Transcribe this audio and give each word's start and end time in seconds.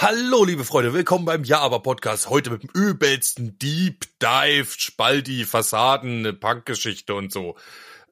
Hallo, 0.00 0.44
liebe 0.44 0.64
Freunde, 0.64 0.94
willkommen 0.94 1.24
beim 1.24 1.42
Ja, 1.42 1.58
aber 1.58 1.80
Podcast. 1.80 2.30
Heute 2.30 2.50
mit 2.50 2.62
dem 2.62 2.70
übelsten 2.72 3.58
Deep 3.58 4.04
Dive, 4.22 4.68
Spaldi, 4.78 5.44
Fassaden, 5.44 6.38
Punkgeschichte 6.38 7.16
und 7.16 7.32
so. 7.32 7.56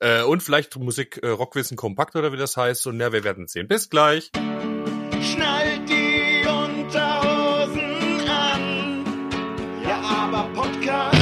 Äh, 0.01 0.23
und 0.23 0.43
vielleicht 0.43 0.77
Musik, 0.77 1.21
äh, 1.23 1.29
Rockwissen 1.29 1.77
kompakt 1.77 2.17
oder 2.17 2.33
wie 2.33 2.39
das 2.39 2.57
heißt. 2.57 2.89
Und 2.89 2.99
ja, 2.99 3.13
wir 3.13 3.23
werden 3.23 3.47
sehen. 3.47 3.69
Bis 3.69 3.89
gleich. 3.89 4.33
Schnallt 5.23 5.89
die 5.89 6.45
Unterhosen 6.49 8.29
an. 8.29 9.05
Ja, 9.85 10.01
aber 10.01 10.49
Podcast. 10.61 11.17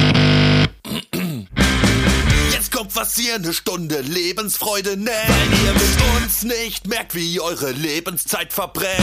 Jetzt 2.53 2.71
kommt 2.71 2.95
was 2.95 3.19
ihr 3.19 3.35
eine 3.35 3.53
Stunde 3.53 4.01
Lebensfreude 4.01 4.97
nennt. 4.97 5.29
Weil 5.29 5.67
ihr 5.67 5.73
mit 5.73 6.23
uns 6.23 6.41
nicht 6.41 6.87
merkt, 6.87 7.13
wie 7.13 7.39
eure 7.39 7.71
Lebenszeit 7.71 8.51
verbrennt. 8.51 8.95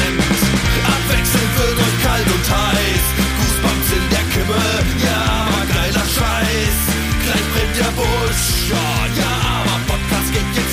Abwechselnd 0.87 1.53
wird 1.59 1.79
euch 1.79 1.99
kalt 2.05 2.29
und 2.35 2.47
heiß. 2.51 3.05
Goosebumps 3.39 3.89
in 3.99 4.05
der 4.11 4.25
Kimme. 4.33 4.61
Ja, 5.07 5.21
aber 5.47 5.65
geiler 5.73 6.07
Scheiß. 6.17 6.79
Gleich 7.25 7.47
brennt 7.53 7.77
der 7.79 7.93
Busch. 7.99 8.45
Ja, 8.71 8.89
ja, 9.21 9.33
aber 9.59 9.77
Podcast 9.87 10.29
geht 10.33 10.51
jetzt 10.57 10.72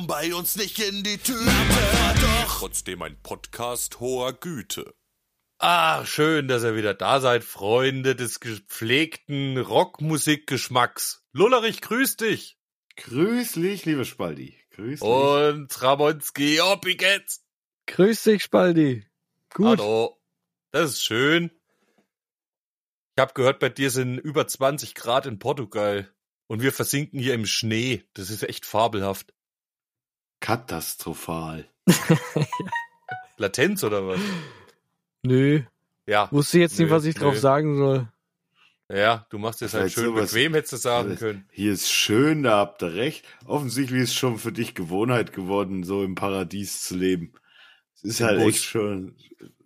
Kommen 0.00 0.06
bei 0.06 0.34
uns 0.34 0.56
nicht 0.56 0.78
in 0.78 1.02
die 1.02 1.18
Tüte. 1.18 1.40
Aber 1.40 2.14
doch 2.18 2.58
trotzdem 2.58 3.02
ein 3.02 3.20
Podcast 3.22 4.00
hoher 4.00 4.32
Güte. 4.32 4.94
Ah, 5.58 6.06
schön, 6.06 6.48
dass 6.48 6.62
ihr 6.62 6.74
wieder 6.74 6.94
da 6.94 7.20
seid, 7.20 7.44
Freunde 7.44 8.16
des 8.16 8.40
gepflegten 8.40 9.58
Rockmusikgeschmacks. 9.58 11.22
Lullerich, 11.32 11.82
grüß 11.82 12.16
dich. 12.16 12.58
Grüß 12.96 13.52
dich, 13.52 13.84
liebe 13.84 14.06
Spaldi. 14.06 14.56
Grüß 14.70 15.00
dich. 15.00 15.08
Und 15.08 15.82
Ramonski, 15.82 16.62
ob 16.62 16.86
ich 16.86 17.02
jetzt? 17.02 17.44
Grüß 17.86 18.22
dich, 18.22 18.42
Spaldi. 18.42 19.06
Gut. 19.52 19.80
Hallo. 19.80 20.18
Das 20.70 20.92
ist 20.92 21.02
schön. 21.02 21.50
Ich 23.16 23.20
habe 23.20 23.34
gehört, 23.34 23.58
bei 23.58 23.68
dir 23.68 23.90
sind 23.90 24.16
über 24.16 24.46
20 24.46 24.94
Grad 24.94 25.26
in 25.26 25.38
Portugal. 25.38 26.10
Und 26.46 26.62
wir 26.62 26.72
versinken 26.72 27.20
hier 27.20 27.34
im 27.34 27.44
Schnee. 27.44 28.04
Das 28.14 28.30
ist 28.30 28.44
echt 28.44 28.64
fabelhaft. 28.64 29.34
Katastrophal. 30.40 31.66
Latenz 33.36 33.84
oder 33.84 34.06
was? 34.06 34.20
Nö. 35.22 35.62
Ja. 36.06 36.28
Wusste 36.30 36.58
jetzt 36.58 36.78
nicht, 36.78 36.88
Nö, 36.88 36.94
was 36.94 37.04
ich 37.04 37.14
drauf 37.14 37.34
nö. 37.34 37.38
sagen 37.40 37.76
soll. 37.76 38.08
Ja, 38.92 39.24
du 39.30 39.38
machst 39.38 39.62
es 39.62 39.72
halt 39.74 39.92
schön 39.92 40.06
sowas- 40.06 40.32
bequem, 40.32 40.54
hättest 40.54 40.72
du 40.72 40.76
sagen 40.78 41.14
können. 41.16 41.44
Hier 41.52 41.72
ist 41.72 41.90
schön, 41.90 42.42
da 42.42 42.56
habt 42.58 42.82
ihr 42.82 42.94
recht. 42.94 43.24
Offensichtlich 43.46 44.02
ist 44.02 44.14
schon 44.14 44.36
für 44.38 44.50
dich 44.50 44.74
Gewohnheit 44.74 45.32
geworden, 45.32 45.84
so 45.84 46.02
im 46.02 46.16
Paradies 46.16 46.82
zu 46.82 46.96
leben. 46.96 47.32
Es 47.94 48.02
ist 48.02 48.20
Im 48.20 48.26
halt 48.26 48.40
Bus. 48.40 48.48
echt 48.54 48.64
schon 48.64 49.14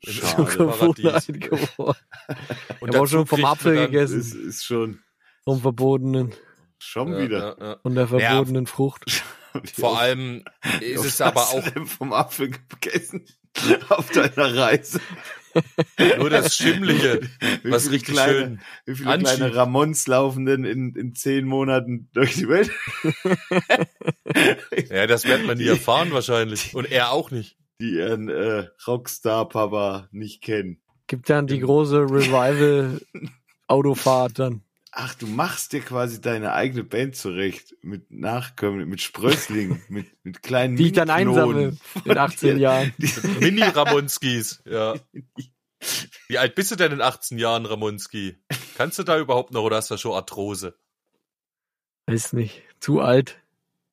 schade. 0.07 0.45
Paradies. 0.67 1.27
Geworden. 1.29 1.99
Und 2.81 2.89
Ich 2.91 2.95
hab 2.97 3.03
auch 3.03 3.07
schon 3.07 3.27
vom 3.27 3.45
Apfel 3.47 3.77
gegessen. 3.87 4.21
Es 4.21 4.35
ist 4.35 4.65
schon, 4.65 5.01
Vom 5.45 5.61
Verbotenen. 5.61 6.35
schon 6.79 7.13
Ja, 7.13 7.19
wieder. 7.21 7.57
ja, 7.59 7.67
ja. 7.67 7.77
Von 7.81 7.95
der 7.95 8.09
verbotenen 8.09 8.67
Frucht. 8.67 9.05
Vor 9.75 9.99
allem 9.99 10.45
ist 10.81 11.05
es 11.05 11.21
aber 11.21 11.43
auch 11.43 11.63
vom 11.87 12.13
Apfel 12.13 12.51
gegessen 12.51 13.25
auf 13.89 14.11
deiner 14.11 14.57
Reise. 14.57 15.01
nur 16.19 16.29
das 16.31 16.57
Schimmlige, 16.57 17.21
Wie 17.63 17.71
was 17.71 17.85
viele 17.85 17.95
richtig 17.95 18.15
kleine, 18.15 18.33
schön. 18.33 18.61
Wie 18.87 18.95
viele 18.97 19.11
anschiebt. 19.11 19.37
kleine 19.37 19.55
Ramons 19.55 20.07
laufen 20.09 20.47
denn 20.47 20.65
in, 20.65 20.97
in 20.97 21.15
zehn 21.15 21.45
Monaten 21.47 22.09
durch 22.13 22.35
die 22.35 22.49
Welt? 22.49 22.73
Ja, 24.91 25.07
das 25.07 25.25
wird 25.25 25.47
man 25.47 25.57
nie 25.59 25.69
erfahren 25.69 26.11
wahrscheinlich. 26.13 26.75
Und 26.75 26.91
er 26.91 27.13
auch 27.13 27.31
nicht. 27.31 27.57
Die 27.81 27.93
ihren 27.95 28.29
äh, 28.29 28.67
Rockstar-Papa 28.87 30.09
nicht 30.11 30.43
kennen. 30.43 30.81
Gibt 31.07 31.31
dann 31.31 31.47
die 31.47 31.61
große 31.61 32.01
Revival-Autofahrt 32.03 34.39
dann. 34.39 34.63
Ach, 34.97 35.13
du 35.17 35.27
machst 35.27 35.73
dir 35.73 35.81
quasi 35.81 36.21
deine 36.21 36.53
eigene 36.53 36.85
Band 36.85 37.17
zurecht 37.17 37.75
mit 37.83 38.13
Nachkommen, 38.13 38.89
mit 38.89 39.01
Sprösslingen, 39.01 39.83
mit, 39.89 40.07
mit 40.25 40.43
kleinen 40.43 40.77
Die 40.77 40.87
ich 40.87 40.93
dann 40.93 41.11
einsammle 41.11 41.77
in 42.05 42.17
18 42.19 42.59
Jahren. 42.59 42.95
Mini-Ramonskis, 43.41 44.63
ja. 44.65 44.95
Wie 46.29 46.39
alt 46.39 46.55
bist 46.55 46.71
du 46.71 46.77
denn 46.77 46.93
in 46.93 47.01
18 47.01 47.39
Jahren, 47.39 47.67
Ramonski? 47.67 48.37
Kannst 48.77 48.99
du 49.01 49.03
da 49.03 49.19
überhaupt 49.19 49.53
noch 49.53 49.63
oder 49.65 49.77
hast 49.79 49.91
du 49.91 49.97
schon 49.97 50.13
Arthrose? 50.13 50.77
Weiß 52.07 52.33
nicht. 52.33 52.63
Zu 52.79 53.01
alt. 53.01 53.37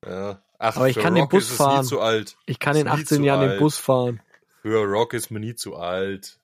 Ja. 0.06 0.44
Ach, 0.60 0.76
Aber 0.76 0.88
ich 0.88 0.96
für 0.96 1.02
kann 1.02 1.16
den 1.16 1.24
Rock 1.24 1.32
Bus 1.32 1.46
ist 1.46 1.52
es 1.52 1.58
fahren. 1.58 1.82
nie 1.82 1.88
zu 1.88 2.00
alt. 2.00 2.38
Ich 2.46 2.60
kann 2.60 2.76
Ist 2.76 2.82
in 2.82 2.86
nie 2.86 2.92
18 2.94 3.06
zu 3.18 3.24
Jahren 3.24 3.42
den 3.42 3.50
alt. 3.52 3.60
Bus 3.60 3.78
fahren. 3.78 4.22
Für 4.62 4.84
Rock 4.84 5.16
ist 5.16 5.32
man 5.32 5.42
nie 5.42 5.56
zu 5.56 5.76
alt. 5.76 6.40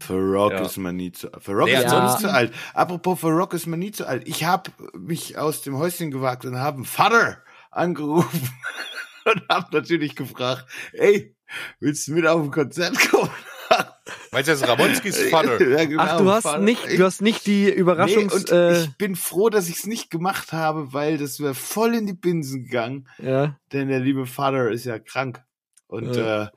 Für 0.00 0.14
Rock 0.20 0.52
Ja. 0.52 0.60
ist 0.66 0.76
man 0.76 0.96
nie 0.96 1.12
zu 1.12 1.32
alt. 1.32 1.42
Für 1.42 1.52
Rock 1.52 1.66
Nee, 1.66 1.74
ist 1.74 1.84
nie 1.84 2.18
zu 2.18 2.30
alt. 2.32 2.52
Apropos, 2.74 3.18
für 3.20 3.28
Rock 3.30 3.54
ist 3.54 3.66
man 3.66 3.78
nie 3.78 3.92
zu 3.92 4.06
alt. 4.06 4.26
Ich 4.26 4.44
habe 4.44 4.70
mich 4.96 5.38
aus 5.38 5.62
dem 5.62 5.76
Häuschen 5.78 6.10
gewagt 6.10 6.44
und 6.44 6.56
habe 6.58 6.76
einen 6.76 6.84
Vater 6.84 7.38
angerufen 7.70 8.50
und 9.24 9.42
habe 9.48 9.68
natürlich 9.76 10.14
gefragt, 10.16 10.66
ey, 10.92 11.34
willst 11.80 12.08
du 12.08 12.12
mit 12.12 12.26
auf 12.26 12.42
ein 12.42 12.50
Konzert 12.50 12.98
kommen? 13.10 13.30
Meinst 14.30 14.48
du, 14.48 14.52
das 14.52 14.60
ist 14.62 14.68
Ramonskis 14.68 15.22
Vater? 15.30 15.60
Ja, 15.66 15.84
genau, 15.84 16.02
Ach, 16.02 16.18
du 16.18 16.30
hast 16.30 16.42
Vater. 16.44 16.58
nicht, 16.62 16.86
Ich- 16.86 16.98
du 16.98 17.04
hast 17.04 17.20
nicht 17.22 17.46
die 17.46 17.64
Nee, 17.64 17.70
Überraschungs, 17.70 18.32
und 18.34 18.50
äh, 18.52 18.82
ich 18.84 18.96
bin 18.96 19.16
froh, 19.16 19.48
dass 19.48 19.68
ich 19.68 19.76
es 19.78 19.86
nicht 19.86 20.10
gemacht 20.10 20.52
habe, 20.52 20.92
weil 20.92 21.18
das 21.18 21.40
wäre 21.40 21.54
voll 21.54 21.94
in 21.94 22.06
die 22.06 22.12
Binsen 22.12 22.64
gegangen, 22.64 23.08
ja. 23.18 23.56
denn 23.72 23.88
der 23.88 24.00
liebe 24.00 24.26
Vater 24.26 24.70
ist 24.70 24.84
ja 24.84 24.98
krank. 24.98 25.42
Und 25.88 26.14
Ja. 26.14 26.44
äh, 26.44 26.48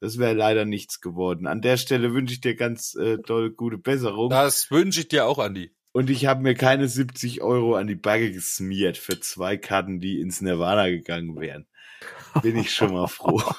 das 0.00 0.18
wäre 0.18 0.32
leider 0.32 0.64
nichts 0.64 1.00
geworden. 1.00 1.46
An 1.46 1.60
der 1.60 1.76
Stelle 1.76 2.14
wünsche 2.14 2.34
ich 2.34 2.40
dir 2.40 2.56
ganz 2.56 2.94
äh, 2.94 3.18
doll 3.18 3.50
gute 3.50 3.78
Besserung. 3.78 4.30
Das 4.30 4.70
wünsche 4.70 5.00
ich 5.00 5.08
dir 5.08 5.26
auch, 5.26 5.38
Andi. 5.38 5.74
Und 5.92 6.08
ich 6.08 6.26
habe 6.26 6.42
mir 6.42 6.54
keine 6.54 6.88
70 6.88 7.42
Euro 7.42 7.74
an 7.74 7.86
die 7.86 7.96
Backe 7.96 8.32
gesmiert 8.32 8.96
für 8.96 9.20
zwei 9.20 9.56
Karten, 9.56 10.00
die 10.00 10.20
ins 10.20 10.40
Nirvana 10.40 10.88
gegangen 10.88 11.38
wären. 11.38 11.66
Bin 12.42 12.56
ich 12.56 12.72
schon 12.72 12.92
mal 12.92 13.08
froh. 13.08 13.42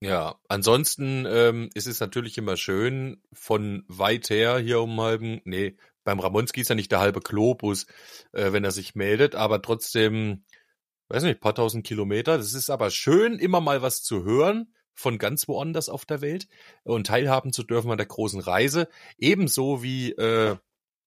Ja, 0.00 0.38
ansonsten 0.48 1.24
ähm, 1.26 1.70
ist 1.72 1.86
es 1.86 1.98
natürlich 1.98 2.36
immer 2.36 2.58
schön, 2.58 3.22
von 3.32 3.84
weit 3.88 4.28
her 4.28 4.58
hier 4.58 4.82
um 4.82 5.00
halben, 5.00 5.40
nee, 5.44 5.78
beim 6.02 6.20
Ramonski 6.20 6.60
ist 6.60 6.68
ja 6.68 6.74
nicht 6.74 6.92
der 6.92 7.00
halbe 7.00 7.20
Globus, 7.20 7.86
äh, 8.32 8.52
wenn 8.52 8.64
er 8.64 8.70
sich 8.70 8.94
meldet, 8.94 9.34
aber 9.34 9.62
trotzdem, 9.62 10.44
weiß 11.08 11.22
nicht, 11.22 11.40
paar 11.40 11.54
tausend 11.54 11.86
Kilometer. 11.86 12.36
Das 12.36 12.52
ist 12.52 12.68
aber 12.68 12.90
schön, 12.90 13.38
immer 13.38 13.62
mal 13.62 13.80
was 13.80 14.02
zu 14.02 14.24
hören 14.24 14.74
von 14.94 15.18
ganz 15.18 15.48
woanders 15.48 15.88
auf 15.88 16.04
der 16.06 16.20
Welt 16.20 16.46
und 16.84 17.06
teilhaben 17.06 17.52
zu 17.52 17.62
dürfen 17.62 17.90
an 17.90 17.96
der 17.98 18.06
großen 18.06 18.40
Reise. 18.40 18.88
Ebenso 19.18 19.82
wie 19.82 20.12
äh, 20.12 20.56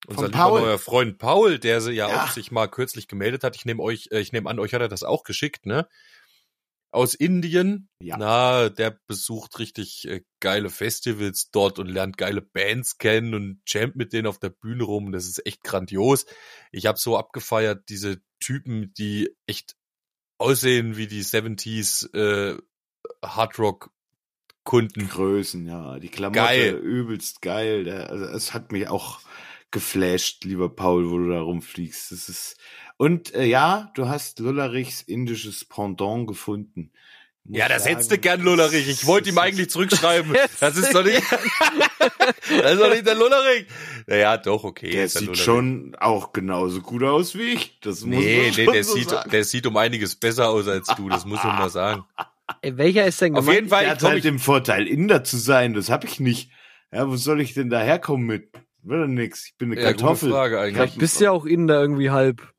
unser 0.06 0.26
lieber 0.26 0.38
Paul. 0.38 0.60
neuer 0.60 0.78
Freund 0.78 1.18
Paul, 1.18 1.58
der 1.58 1.80
sie 1.80 1.92
ja, 1.92 2.08
Ja. 2.08 2.24
auch 2.24 2.30
sich 2.30 2.50
mal 2.50 2.68
kürzlich 2.68 3.08
gemeldet 3.08 3.42
hat. 3.44 3.56
Ich 3.56 3.64
nehme 3.64 3.82
euch, 3.82 4.08
äh, 4.12 4.20
ich 4.20 4.32
nehme 4.32 4.48
an, 4.48 4.58
euch 4.58 4.74
hat 4.74 4.80
er 4.82 4.88
das 4.88 5.02
auch 5.02 5.24
geschickt, 5.24 5.66
ne? 5.66 5.88
Aus 6.90 7.14
Indien. 7.14 7.90
Ja. 8.00 8.16
Na, 8.18 8.68
der 8.70 8.98
besucht 9.06 9.58
richtig 9.58 10.08
äh, 10.08 10.22
geile 10.40 10.70
Festivals 10.70 11.50
dort 11.50 11.78
und 11.78 11.86
lernt 11.86 12.16
geile 12.16 12.40
Bands 12.40 12.96
kennen 12.96 13.34
und 13.34 13.60
jammt 13.66 13.96
mit 13.96 14.14
denen 14.14 14.26
auf 14.26 14.38
der 14.38 14.48
Bühne 14.50 14.84
rum. 14.84 15.12
Das 15.12 15.26
ist 15.26 15.44
echt 15.44 15.62
grandios. 15.62 16.24
Ich 16.72 16.86
habe 16.86 16.98
so 16.98 17.18
abgefeiert, 17.18 17.82
diese 17.90 18.22
Typen, 18.40 18.94
die 18.94 19.30
echt 19.46 19.74
aussehen 20.38 20.96
wie 20.96 21.08
die 21.08 21.24
70s 21.24 22.14
äh, 22.16 22.58
Hardrock 23.24 23.90
Kunden. 24.64 25.08
Größen, 25.08 25.66
ja. 25.66 25.98
Die 25.98 26.08
Klamotte, 26.10 26.40
Geil. 26.40 26.74
übelst 26.74 27.40
geil. 27.42 27.84
Der, 27.84 28.10
also 28.10 28.24
es 28.26 28.52
hat 28.52 28.70
mich 28.72 28.88
auch 28.88 29.20
geflasht, 29.70 30.44
lieber 30.44 30.68
Paul, 30.68 31.10
wo 31.10 31.18
du 31.18 31.30
da 31.30 31.40
rumfliegst. 31.40 32.12
Das 32.12 32.28
ist 32.28 32.56
und 32.96 33.32
äh, 33.34 33.44
ja, 33.44 33.90
du 33.94 34.08
hast 34.08 34.40
Lullerichs 34.40 35.02
indisches 35.02 35.64
Pendant 35.64 36.26
gefunden. 36.26 36.90
Muss 37.44 37.58
Ja, 37.58 37.68
das 37.68 37.84
sagen, 37.84 37.94
hättest 37.94 38.10
du 38.10 38.18
gern, 38.18 38.40
Lullerich. 38.42 38.88
Ich 38.88 39.06
wollte 39.06 39.30
ihm 39.30 39.38
eigentlich 39.38 39.70
zurückschreiben. 39.70 40.34
Das 40.60 40.76
ist 40.76 40.92
doch 40.94 41.04
nicht, 41.04 41.22
das 41.30 42.72
ist 42.72 42.80
doch 42.80 42.90
nicht 42.90 43.06
der 43.06 43.14
Lullerich. 43.14 43.66
Naja, 44.06 44.36
doch, 44.36 44.64
okay. 44.64 44.90
Der 44.90 45.04
ist 45.04 45.12
sieht 45.14 45.28
Lullerich. 45.28 45.44
schon 45.44 45.96
auch 46.00 46.32
genauso 46.32 46.80
gut 46.82 47.04
aus 47.04 47.34
wie 47.36 47.52
ich. 47.52 47.78
Das 47.80 48.00
muss 48.04 48.18
Nee, 48.22 48.48
man 48.48 48.56
nee, 48.66 48.72
der 48.72 48.84
so 48.84 48.94
sieht, 48.96 49.10
sagen. 49.10 49.30
der 49.30 49.44
sieht 49.44 49.66
um 49.66 49.76
einiges 49.76 50.16
besser 50.16 50.48
aus 50.48 50.66
als 50.68 50.88
du, 50.96 51.08
das 51.08 51.24
muss 51.24 51.42
man 51.44 51.56
mal 51.56 51.70
sagen. 51.70 52.04
Welcher 52.62 53.06
ist 53.06 53.20
denn 53.20 53.34
Auf 53.34 53.40
gemeint? 53.40 53.56
jeden 53.56 53.68
Fall, 53.68 53.84
ich 53.84 53.90
hat 53.90 54.02
halt 54.02 54.16
ich, 54.18 54.22
den 54.22 54.38
Vorteil, 54.38 54.86
Inder 54.86 55.24
zu 55.24 55.36
sein. 55.36 55.74
Das 55.74 55.90
habe 55.90 56.06
ich 56.06 56.20
nicht. 56.20 56.50
Ja, 56.92 57.08
wo 57.08 57.16
soll 57.16 57.40
ich 57.40 57.54
denn 57.54 57.70
da 57.70 57.80
herkommen 57.80 58.26
mit? 58.26 58.50
Will 58.82 59.06
nix. 59.08 59.46
Ich 59.46 59.56
bin 59.56 59.72
eine 59.72 59.80
ja, 59.80 59.88
Kartoffel. 59.88 60.30
Frage 60.30 60.60
eigentlich. 60.60 60.76
Vielleicht 60.76 60.98
bist 60.98 61.20
du 61.20 61.24
ja 61.24 61.30
auch 61.30 61.44
Inder 61.44 61.80
irgendwie 61.80 62.10
halb. 62.10 62.54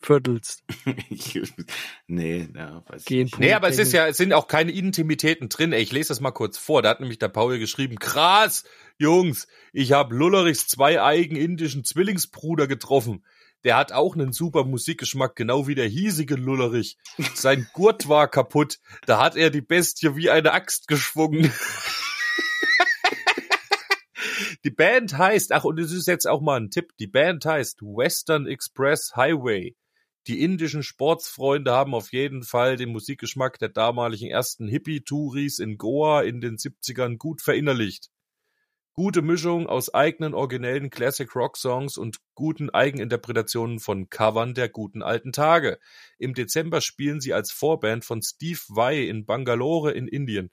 viertelst. 0.00 0.62
Ich, 1.10 1.40
nee, 2.06 2.48
ja, 2.54 2.82
weiß 2.86 3.04
ich 3.04 3.10
nicht. 3.10 3.38
Nee, 3.38 3.52
aber 3.52 3.68
es 3.68 3.78
ist 3.78 3.92
ja, 3.92 4.06
es 4.06 4.16
sind 4.16 4.32
auch 4.32 4.46
keine 4.46 4.72
Intimitäten 4.72 5.48
drin. 5.48 5.72
Ey, 5.72 5.82
ich 5.82 5.92
lese 5.92 6.08
das 6.08 6.20
mal 6.20 6.30
kurz 6.30 6.58
vor. 6.58 6.82
Da 6.82 6.90
hat 6.90 7.00
nämlich 7.00 7.18
der 7.18 7.28
Paul 7.28 7.58
geschrieben, 7.58 7.98
krass, 7.98 8.64
Jungs, 8.98 9.48
ich 9.72 9.92
habe 9.92 10.14
Lullerichs 10.14 10.66
zwei 10.68 11.02
eigen 11.02 11.36
indischen 11.36 11.84
Zwillingsbruder 11.84 12.66
getroffen. 12.66 13.24
Der 13.64 13.76
hat 13.76 13.92
auch 13.92 14.14
einen 14.14 14.32
super 14.32 14.64
Musikgeschmack, 14.64 15.36
genau 15.36 15.66
wie 15.66 15.74
der 15.74 15.86
hiesige 15.86 16.34
Lullerich. 16.34 16.96
Sein 17.34 17.68
Gurt 17.72 18.08
war 18.08 18.28
kaputt. 18.28 18.78
Da 19.06 19.22
hat 19.22 19.36
er 19.36 19.50
die 19.50 19.60
Bestie 19.60 20.16
wie 20.16 20.30
eine 20.30 20.52
Axt 20.52 20.88
geschwungen. 20.88 21.52
Die 24.64 24.70
Band 24.70 25.18
heißt, 25.18 25.50
ach, 25.52 25.64
und 25.64 25.80
es 25.80 25.90
ist 25.90 26.06
jetzt 26.06 26.26
auch 26.26 26.40
mal 26.40 26.60
ein 26.60 26.70
Tipp, 26.70 26.92
die 27.00 27.08
Band 27.08 27.44
heißt 27.44 27.82
Western 27.82 28.46
Express 28.46 29.16
Highway. 29.16 29.76
Die 30.28 30.40
indischen 30.40 30.84
Sportsfreunde 30.84 31.72
haben 31.72 31.94
auf 31.94 32.12
jeden 32.12 32.44
Fall 32.44 32.76
den 32.76 32.90
Musikgeschmack 32.90 33.58
der 33.58 33.70
damaligen 33.70 34.30
ersten 34.30 34.68
Hippie-Touris 34.68 35.58
in 35.58 35.78
Goa 35.78 36.22
in 36.22 36.40
den 36.40 36.58
70ern 36.58 37.16
gut 37.16 37.42
verinnerlicht. 37.42 38.10
Gute 38.94 39.22
Mischung 39.22 39.66
aus 39.66 39.94
eigenen 39.94 40.34
originellen 40.34 40.90
Classic 40.90 41.34
Rock 41.34 41.56
Songs 41.56 41.96
und 41.96 42.18
guten 42.34 42.68
Eigeninterpretationen 42.68 43.80
von 43.80 44.10
Covern 44.10 44.52
der 44.52 44.68
guten 44.68 45.02
alten 45.02 45.32
Tage. 45.32 45.78
Im 46.18 46.34
Dezember 46.34 46.82
spielen 46.82 47.20
sie 47.20 47.32
als 47.32 47.52
Vorband 47.52 48.04
von 48.04 48.20
Steve 48.20 48.60
Vai 48.68 49.04
in 49.04 49.24
Bangalore 49.24 49.92
in 49.92 50.08
Indien. 50.08 50.50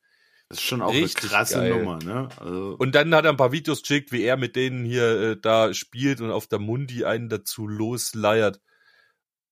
Das 0.48 0.60
ist 0.60 0.64
schon 0.64 0.82
auch 0.82 0.94
Richtig 0.94 1.24
eine 1.24 1.30
krasse 1.30 1.60
geil. 1.60 1.78
Nummer, 1.78 2.00
ne? 2.00 2.30
Also, 2.38 2.76
Und 2.80 2.96
dann 2.96 3.14
hat 3.14 3.26
er 3.26 3.32
ein 3.32 3.38
paar 3.38 3.52
Videos 3.52 3.82
geschickt, 3.82 4.12
wie 4.14 4.24
er 4.24 4.38
mit 4.38 4.56
denen 4.56 4.86
hier 4.86 5.22
äh, 5.22 5.38
da 5.40 5.74
spielt 5.74 6.22
und 6.22 6.32
auf 6.32 6.48
der 6.48 6.60
Mundi 6.60 7.04
einen 7.06 7.30
dazu 7.30 7.68
losleiert. 7.68 8.62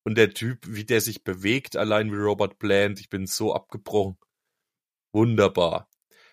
Und 0.02 0.16
der 0.16 0.32
Typ, 0.32 0.60
wie 0.66 0.84
der 0.84 1.02
sich 1.02 1.22
bewegt, 1.22 1.76
allein 1.76 2.10
wie 2.10 2.16
Robert 2.16 2.58
Plant, 2.58 3.00
ich 3.00 3.10
bin 3.10 3.26
so 3.26 3.54
abgebrochen. 3.54 4.16
Wunderbar. 5.12 5.88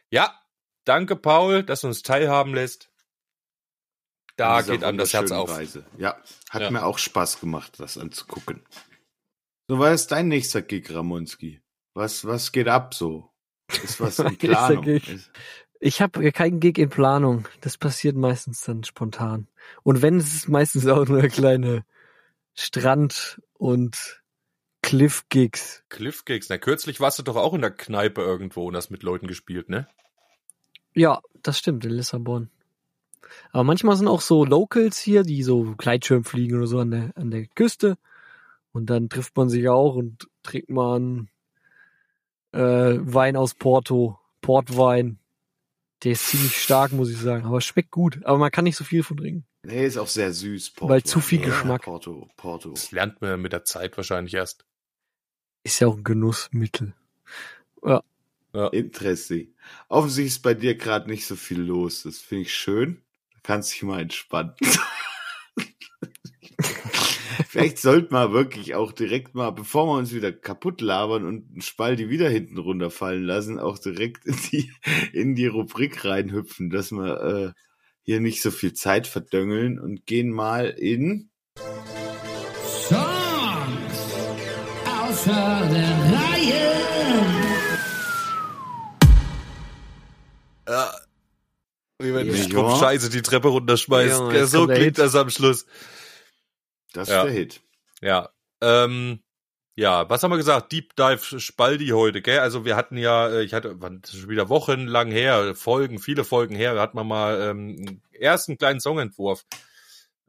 Ja, 0.10 0.40
danke 0.86 1.16
Paul, 1.16 1.64
dass 1.64 1.82
du 1.82 1.88
uns 1.88 2.02
teilhaben 2.04 2.54
lässt. 2.54 2.90
Da 4.38 4.62
geht 4.62 4.84
einem 4.84 4.98
das 4.98 5.14
Herz 5.14 5.32
auf. 5.32 5.50
Reise. 5.50 5.86
Ja, 5.98 6.18
hat 6.50 6.62
Ja. 6.62 6.72
mir 6.72 6.86
auch 6.86 6.98
Spaß 6.98 7.40
gemacht, 7.40 7.80
das 7.80 7.98
anzugucken. 7.98 8.62
So, 9.68 9.80
was 9.80 10.02
ist 10.02 10.12
dein 10.12 10.28
nächster 10.28 10.62
Gig, 10.62 10.94
Ramonski? 10.94 11.62
Was, 11.94 12.26
was 12.26 12.52
geht 12.52 12.68
ab 12.68 12.94
so? 12.94 13.32
Ist 13.84 14.00
was 14.02 14.20
in 14.20 14.38
Planung? 14.38 15.02
Ich 15.80 16.02
habe 16.02 16.32
keinen 16.32 16.60
Gig 16.60 16.78
in 16.78 16.90
Planung. 16.90 17.48
Das 17.62 17.78
passiert 17.78 18.16
meistens 18.16 18.62
dann 18.62 18.84
spontan. 18.84 19.48
Und 19.84 20.02
wenn, 20.02 20.18
es 20.18 20.34
ist 20.34 20.50
meistens 20.50 20.86
auch 20.88 21.06
nur 21.08 21.22
kleine 21.30 21.86
Strand- 22.54 23.42
und 23.54 24.22
Cliff-Gigs. 24.84 25.84
Cliff 25.90 26.26
Gigs. 26.26 26.48
Na, 26.50 26.58
kürzlich 26.58 27.00
warst 27.00 27.18
du 27.20 27.24
doch 27.24 27.36
auch 27.38 27.54
in 27.54 27.62
der 27.62 27.72
Kneipe 27.72 28.22
irgendwo 28.22 28.68
und 28.68 28.76
hast 28.76 28.92
mit 28.92 29.02
Leuten 29.02 29.28
gespielt, 29.28 29.70
ne? 29.70 29.88
Ja, 30.95 31.21
das 31.44 31.59
stimmt, 31.59 31.86
in 31.86 31.92
Lissabon. 31.92 32.50
Aber 33.51 33.63
manchmal 33.63 33.95
sind 33.95 34.07
auch 34.07 34.21
so 34.21 34.45
Locals 34.45 34.97
hier, 35.00 35.24
die 35.24 35.44
so 35.44 35.75
Gleitschirm 35.77 36.24
fliegen 36.24 36.57
oder 36.57 36.68
so 36.68 36.80
an 36.80 36.92
der, 36.92 37.12
an 37.15 37.31
der 37.31 37.47
Küste. 37.47 37.97
Und 38.71 38.89
dann 38.89 39.09
trifft 39.09 39.36
man 39.38 39.50
sich 39.50 39.68
auch 39.69 39.95
und 39.95 40.27
trinkt 40.44 40.69
mal 40.69 40.95
einen 40.97 41.30
äh, 42.51 42.97
Wein 43.01 43.36
aus 43.36 43.53
Porto, 43.53 44.19
Portwein. 44.42 45.19
Der 46.03 46.13
ist 46.13 46.27
ziemlich 46.27 46.62
stark, 46.62 46.92
muss 46.92 47.09
ich 47.09 47.18
sagen. 47.18 47.45
Aber 47.45 47.62
schmeckt 47.62 47.92
gut. 47.92 48.19
Aber 48.25 48.38
man 48.38 48.51
kann 48.51 48.63
nicht 48.63 48.75
so 48.75 48.83
viel 48.83 49.03
von 49.03 49.18
trinken. 49.18 49.45
Nee, 49.63 49.86
ist 49.86 49.97
auch 49.97 50.07
sehr 50.07 50.31
süß. 50.31 50.71
Porto. 50.71 50.94
Weil 50.94 51.03
zu 51.03 51.19
viel 51.19 51.39
Ja, 51.39 51.47
Geschmack. 51.47 51.83
Porto, 51.83 52.30
Porto. 52.38 52.71
Das 52.71 52.92
lernt 52.92 53.21
man 53.21 53.42
mit 53.42 53.53
der 53.53 53.63
Zeit 53.63 53.97
wahrscheinlich 53.97 54.33
erst. 54.33 54.65
Ist 55.63 55.80
ja 55.80 55.88
auch 55.88 55.97
ein 55.97 56.03
Genussmittel. 56.03 56.94
Interesse. 58.72 59.48
Offensichtlich 59.90 60.36
ist 60.36 60.42
bei 60.42 60.54
dir 60.54 60.75
gerade 60.75 61.10
nicht 61.10 61.25
so 61.25 61.36
viel 61.36 61.62
los. 61.62 62.04
Das 62.04 62.19
finde 62.19 62.44
ich 62.44 62.54
schön. 62.54 63.02
Du 63.31 63.40
kannst 63.44 63.74
dich 63.74 63.84
mal 63.84 64.02
entspannen. 64.02 64.54
Vielleicht 67.50 67.80
sollten 67.80 68.13
wir 68.13 68.34
wirklich 68.34 68.75
auch 68.75 68.92
direkt 68.92 69.34
mal, 69.34 69.52
bevor 69.52 69.88
wir 69.88 69.98
uns 69.98 70.13
wieder 70.13 70.31
kaputt 70.31 70.81
labern 70.81 71.25
und 71.25 71.52
einen 71.52 71.62
Spaldi 71.62 72.10
wieder 72.10 72.30
hinten 72.30 72.57
runterfallen 72.57 73.24
lassen, 73.24 73.60
auch 73.60 73.80
direkt 73.80 74.25
in 74.25 74.36
die, 74.52 74.72
in 75.13 75.36
die 75.36 75.48
Rubrik 75.48 76.04
reinhüpfen, 76.04 76.69
dass 76.69 76.92
wir 76.92 77.22
äh, 77.22 77.54
hier 78.02 78.19
nicht 78.19 78.42
so 78.42 78.52
viel 78.52 78.74
Zeit 78.74 79.07
verdöngeln 79.07 79.80
und 79.80 80.06
gehen 80.06 80.31
mal 80.31 80.68
in 80.68 81.30
Songs 82.88 83.00
außer 84.86 85.69
der 85.72 86.13
Reihe. 86.13 86.75
Ja. 90.68 90.94
Wie 92.00 92.14
wenn 92.14 92.28
Ja. 92.28 92.36
Strumpf 92.44 92.80
Scheiße 92.80 93.10
die 93.10 93.22
Treppe 93.22 93.48
runterschmeißt. 93.48 94.20
Ja, 94.34 94.46
so 94.46 94.68
klingt 94.68 94.98
das 94.98 95.16
am 95.16 95.30
Schluss. 95.30 95.66
Das 96.94 97.10
Ja. 97.10 97.20
ist 97.20 97.26
der 97.26 97.34
Hit. 97.34 97.62
Ja. 98.02 98.30
Ähm, 98.62 99.20
ja, 99.76 100.10
was 100.10 100.24
haben 100.24 100.32
wir 100.32 100.38
gesagt? 100.38 100.72
Deep 100.72 100.96
Dive 100.96 101.40
Spaldi 101.40 101.88
heute, 101.90 102.22
gell? 102.22 102.40
Also 102.40 102.64
wir 102.66 102.76
hatten 102.76 102.98
ja, 102.98 103.28
äh, 103.30 103.44
ich 103.44 103.54
hatte, 103.54 103.78
ist 104.04 104.18
schon 104.18 104.30
wieder 104.30 104.48
wochenlang 104.50 105.12
her, 105.12 105.54
Folgen, 105.56 106.00
viele 106.00 106.24
Folgen 106.24 106.56
her, 106.56 106.80
hatten 106.80 106.98
wir 106.98 107.04
mal 107.04 107.42
ähm, 107.42 107.76
einen 107.80 108.02
ersten 108.12 108.58
kleinen 108.58 108.80
Songentwurf 108.80 109.46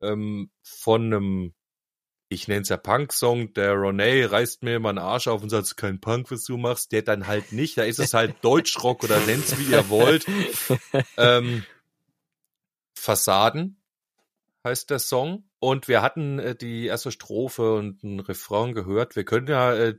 ähm, 0.02 0.50
von 0.62 1.04
einem, 1.04 1.54
ich 2.28 2.48
nenne 2.48 2.62
es 2.62 2.68
ja 2.68 2.76
Punk-Song, 2.76 3.54
der 3.54 3.74
Ronay 3.74 4.24
reißt 4.24 4.62
mir 4.62 4.80
mal 4.80 4.90
einen 4.90 4.98
Arsch 4.98 5.28
auf 5.28 5.42
und 5.42 5.50
sagt, 5.50 5.76
kein 5.76 6.00
Punk, 6.00 6.30
was 6.30 6.44
du 6.44 6.56
machst, 6.56 6.92
der 6.92 7.02
dann 7.02 7.26
halt 7.26 7.52
nicht, 7.52 7.78
da 7.78 7.84
ist 7.84 7.98
es 7.98 8.14
halt 8.14 8.36
Deutschrock 8.42 9.04
oder 9.04 9.20
nennt's 9.20 9.58
wie 9.58 9.72
ihr 9.72 9.88
wollt. 9.88 10.26
ähm, 11.16 11.64
Fassaden 12.98 13.80
heißt 14.64 14.90
der 14.90 14.98
Song. 14.98 15.44
Und 15.58 15.88
wir 15.88 16.02
hatten 16.02 16.38
äh, 16.38 16.54
die 16.54 16.86
erste 16.86 17.10
Strophe 17.10 17.74
und 17.74 18.02
ein 18.02 18.20
Refrain 18.20 18.74
gehört. 18.74 19.16
Wir 19.16 19.24
können 19.24 19.46
ja 19.46 19.74
äh, 19.74 19.94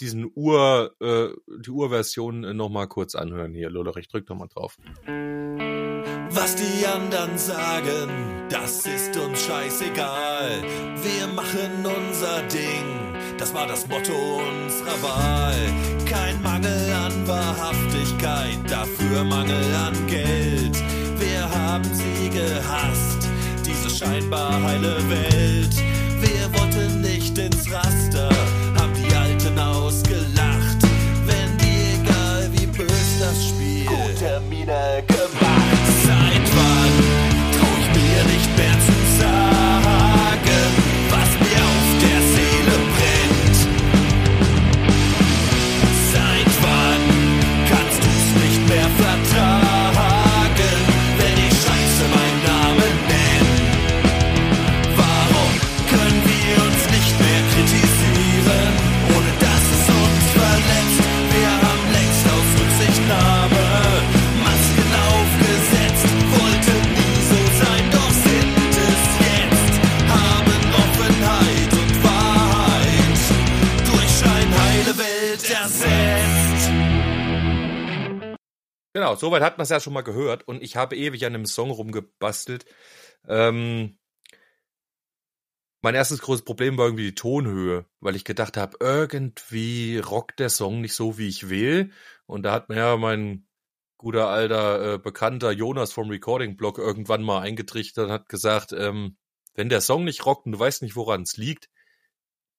diesen 0.00 0.30
Ur, 0.34 0.94
äh, 1.00 1.28
die 1.60 1.70
Urversion 1.70 2.44
äh, 2.44 2.54
noch 2.54 2.68
mal 2.68 2.86
kurz 2.86 3.14
anhören 3.14 3.54
hier. 3.54 3.70
Lollerich, 3.70 4.08
drück 4.08 4.26
doch 4.26 4.34
mal 4.34 4.48
drauf. 4.48 4.76
Was 4.78 5.35
die 6.86 6.92
anderen 6.92 7.38
sagen, 7.38 8.10
das 8.48 8.86
ist 8.86 9.16
uns 9.16 9.44
scheißegal. 9.44 10.62
Wir 11.02 11.26
machen 11.28 11.84
unser 11.84 12.42
Ding, 12.42 13.14
das 13.38 13.52
war 13.54 13.66
das 13.66 13.86
Motto 13.88 14.12
unserer 14.38 15.02
Wahl. 15.02 15.54
Kein 16.08 16.40
Mangel 16.42 16.92
an 16.92 17.26
Wahrhaftigkeit, 17.26 18.58
dafür 18.68 19.24
Mangel 19.24 19.74
an 19.74 20.06
Geld. 20.06 20.76
Wir 21.18 21.48
haben 21.50 21.84
sie 21.92 22.30
gehasst, 22.30 23.28
diese 23.64 23.90
scheinbar 23.90 24.62
heile 24.62 24.96
Welt. 25.08 25.76
Wir 26.20 26.60
wollten 26.60 27.00
nicht 27.00 27.36
ins 27.38 27.70
Raster, 27.72 28.28
haben 28.78 28.92
die 28.94 29.14
Alten 29.14 29.58
ausgelacht. 29.58 30.82
Wenn 31.26 31.56
die 31.58 32.00
egal 32.00 32.48
wie 32.52 32.66
bös 32.66 33.18
das 33.20 33.48
Spiel. 33.48 33.86
Gute 33.86 34.40
Miene 34.48 35.02
Genau, 78.96 79.14
soweit 79.14 79.42
hat 79.42 79.58
man 79.58 79.64
es 79.64 79.68
ja 79.68 79.78
schon 79.78 79.92
mal 79.92 80.00
gehört. 80.00 80.48
Und 80.48 80.62
ich 80.62 80.74
habe 80.74 80.96
ewig 80.96 81.26
an 81.26 81.34
einem 81.34 81.44
Song 81.44 81.70
rumgebastelt. 81.70 82.64
Ähm, 83.28 83.98
mein 85.82 85.94
erstes 85.94 86.22
großes 86.22 86.46
Problem 86.46 86.78
war 86.78 86.86
irgendwie 86.86 87.04
die 87.08 87.14
Tonhöhe, 87.14 87.84
weil 88.00 88.16
ich 88.16 88.24
gedacht 88.24 88.56
habe, 88.56 88.78
irgendwie 88.80 89.98
rockt 89.98 90.40
der 90.40 90.48
Song 90.48 90.80
nicht 90.80 90.94
so, 90.94 91.18
wie 91.18 91.28
ich 91.28 91.50
will. 91.50 91.92
Und 92.24 92.44
da 92.44 92.52
hat 92.52 92.70
mir 92.70 92.76
ja 92.76 92.96
mein 92.96 93.46
guter 93.98 94.28
alter 94.28 94.94
äh, 94.94 94.98
Bekannter 94.98 95.50
Jonas 95.50 95.92
vom 95.92 96.08
Recording 96.08 96.56
Blog 96.56 96.78
irgendwann 96.78 97.22
mal 97.22 97.42
eingetrichtert 97.42 98.06
und 98.06 98.12
hat 98.12 98.30
gesagt, 98.30 98.72
ähm, 98.72 99.18
wenn 99.52 99.68
der 99.68 99.82
Song 99.82 100.04
nicht 100.04 100.24
rockt 100.24 100.46
und 100.46 100.52
du 100.52 100.58
weißt 100.58 100.80
nicht, 100.80 100.96
woran 100.96 101.20
es 101.20 101.36
liegt, 101.36 101.68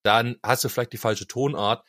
dann 0.04 0.38
hast 0.44 0.64
du 0.64 0.70
vielleicht 0.70 0.94
die 0.94 0.98
falsche 0.98 1.26
Tonart. 1.26 1.84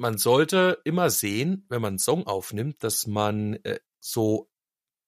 Man 0.00 0.16
sollte 0.16 0.80
immer 0.84 1.10
sehen, 1.10 1.66
wenn 1.68 1.82
man 1.82 1.90
einen 1.90 1.98
Song 1.98 2.26
aufnimmt, 2.26 2.82
dass 2.82 3.06
man 3.06 3.56
äh, 3.64 3.80
so 4.00 4.50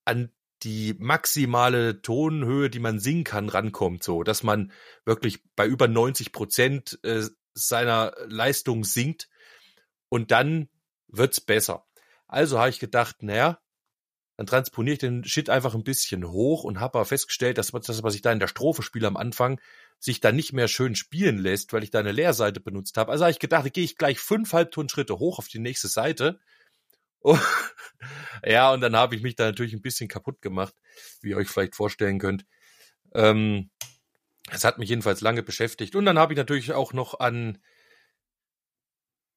an 0.04 0.30
die 0.64 0.94
maximale 0.98 2.02
Tonhöhe, 2.02 2.68
die 2.68 2.78
man 2.78 3.00
singen 3.00 3.24
kann, 3.24 3.48
rankommt, 3.48 4.02
so, 4.02 4.22
dass 4.22 4.42
man 4.42 4.70
wirklich 5.06 5.42
bei 5.56 5.66
über 5.66 5.88
90 5.88 6.30
Prozent 6.32 7.00
äh, 7.04 7.22
seiner 7.54 8.12
Leistung 8.26 8.84
singt 8.84 9.30
und 10.10 10.30
dann 10.30 10.68
wird's 11.08 11.40
besser. 11.40 11.86
Also 12.28 12.58
habe 12.58 12.68
ich 12.68 12.78
gedacht, 12.78 13.22
naja, 13.22 13.62
dann 14.36 14.46
transponiere 14.46 14.92
ich 14.92 14.98
den 14.98 15.24
Shit 15.24 15.48
einfach 15.48 15.74
ein 15.74 15.84
bisschen 15.84 16.30
hoch 16.30 16.64
und 16.64 16.80
habe 16.80 16.98
aber 16.98 17.06
festgestellt, 17.06 17.56
dass 17.56 17.70
das, 17.70 18.02
was 18.02 18.14
ich 18.14 18.20
da 18.20 18.30
in 18.30 18.40
der 18.40 18.48
Strophe 18.48 18.82
spiele 18.82 19.06
am 19.06 19.16
Anfang, 19.16 19.58
sich 20.02 20.20
dann 20.20 20.34
nicht 20.34 20.52
mehr 20.52 20.66
schön 20.66 20.96
spielen 20.96 21.38
lässt, 21.38 21.72
weil 21.72 21.84
ich 21.84 21.90
da 21.90 22.00
eine 22.00 22.10
Leerseite 22.10 22.58
benutzt 22.58 22.96
habe. 22.96 23.12
Also 23.12 23.24
habe 23.24 23.30
ich 23.30 23.38
gedacht, 23.38 23.64
da 23.64 23.68
gehe 23.68 23.84
ich 23.84 23.96
gleich 23.96 24.18
fünf 24.18 24.52
Halbtonschritte 24.52 25.20
hoch 25.20 25.38
auf 25.38 25.46
die 25.46 25.60
nächste 25.60 25.86
Seite. 25.86 26.40
Oh, 27.20 27.38
ja, 28.44 28.72
und 28.72 28.80
dann 28.80 28.96
habe 28.96 29.14
ich 29.14 29.22
mich 29.22 29.36
da 29.36 29.44
natürlich 29.44 29.74
ein 29.74 29.80
bisschen 29.80 30.08
kaputt 30.08 30.42
gemacht, 30.42 30.74
wie 31.20 31.30
ihr 31.30 31.36
euch 31.36 31.48
vielleicht 31.48 31.76
vorstellen 31.76 32.18
könnt. 32.18 32.44
Ähm, 33.14 33.70
hat 34.50 34.78
mich 34.78 34.88
jedenfalls 34.88 35.20
lange 35.20 35.44
beschäftigt. 35.44 35.94
Und 35.94 36.04
dann 36.04 36.18
habe 36.18 36.32
ich 36.32 36.36
natürlich 36.36 36.72
auch 36.72 36.92
noch 36.92 37.20
an 37.20 37.58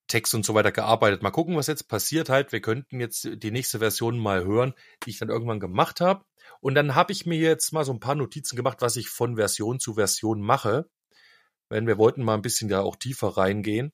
Text 0.07 0.35
und 0.35 0.45
so 0.45 0.53
weiter 0.53 0.71
gearbeitet. 0.71 1.23
Mal 1.23 1.31
gucken, 1.31 1.55
was 1.55 1.67
jetzt 1.67 1.87
passiert 1.87 2.29
halt. 2.29 2.51
Wir 2.51 2.61
könnten 2.61 2.99
jetzt 2.99 3.27
die 3.31 3.51
nächste 3.51 3.79
Version 3.79 4.19
mal 4.19 4.43
hören, 4.43 4.73
die 5.03 5.09
ich 5.09 5.17
dann 5.17 5.29
irgendwann 5.29 5.59
gemacht 5.59 6.01
habe. 6.01 6.25
Und 6.61 6.75
dann 6.75 6.95
habe 6.95 7.11
ich 7.11 7.25
mir 7.25 7.37
jetzt 7.37 7.71
mal 7.73 7.85
so 7.85 7.91
ein 7.91 7.99
paar 7.99 8.15
Notizen 8.15 8.55
gemacht, 8.55 8.81
was 8.81 8.95
ich 8.95 9.09
von 9.09 9.35
Version 9.35 9.79
zu 9.79 9.95
Version 9.95 10.41
mache. 10.41 10.89
Wenn 11.69 11.87
wir 11.87 11.97
wollten 11.97 12.23
mal 12.23 12.35
ein 12.35 12.43
bisschen 12.43 12.69
da 12.69 12.81
auch 12.81 12.95
tiefer 12.95 13.29
reingehen. 13.29 13.91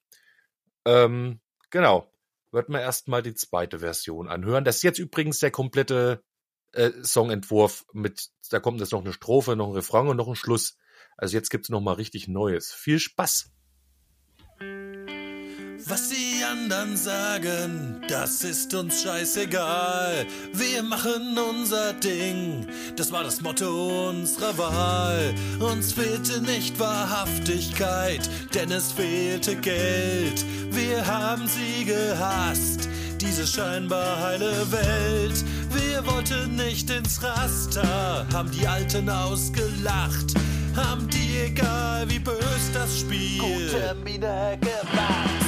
Ähm, 0.86 1.39
genau. 1.70 2.12
Wird 2.51 2.68
man 2.68 2.82
erstmal 2.82 3.24
die 3.24 3.34
zweite 3.34 3.80
Version 3.80 4.27
anhören. 4.27 4.65
Das 4.65 4.77
ist 4.77 4.84
jetzt 4.84 5.00
übrigens 5.00 5.39
der 5.39 5.51
komplette 5.51 6.22
äh, 6.74 6.91
Songentwurf 7.01 7.86
mit, 7.94 8.30
da 8.50 8.60
kommt 8.60 8.82
jetzt 8.82 8.91
noch 8.91 9.01
eine 9.01 9.13
Strophe, 9.13 9.56
noch 9.56 9.70
ein 9.70 9.74
Refrain 9.74 10.08
und 10.08 10.18
noch 10.18 10.27
ein 10.27 10.36
Schluss. 10.36 10.77
Also 11.18 11.38
jetzt 11.38 11.50
gibt's 11.50 11.70
noch 11.70 11.82
mal 11.82 11.94
richtig 11.94 12.27
Neues. 12.27 12.74
Viel 12.74 13.00
Spaß! 13.00 13.51
Was 15.88 16.09
die 16.09 16.43
anderen 16.43 16.95
sagen, 16.95 18.01
das 18.07 18.43
ist 18.43 18.73
uns 18.73 19.01
scheißegal. 19.01 20.25
Wir 20.53 20.83
machen 20.83 21.38
unser 21.38 21.93
Ding, 21.93 22.67
das 22.95 23.11
war 23.11 23.23
das 23.23 23.41
Motto 23.41 24.09
unserer 24.09 24.57
Wahl. 24.57 25.33
Uns 25.59 25.93
fehlte 25.93 26.41
nicht 26.41 26.79
Wahrhaftigkeit, 26.79 28.29
denn 28.53 28.71
es 28.71 28.91
fehlte 28.91 29.55
Geld. 29.55 30.45
Wir 30.71 31.05
haben 31.05 31.47
sie 31.47 31.85
gehasst, 31.85 32.88
diese 33.19 33.47
scheinbar 33.47 34.19
heile 34.21 34.71
Welt. 34.71 35.43
Wir 35.71 36.05
wollten 36.05 36.55
nicht 36.57 36.89
ins 36.89 37.23
Raster, 37.23 38.27
haben 38.33 38.51
die 38.51 38.67
Alten 38.67 39.09
ausgelacht. 39.09 40.33
Haben 40.75 41.07
die 41.09 41.39
egal 41.47 42.09
wie 42.09 42.19
bös 42.19 42.71
das 42.73 43.00
Spiel. 43.00 43.39
Gute 43.39 43.95
Miene 44.05 44.57
gemacht. 44.61 45.40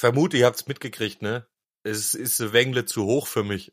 Vermute, 0.00 0.36
ihr 0.38 0.46
habt's 0.46 0.66
mitgekriegt, 0.66 1.22
ne? 1.22 1.46
Es 1.82 2.14
ist 2.14 2.52
Wengle 2.52 2.84
zu 2.86 3.04
hoch 3.04 3.26
für 3.26 3.44
mich. 3.44 3.70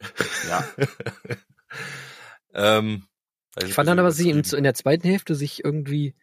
Ja. 0.47 0.67
ähm, 2.53 3.07
also 3.55 3.67
Ich 3.67 3.73
fand 3.73 3.89
dann 3.89 3.99
aber, 3.99 4.11
sie 4.11 4.29
in, 4.29 4.41
in 4.41 4.63
der 4.63 4.73
zweiten 4.73 5.07
Hälfte 5.07 5.35
sich 5.35 5.63
irgendwie 5.63 6.13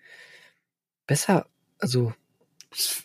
besser, 1.06 1.46
also 1.78 2.14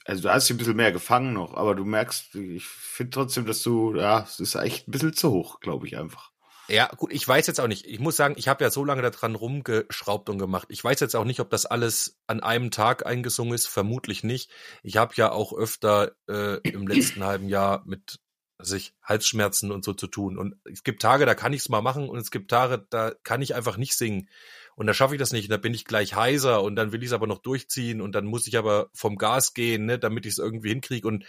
Also 0.05 0.23
du 0.23 0.29
hast 0.29 0.47
dich 0.49 0.55
ein 0.55 0.57
bisschen 0.57 0.75
mehr 0.75 0.91
gefangen 0.91 1.33
noch, 1.33 1.53
aber 1.53 1.75
du 1.75 1.85
merkst, 1.85 2.35
ich 2.35 2.65
finde 2.65 3.11
trotzdem, 3.11 3.45
dass 3.45 3.63
du, 3.63 3.95
ja, 3.95 4.23
es 4.23 4.39
ist 4.39 4.55
echt 4.55 4.87
ein 4.87 4.91
bisschen 4.91 5.13
zu 5.13 5.31
hoch, 5.31 5.59
glaube 5.59 5.87
ich 5.87 5.97
einfach. 5.97 6.28
Ja, 6.69 6.87
gut, 6.95 7.11
ich 7.11 7.27
weiß 7.27 7.47
jetzt 7.47 7.59
auch 7.59 7.67
nicht. 7.67 7.85
Ich 7.85 7.99
muss 7.99 8.15
sagen, 8.15 8.35
ich 8.37 8.47
habe 8.47 8.63
ja 8.63 8.69
so 8.69 8.85
lange 8.85 9.01
daran 9.01 9.35
rumgeschraubt 9.35 10.29
und 10.29 10.37
gemacht. 10.37 10.67
Ich 10.69 10.83
weiß 10.83 10.99
jetzt 10.99 11.15
auch 11.15 11.25
nicht, 11.25 11.39
ob 11.39 11.49
das 11.49 11.65
alles 11.65 12.19
an 12.27 12.41
einem 12.41 12.69
Tag 12.69 13.05
eingesungen 13.05 13.53
ist. 13.53 13.67
Vermutlich 13.67 14.23
nicht. 14.23 14.51
Ich 14.83 14.97
habe 14.97 15.13
ja 15.15 15.31
auch 15.31 15.51
öfter 15.51 16.11
äh, 16.27 16.59
im 16.69 16.87
letzten 16.87 17.23
halben 17.23 17.49
Jahr 17.49 17.83
mit 17.85 18.19
sich 18.61 18.93
Halsschmerzen 19.01 19.71
und 19.71 19.83
so 19.83 19.93
zu 19.93 20.07
tun. 20.07 20.37
Und 20.37 20.55
es 20.65 20.83
gibt 20.83 21.01
Tage, 21.01 21.25
da 21.25 21.33
kann 21.33 21.53
ich 21.53 21.61
es 21.61 21.69
mal 21.69 21.81
machen 21.81 22.07
und 22.07 22.19
es 22.19 22.29
gibt 22.29 22.51
Tage, 22.51 22.85
da 22.89 23.13
kann 23.23 23.41
ich 23.41 23.55
einfach 23.55 23.77
nicht 23.77 23.95
singen. 23.95 24.29
Und 24.75 24.85
da 24.87 24.93
schaffe 24.93 25.15
ich 25.15 25.19
das 25.19 25.33
nicht. 25.33 25.45
Und 25.45 25.51
da 25.51 25.57
bin 25.57 25.73
ich 25.73 25.85
gleich 25.85 26.15
heiser 26.15 26.61
und 26.61 26.75
dann 26.75 26.91
will 26.91 27.01
ich 27.01 27.07
es 27.07 27.13
aber 27.13 27.27
noch 27.27 27.39
durchziehen 27.39 27.99
und 27.99 28.13
dann 28.13 28.25
muss 28.25 28.47
ich 28.47 28.57
aber 28.57 28.89
vom 28.93 29.17
Gas 29.17 29.53
gehen, 29.53 29.85
ne, 29.85 29.97
damit 29.97 30.25
ich 30.25 30.33
es 30.33 30.37
irgendwie 30.37 30.69
hinkriege. 30.69 31.07
Und 31.07 31.25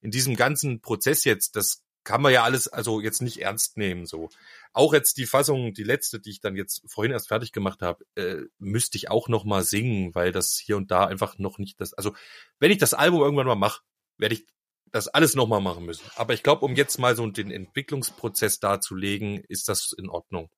in 0.00 0.10
diesem 0.10 0.36
ganzen 0.36 0.80
Prozess 0.80 1.24
jetzt, 1.24 1.56
das 1.56 1.82
kann 2.06 2.22
man 2.22 2.32
ja 2.32 2.44
alles 2.44 2.68
also 2.68 3.00
jetzt 3.00 3.20
nicht 3.20 3.42
ernst 3.42 3.76
nehmen 3.76 4.06
so. 4.06 4.30
Auch 4.72 4.94
jetzt 4.94 5.18
die 5.18 5.26
Fassung, 5.26 5.74
die 5.74 5.82
letzte, 5.82 6.20
die 6.20 6.30
ich 6.30 6.40
dann 6.40 6.56
jetzt 6.56 6.82
vorhin 6.86 7.12
erst 7.12 7.28
fertig 7.28 7.52
gemacht 7.52 7.82
habe, 7.82 8.04
äh, 8.14 8.44
müsste 8.58 8.96
ich 8.96 9.10
auch 9.10 9.28
noch 9.28 9.44
mal 9.44 9.64
singen, 9.64 10.14
weil 10.14 10.32
das 10.32 10.56
hier 10.56 10.76
und 10.76 10.90
da 10.90 11.04
einfach 11.04 11.38
noch 11.38 11.58
nicht 11.58 11.80
das. 11.80 11.92
Also 11.92 12.14
wenn 12.60 12.70
ich 12.70 12.78
das 12.78 12.94
Album 12.94 13.20
irgendwann 13.20 13.46
mal 13.46 13.56
mache, 13.56 13.82
werde 14.16 14.36
ich 14.36 14.46
das 14.92 15.08
alles 15.08 15.34
noch 15.34 15.48
mal 15.48 15.60
machen 15.60 15.84
müssen. 15.84 16.04
Aber 16.14 16.32
ich 16.32 16.42
glaube, 16.42 16.64
um 16.64 16.76
jetzt 16.76 16.98
mal 16.98 17.16
so 17.16 17.26
den 17.26 17.50
Entwicklungsprozess 17.50 18.60
darzulegen, 18.60 19.42
ist 19.48 19.68
das 19.68 19.92
in 19.92 20.08
Ordnung. 20.08 20.48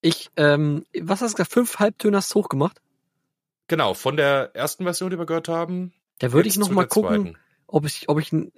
Ich, 0.00 0.30
ähm, 0.36 0.86
was 1.00 1.20
hast 1.20 1.32
du 1.32 1.36
gesagt? 1.36 1.52
Fünf 1.52 1.78
Halbtöne 1.80 2.18
hast 2.18 2.32
du 2.32 2.38
hochgemacht? 2.38 2.80
Genau, 3.66 3.94
von 3.94 4.16
der 4.16 4.54
ersten 4.54 4.84
Version, 4.84 5.10
die 5.10 5.18
wir 5.18 5.26
gehört 5.26 5.48
haben. 5.48 5.92
Da 6.20 6.32
würde 6.32 6.48
ich 6.48 6.56
noch 6.58 6.70
mal 6.70 6.86
gucken, 6.86 7.24
zweiten. 7.24 7.38
ob 7.66 7.84
ich, 7.84 8.08
ob 8.08 8.20
ich, 8.20 8.32
n- 8.32 8.52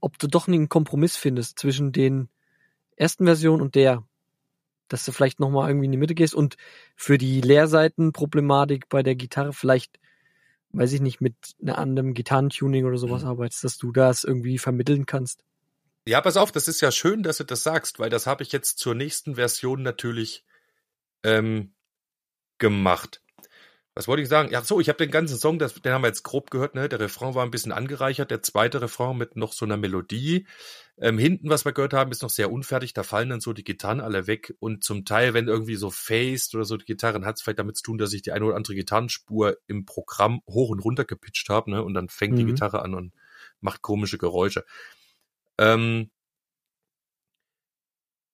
ob 0.00 0.18
du 0.18 0.26
doch 0.26 0.48
einen 0.48 0.68
Kompromiss 0.68 1.16
findest 1.16 1.58
zwischen 1.58 1.92
den 1.92 2.28
ersten 2.96 3.24
Version 3.24 3.60
und 3.60 3.74
der, 3.74 4.06
dass 4.88 5.04
du 5.04 5.12
vielleicht 5.12 5.40
noch 5.40 5.50
mal 5.50 5.68
irgendwie 5.68 5.86
in 5.86 5.92
die 5.92 5.98
Mitte 5.98 6.14
gehst 6.14 6.34
und 6.34 6.56
für 6.96 7.18
die 7.18 7.40
Leerseitenproblematik 7.40 8.88
bei 8.88 9.02
der 9.02 9.14
Gitarre 9.14 9.52
vielleicht, 9.52 9.98
weiß 10.72 10.92
ich 10.92 11.00
nicht, 11.00 11.20
mit 11.20 11.34
einer 11.62 11.78
anderen 11.78 12.14
Gitarrentuning 12.14 12.84
oder 12.84 12.98
sowas 12.98 13.24
arbeitest, 13.24 13.64
dass 13.64 13.78
du 13.78 13.92
das 13.92 14.24
irgendwie 14.24 14.58
vermitteln 14.58 15.06
kannst. 15.06 15.44
Ja, 16.06 16.20
pass 16.20 16.36
auf, 16.36 16.50
das 16.50 16.66
ist 16.66 16.80
ja 16.80 16.90
schön, 16.90 17.22
dass 17.22 17.36
du 17.38 17.44
das 17.44 17.62
sagst, 17.62 17.98
weil 17.98 18.10
das 18.10 18.26
habe 18.26 18.42
ich 18.42 18.52
jetzt 18.52 18.78
zur 18.78 18.94
nächsten 18.94 19.34
Version 19.36 19.82
natürlich 19.82 20.44
ähm, 21.22 21.72
gemacht. 22.58 23.22
Was 24.00 24.08
wollte 24.08 24.22
ich 24.22 24.30
sagen? 24.30 24.50
Ja, 24.50 24.62
so, 24.64 24.80
ich 24.80 24.88
habe 24.88 24.96
den 24.96 25.10
ganzen 25.10 25.36
Song, 25.36 25.58
das, 25.58 25.74
den 25.74 25.92
haben 25.92 26.00
wir 26.00 26.08
jetzt 26.08 26.22
grob 26.22 26.50
gehört, 26.50 26.74
ne? 26.74 26.88
Der 26.88 27.00
Refrain 27.00 27.34
war 27.34 27.44
ein 27.44 27.50
bisschen 27.50 27.70
angereichert, 27.70 28.30
der 28.30 28.42
zweite 28.42 28.80
Refrain 28.80 29.14
mit 29.18 29.36
noch 29.36 29.52
so 29.52 29.66
einer 29.66 29.76
Melodie. 29.76 30.46
Ähm, 30.96 31.18
hinten, 31.18 31.50
was 31.50 31.66
wir 31.66 31.72
gehört 31.72 31.92
haben, 31.92 32.10
ist 32.10 32.22
noch 32.22 32.30
sehr 32.30 32.50
unfertig, 32.50 32.94
da 32.94 33.02
fallen 33.02 33.28
dann 33.28 33.40
so 33.42 33.52
die 33.52 33.62
Gitarren 33.62 34.00
alle 34.00 34.26
weg 34.26 34.54
und 34.58 34.82
zum 34.84 35.04
Teil, 35.04 35.34
wenn 35.34 35.48
irgendwie 35.48 35.74
so 35.74 35.90
phased 35.90 36.54
oder 36.54 36.64
so 36.64 36.78
die 36.78 36.86
Gitarren, 36.86 37.26
hat 37.26 37.36
es 37.36 37.42
vielleicht 37.42 37.58
damit 37.58 37.76
zu 37.76 37.82
tun, 37.82 37.98
dass 37.98 38.14
ich 38.14 38.22
die 38.22 38.32
eine 38.32 38.46
oder 38.46 38.56
andere 38.56 38.74
Gitarrenspur 38.74 39.58
im 39.66 39.84
Programm 39.84 40.40
hoch 40.48 40.70
und 40.70 40.78
runter 40.80 41.04
gepitcht 41.04 41.50
habe, 41.50 41.70
ne? 41.70 41.84
Und 41.84 41.92
dann 41.92 42.08
fängt 42.08 42.38
die 42.38 42.44
Mhm. 42.44 42.54
Gitarre 42.54 42.80
an 42.80 42.94
und 42.94 43.12
macht 43.60 43.82
komische 43.82 44.16
Geräusche. 44.16 44.64
Ähm, 45.58 46.10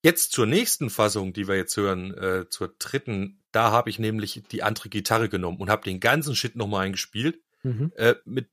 Jetzt 0.07 0.31
zur 0.31 0.47
nächsten 0.47 0.89
Fassung, 0.89 1.33
die 1.33 1.49
wir 1.49 1.57
jetzt 1.57 1.77
hören, 1.77 2.15
äh, 2.17 2.49
zur 2.49 2.73
dritten, 2.79 3.43
da 3.51 3.73
habe 3.73 3.91
ich 3.91 3.99
nämlich 3.99 4.41
die 4.53 4.63
andere 4.63 4.89
Gitarre 4.89 5.29
genommen 5.29 5.59
und 5.59 5.69
habe 5.69 5.83
den 5.83 5.99
ganzen 5.99 6.37
Shit 6.37 6.55
nochmal 6.55 6.87
eingespielt. 6.87 7.41
Mhm. 7.65 7.93
Äh, 7.97 8.15
mit, 8.25 8.49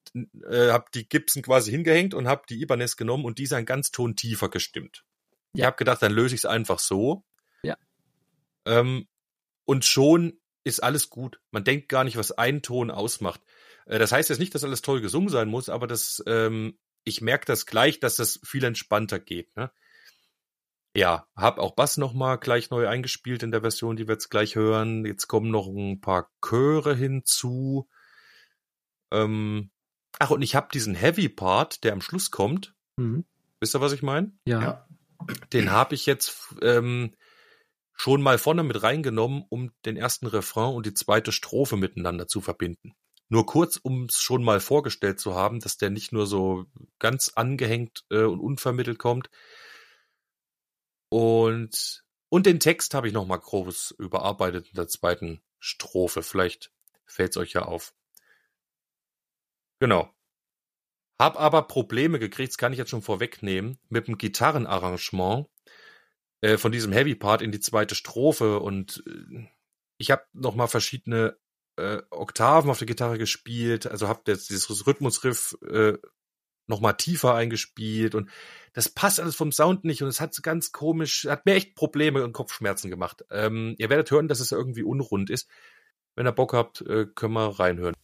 äh, 0.49 0.71
habe 0.71 0.85
die 0.95 1.07
Gibson 1.07 1.43
quasi 1.43 1.69
hingehängt 1.69 2.15
und 2.15 2.27
habe 2.27 2.41
die 2.49 2.59
Ibanez 2.59 2.97
genommen 2.97 3.23
und 3.23 3.37
die 3.37 3.43
ist 3.43 3.53
einen 3.53 3.67
ganz 3.67 3.91
Ton 3.91 4.15
tiefer 4.15 4.49
gestimmt. 4.49 5.05
Ich 5.53 5.59
Ja. 5.59 5.67
habe 5.67 5.77
gedacht, 5.77 6.01
dann 6.01 6.11
löse 6.11 6.33
ich 6.33 6.41
es 6.41 6.45
einfach 6.45 6.79
so. 6.79 7.23
Ja. 7.61 7.77
Ähm, 8.65 9.07
und 9.65 9.85
schon 9.85 10.39
ist 10.63 10.81
alles 10.81 11.11
gut. 11.11 11.39
Man 11.51 11.63
denkt 11.63 11.87
gar 11.87 12.03
nicht, 12.03 12.17
was 12.17 12.31
ein 12.31 12.63
Ton 12.63 12.89
ausmacht. 12.89 13.41
Äh, 13.85 13.99
das 13.99 14.11
heißt 14.11 14.29
jetzt 14.29 14.39
nicht, 14.39 14.55
dass 14.55 14.63
alles 14.63 14.81
toll 14.81 15.01
gesungen 15.01 15.29
sein 15.29 15.49
muss, 15.49 15.69
aber 15.69 15.85
das, 15.85 16.23
ähm, 16.25 16.79
ich 17.03 17.21
merke 17.21 17.45
das 17.45 17.67
gleich, 17.67 17.99
dass 17.99 18.15
das 18.15 18.39
viel 18.43 18.63
entspannter 18.63 19.19
geht. 19.19 19.55
Ne? 19.55 19.69
Ja, 20.95 21.27
hab 21.35 21.57
auch 21.57 21.71
Bass 21.71 21.97
nochmal 21.97 22.37
gleich 22.37 22.69
neu 22.69 22.87
eingespielt 22.87 23.41
in 23.41 23.51
der 23.51 23.61
Version, 23.61 23.95
die 23.95 24.07
wir 24.07 24.13
jetzt 24.13 24.29
gleich 24.29 24.55
hören. 24.55 25.05
Jetzt 25.05 25.27
kommen 25.27 25.49
noch 25.49 25.67
ein 25.67 26.01
paar 26.01 26.29
Chöre 26.45 26.95
hinzu. 26.95 27.89
Ähm, 29.11 29.71
ach, 30.19 30.29
und 30.29 30.43
ich 30.43 30.55
habe 30.55 30.67
diesen 30.71 30.93
Heavy 30.93 31.29
Part, 31.29 31.83
der 31.83 31.93
am 31.93 32.01
Schluss 32.01 32.29
kommt. 32.29 32.75
Mhm. 32.97 33.25
Wisst 33.59 33.75
ihr, 33.75 33.81
was 33.81 33.93
ich 33.93 34.03
meine? 34.03 34.33
Ja. 34.45 34.61
Ja. 34.61 34.87
Den 35.51 35.71
habe 35.71 35.95
ich 35.95 36.05
jetzt 36.05 36.53
ähm, 36.61 37.15
schon 37.93 38.21
mal 38.21 38.37
vorne 38.37 38.63
mit 38.63 38.83
reingenommen, 38.83 39.45
um 39.49 39.71
den 39.85 39.97
ersten 39.97 40.27
Refrain 40.27 40.75
und 40.75 40.85
die 40.85 40.93
zweite 40.93 41.31
Strophe 41.31 41.77
miteinander 41.77 42.27
zu 42.27 42.41
verbinden. 42.41 42.93
Nur 43.29 43.45
kurz, 43.47 43.77
um 43.77 44.05
es 44.05 44.21
schon 44.21 44.43
mal 44.43 44.59
vorgestellt 44.59 45.19
zu 45.19 45.33
haben, 45.33 45.59
dass 45.59 45.77
der 45.77 45.89
nicht 45.89 46.11
nur 46.11 46.27
so 46.27 46.65
ganz 46.99 47.31
angehängt 47.33 48.03
äh, 48.11 48.23
und 48.23 48.39
unvermittelt 48.39 48.99
kommt. 48.99 49.29
Und, 51.13 52.03
und 52.29 52.47
den 52.47 52.59
Text 52.59 52.95
habe 52.95 53.07
ich 53.07 53.13
nochmal 53.13 53.37
groß 53.39 53.93
überarbeitet 53.99 54.69
in 54.69 54.73
der 54.73 54.87
zweiten 54.87 55.43
Strophe. 55.59 56.23
Vielleicht 56.23 56.71
fällt 57.05 57.33
es 57.33 57.37
euch 57.37 57.53
ja 57.53 57.65
auf. 57.65 57.93
Genau. 59.79 60.11
Hab 61.19 61.39
aber 61.39 61.67
Probleme 61.67 62.17
gekriegt, 62.17 62.53
das 62.53 62.57
kann 62.57 62.73
ich 62.73 62.79
jetzt 62.79 62.89
schon 62.89 63.03
vorwegnehmen, 63.03 63.77
mit 63.89 64.07
dem 64.07 64.17
Gitarrenarrangement 64.17 65.45
äh, 66.41 66.57
von 66.57 66.71
diesem 66.71 66.91
Heavy 66.91 67.13
Part 67.13 67.43
in 67.43 67.51
die 67.51 67.59
zweite 67.59 67.93
Strophe 67.93 68.59
und 68.59 69.03
äh, 69.05 69.47
ich 69.99 70.09
habe 70.09 70.25
noch 70.33 70.55
mal 70.55 70.65
verschiedene 70.65 71.37
äh, 71.75 72.01
Oktaven 72.09 72.71
auf 72.71 72.79
der 72.79 72.87
Gitarre 72.87 73.19
gespielt, 73.19 73.85
also 73.85 74.07
habe 74.07 74.23
jetzt 74.31 74.49
dieses 74.49 74.87
Rhythmusriff 74.87 75.55
äh, 75.61 75.93
noch 76.67 76.79
mal 76.79 76.93
tiefer 76.93 77.35
eingespielt 77.35 78.15
und 78.15 78.29
das 78.73 78.89
passt 78.89 79.19
alles 79.19 79.35
vom 79.35 79.51
Sound 79.51 79.83
nicht 79.83 80.01
und 80.01 80.07
es 80.07 80.21
hat 80.21 80.35
ganz 80.41 80.71
komisch, 80.71 81.25
hat 81.29 81.45
mir 81.45 81.53
echt 81.53 81.75
Probleme 81.75 82.23
und 82.23 82.33
Kopfschmerzen 82.33 82.89
gemacht. 82.89 83.23
Ähm, 83.29 83.75
ihr 83.77 83.89
werdet 83.89 84.09
hören, 84.11 84.27
dass 84.27 84.39
es 84.39 84.51
irgendwie 84.51 84.83
unrund 84.83 85.29
ist. 85.29 85.47
Wenn 86.15 86.27
ihr 86.27 86.31
Bock 86.31 86.53
habt, 86.53 86.81
äh, 86.81 87.05
können 87.05 87.33
wir 87.33 87.59
reinhören. 87.59 87.95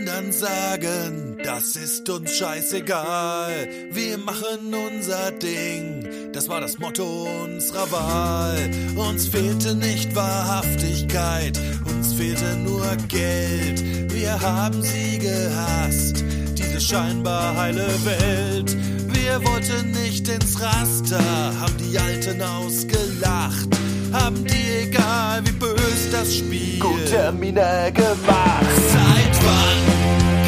Anderen 0.00 0.32
sagen, 0.32 1.36
das 1.44 1.76
ist 1.76 2.08
uns 2.08 2.36
scheißegal. 2.36 3.68
Wir 3.92 4.18
machen 4.18 4.74
unser 4.74 5.30
Ding, 5.32 6.08
das 6.32 6.48
war 6.48 6.60
das 6.60 6.78
Motto 6.78 7.28
unserer 7.44 7.90
Wahl. 7.92 8.70
Uns 8.96 9.28
fehlte 9.28 9.74
nicht 9.74 10.14
Wahrhaftigkeit, 10.14 11.60
uns 11.86 12.14
fehlte 12.14 12.56
nur 12.64 12.86
Geld. 13.08 14.12
Wir 14.12 14.40
haben 14.40 14.82
sie 14.82 15.18
gehasst, 15.18 16.24
diese 16.56 16.80
scheinbar 16.80 17.56
heile 17.56 17.88
Welt. 18.04 18.76
Wir 19.12 19.44
wollten 19.44 19.90
nicht 19.90 20.28
ins 20.28 20.60
Raster, 20.60 21.20
haben 21.60 21.76
die 21.78 21.98
Alten 21.98 22.40
ausgelacht. 22.40 23.68
Haben 24.12 24.44
die, 24.44 24.88
egal 24.88 25.42
wie 25.44 25.52
bös 25.52 26.10
das 26.10 26.36
Spiel, 26.36 26.80
Termine 27.08 27.92
gemacht. 27.92 28.66
Seit 28.88 29.29
wann 29.50 29.84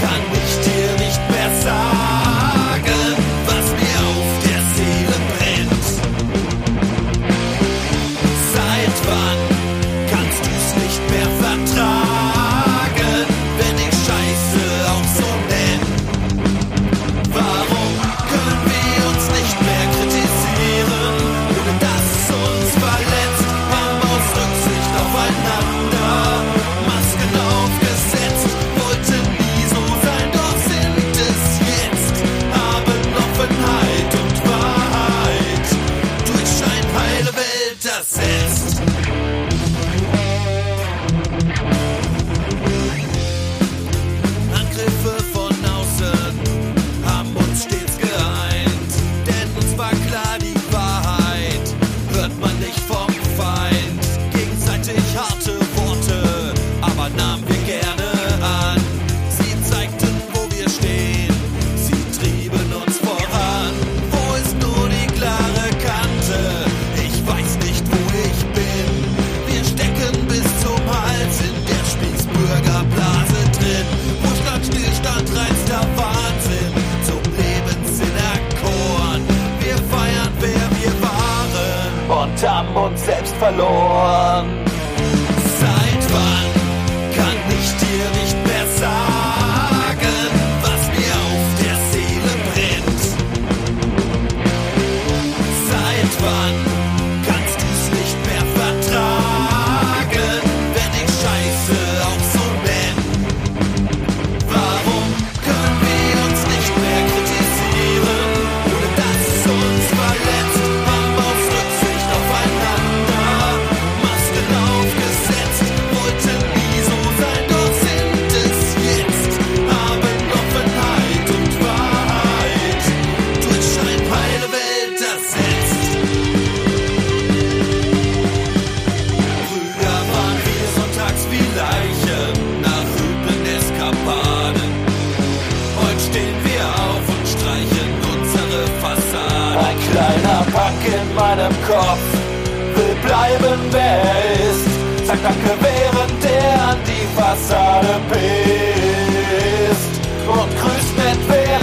kann 0.00 0.24
ich 0.40 0.52
dir 0.66 0.90
nicht 1.04 1.22
mehr 1.30 1.50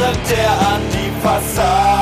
während 0.10 0.32
er 0.32 0.52
an 0.74 0.82
die 0.92 1.12
Fassade 1.22 1.99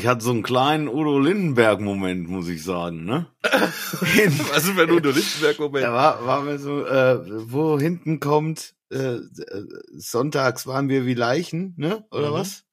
ich 0.00 0.06
hatte 0.06 0.24
so 0.24 0.30
einen 0.30 0.42
kleinen 0.42 0.88
Udo 0.88 1.18
Lindenberg-Moment, 1.18 2.28
muss 2.28 2.48
ich 2.48 2.64
sagen, 2.64 3.04
ne? 3.04 3.26
Was 3.42 4.64
ist 4.64 4.76
wenn 4.76 4.90
Udo 4.90 5.10
Lindenberg-Moment? 5.10 5.84
Da 5.84 5.92
war, 5.92 6.26
war 6.26 6.42
mir 6.42 6.58
so, 6.58 6.84
äh, 6.86 7.18
wo 7.52 7.78
hinten 7.78 8.18
kommt, 8.20 8.74
äh, 8.90 8.96
äh, 9.16 9.20
sonntags 9.96 10.66
waren 10.66 10.88
wir 10.88 11.04
wie 11.06 11.14
Leichen, 11.14 11.74
ne? 11.76 12.04
Oder 12.10 12.30
Mhm. 12.30 12.34
was? 12.34 12.64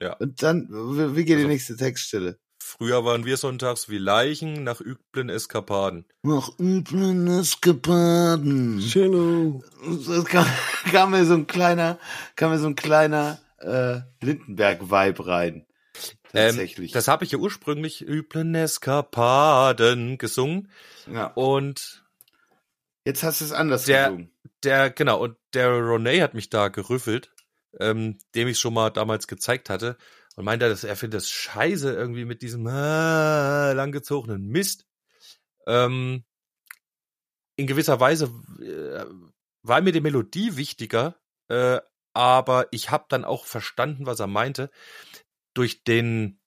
Ja. 0.00 0.14
Und 0.14 0.42
dann, 0.42 0.68
wie, 0.70 1.14
wie 1.16 1.24
geht 1.24 1.28
die 1.38 1.42
Also- 1.42 1.48
nächste 1.48 1.76
Textstelle? 1.76 2.38
Früher 2.64 3.04
waren 3.04 3.26
wir 3.26 3.36
sonntags 3.36 3.88
wie 3.90 3.98
Leichen 3.98 4.64
nach 4.64 4.80
üblen 4.80 5.28
Eskapaden. 5.28 6.06
Nach 6.22 6.48
üblen 6.58 7.26
Eskapaden. 7.26 8.78
Cello. 8.80 9.62
Das 10.06 10.24
kam, 10.24 10.46
kam 10.90 11.10
mir 11.10 11.24
so 11.26 11.34
ein 11.34 11.46
kleiner, 11.46 11.98
kam 12.36 12.50
mir 12.52 12.58
so 12.58 12.68
ein 12.68 12.76
kleiner 12.76 13.38
äh, 13.58 14.00
Lindenberg-Vibe 14.24 15.26
rein. 15.26 15.66
Tatsächlich. 16.32 16.90
Ähm, 16.90 16.94
das 16.94 17.08
habe 17.08 17.24
ich 17.24 17.32
ja 17.32 17.38
ursprünglich 17.38 18.06
üblen 18.06 18.54
Eskapaden 18.54 20.18
gesungen 20.18 20.70
ja. 21.10 21.26
und 21.34 22.04
Jetzt 23.04 23.22
hast 23.24 23.40
du 23.40 23.44
es 23.46 23.52
anders 23.52 23.84
Der- 23.84 24.04
gesungen. 24.10 24.30
der, 24.62 24.90
genau, 24.90 25.20
und 25.20 25.36
der 25.54 25.70
Ronay 25.70 26.20
hat 26.20 26.34
mich 26.34 26.50
da 26.50 26.68
gerüffelt, 26.68 27.32
ähm, 27.80 28.18
dem 28.34 28.48
ich 28.48 28.58
schon 28.58 28.74
mal 28.74 28.90
damals 28.90 29.26
gezeigt 29.26 29.70
hatte 29.70 29.96
und 30.36 30.44
meinte, 30.44 30.68
dass 30.68 30.84
er 30.84 30.96
findet 30.96 31.18
das 31.18 31.28
scheiße 31.30 31.92
irgendwie 31.92 32.24
mit 32.24 32.42
diesem 32.42 32.66
äh, 32.66 33.72
langgezogenen 33.72 34.46
Mist. 34.46 34.86
Ähm, 35.66 36.24
in 37.56 37.66
gewisser 37.66 37.98
Weise 38.00 38.26
äh, 38.60 39.04
war 39.62 39.80
mir 39.80 39.92
die 39.92 40.00
Melodie 40.00 40.56
wichtiger, 40.56 41.16
äh, 41.48 41.80
aber 42.14 42.68
ich 42.70 42.90
habe 42.90 43.06
dann 43.08 43.24
auch 43.24 43.46
verstanden, 43.46 44.06
was 44.06 44.20
er 44.20 44.26
meinte. 44.26 44.70
Durch 45.54 45.84
den 45.84 46.40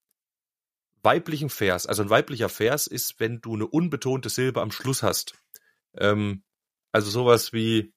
weiblichen 1.04 1.50
Vers, 1.50 1.86
also 1.86 2.02
ein 2.02 2.10
weiblicher 2.10 2.50
Vers 2.50 2.88
ist, 2.88 3.20
wenn 3.20 3.40
du 3.40 3.54
eine 3.54 3.68
unbetonte 3.68 4.30
Silbe 4.30 4.62
am 4.62 4.72
Schluss 4.72 5.04
hast. 5.04 5.36
Ähm, 5.96 6.44
also 6.92 7.10
sowas 7.12 7.54
wie, 7.54 7.94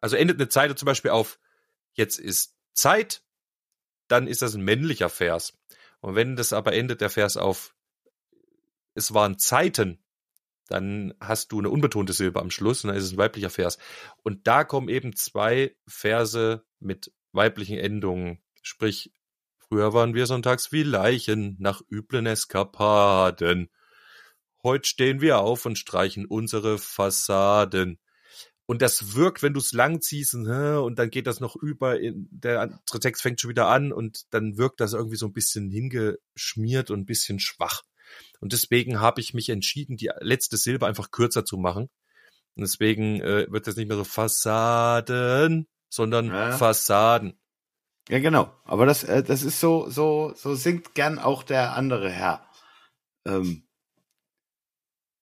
also 0.00 0.16
endet 0.16 0.38
eine 0.38 0.48
Zeile 0.48 0.74
zum 0.76 0.86
Beispiel 0.86 1.10
auf, 1.10 1.40
jetzt 1.94 2.18
ist 2.18 2.56
Zeit, 2.72 3.24
dann 4.08 4.26
ist 4.26 4.42
das 4.42 4.54
ein 4.54 4.62
männlicher 4.62 5.08
Vers. 5.08 5.58
Und 6.00 6.14
wenn 6.14 6.36
das 6.36 6.52
aber 6.52 6.74
endet 6.74 7.00
der 7.00 7.10
Vers 7.10 7.36
auf, 7.36 7.74
es 8.94 9.14
waren 9.14 9.38
Zeiten, 9.38 10.04
dann 10.68 11.14
hast 11.20 11.52
du 11.52 11.58
eine 11.58 11.70
unbetonte 11.70 12.12
Silbe 12.12 12.40
am 12.40 12.50
Schluss 12.50 12.84
und 12.84 12.88
dann 12.88 12.96
ist 12.96 13.04
es 13.04 13.12
ein 13.12 13.18
weiblicher 13.18 13.50
Vers. 13.50 13.78
Und 14.22 14.46
da 14.46 14.64
kommen 14.64 14.88
eben 14.88 15.14
zwei 15.16 15.76
Verse 15.86 16.64
mit 16.78 17.12
weiblichen 17.32 17.78
Endungen. 17.78 18.42
Sprich, 18.62 19.12
früher 19.72 19.94
waren 19.94 20.12
wir 20.12 20.26
sonntags 20.26 20.70
wie 20.70 20.82
Leichen 20.82 21.56
nach 21.58 21.80
üblen 21.90 22.26
Eskapaden. 22.26 23.70
Heute 24.62 24.86
stehen 24.86 25.22
wir 25.22 25.38
auf 25.38 25.64
und 25.64 25.78
streichen 25.78 26.26
unsere 26.26 26.76
Fassaden. 26.76 27.98
Und 28.66 28.82
das 28.82 29.14
wirkt, 29.14 29.42
wenn 29.42 29.54
du 29.54 29.60
es 29.60 29.72
lang 29.72 30.02
ziehst 30.02 30.34
und, 30.34 30.46
hä, 30.46 30.74
und 30.74 30.98
dann 30.98 31.08
geht 31.08 31.26
das 31.26 31.40
noch 31.40 31.56
über, 31.56 31.98
in, 31.98 32.28
der 32.30 32.60
andere 32.60 33.00
Text 33.00 33.22
fängt 33.22 33.40
schon 33.40 33.48
wieder 33.48 33.68
an 33.68 33.94
und 33.94 34.24
dann 34.34 34.58
wirkt 34.58 34.78
das 34.78 34.92
irgendwie 34.92 35.16
so 35.16 35.24
ein 35.24 35.32
bisschen 35.32 35.70
hingeschmiert 35.70 36.90
und 36.90 37.00
ein 37.00 37.06
bisschen 37.06 37.40
schwach. 37.40 37.80
Und 38.40 38.52
deswegen 38.52 39.00
habe 39.00 39.22
ich 39.22 39.32
mich 39.32 39.48
entschieden, 39.48 39.96
die 39.96 40.10
letzte 40.20 40.58
Silbe 40.58 40.86
einfach 40.86 41.10
kürzer 41.10 41.46
zu 41.46 41.56
machen. 41.56 41.88
Und 42.56 42.60
deswegen 42.60 43.22
äh, 43.22 43.46
wird 43.48 43.66
das 43.66 43.76
nicht 43.76 43.88
mehr 43.88 43.96
so 43.96 44.04
Fassaden, 44.04 45.66
sondern 45.88 46.26
Ja. 46.26 46.58
Fassaden. 46.58 47.38
Ja, 48.08 48.18
genau. 48.18 48.52
Aber 48.64 48.86
das, 48.86 49.04
äh, 49.04 49.22
das 49.22 49.42
ist 49.42 49.60
so, 49.60 49.88
so, 49.88 50.32
so 50.34 50.54
singt 50.54 50.94
gern 50.94 51.18
auch 51.18 51.42
der 51.42 51.74
andere 51.76 52.10
Herr. 52.10 52.46
Ähm, 53.26 53.66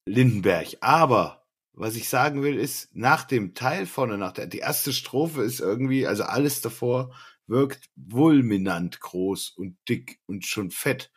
Lindenberg. 0.07 0.77
Aber 0.81 1.47
was 1.73 1.97
ich 1.97 2.09
sagen 2.09 2.43
will, 2.43 2.59
ist, 2.59 2.95
nach 2.95 3.25
dem 3.25 3.55
Teil 3.55 3.87
vorne, 3.87 4.19
nach 4.19 4.33
der, 4.33 4.47
die 4.47 4.59
erste 4.59 4.93
Strophe 4.93 5.43
ist 5.43 5.61
irgendwie, 5.61 6.07
also 6.07 6.25
alles 6.25 6.61
davor 6.61 7.15
wirkt 7.47 7.91
fulminant 8.09 9.01
groß 9.01 9.51
und 9.51 9.77
dick 9.89 10.21
und 10.27 10.47
schon 10.47 10.71
fett. 10.71 11.11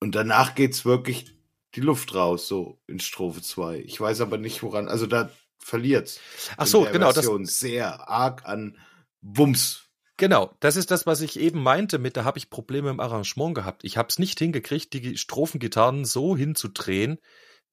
Und 0.00 0.14
danach 0.14 0.54
geht's 0.54 0.84
wirklich 0.84 1.36
die 1.74 1.80
Luft 1.80 2.14
raus, 2.14 2.48
so 2.48 2.80
in 2.86 3.00
Strophe 3.00 3.42
2. 3.42 3.78
Ich 3.80 4.00
weiß 4.00 4.20
aber 4.20 4.38
nicht, 4.38 4.62
woran, 4.62 4.88
also 4.88 5.06
da 5.06 5.30
verliert's. 5.58 6.20
Ach 6.56 6.66
so, 6.66 6.84
genau, 6.84 7.12
das, 7.12 7.24
Version 7.24 7.46
sehr 7.46 8.08
arg 8.08 8.44
an 8.46 8.78
Wumms. 9.20 9.89
Genau, 10.20 10.54
das 10.60 10.76
ist 10.76 10.90
das, 10.90 11.06
was 11.06 11.22
ich 11.22 11.40
eben 11.40 11.62
meinte 11.62 11.98
mit, 11.98 12.14
da 12.14 12.24
habe 12.24 12.36
ich 12.36 12.50
Probleme 12.50 12.90
im 12.90 13.00
Arrangement 13.00 13.54
gehabt. 13.54 13.84
Ich 13.84 13.96
habe 13.96 14.08
es 14.10 14.18
nicht 14.18 14.38
hingekriegt, 14.38 14.92
die 14.92 15.16
Strophengitarren 15.16 16.04
so 16.04 16.36
hinzudrehen, 16.36 17.18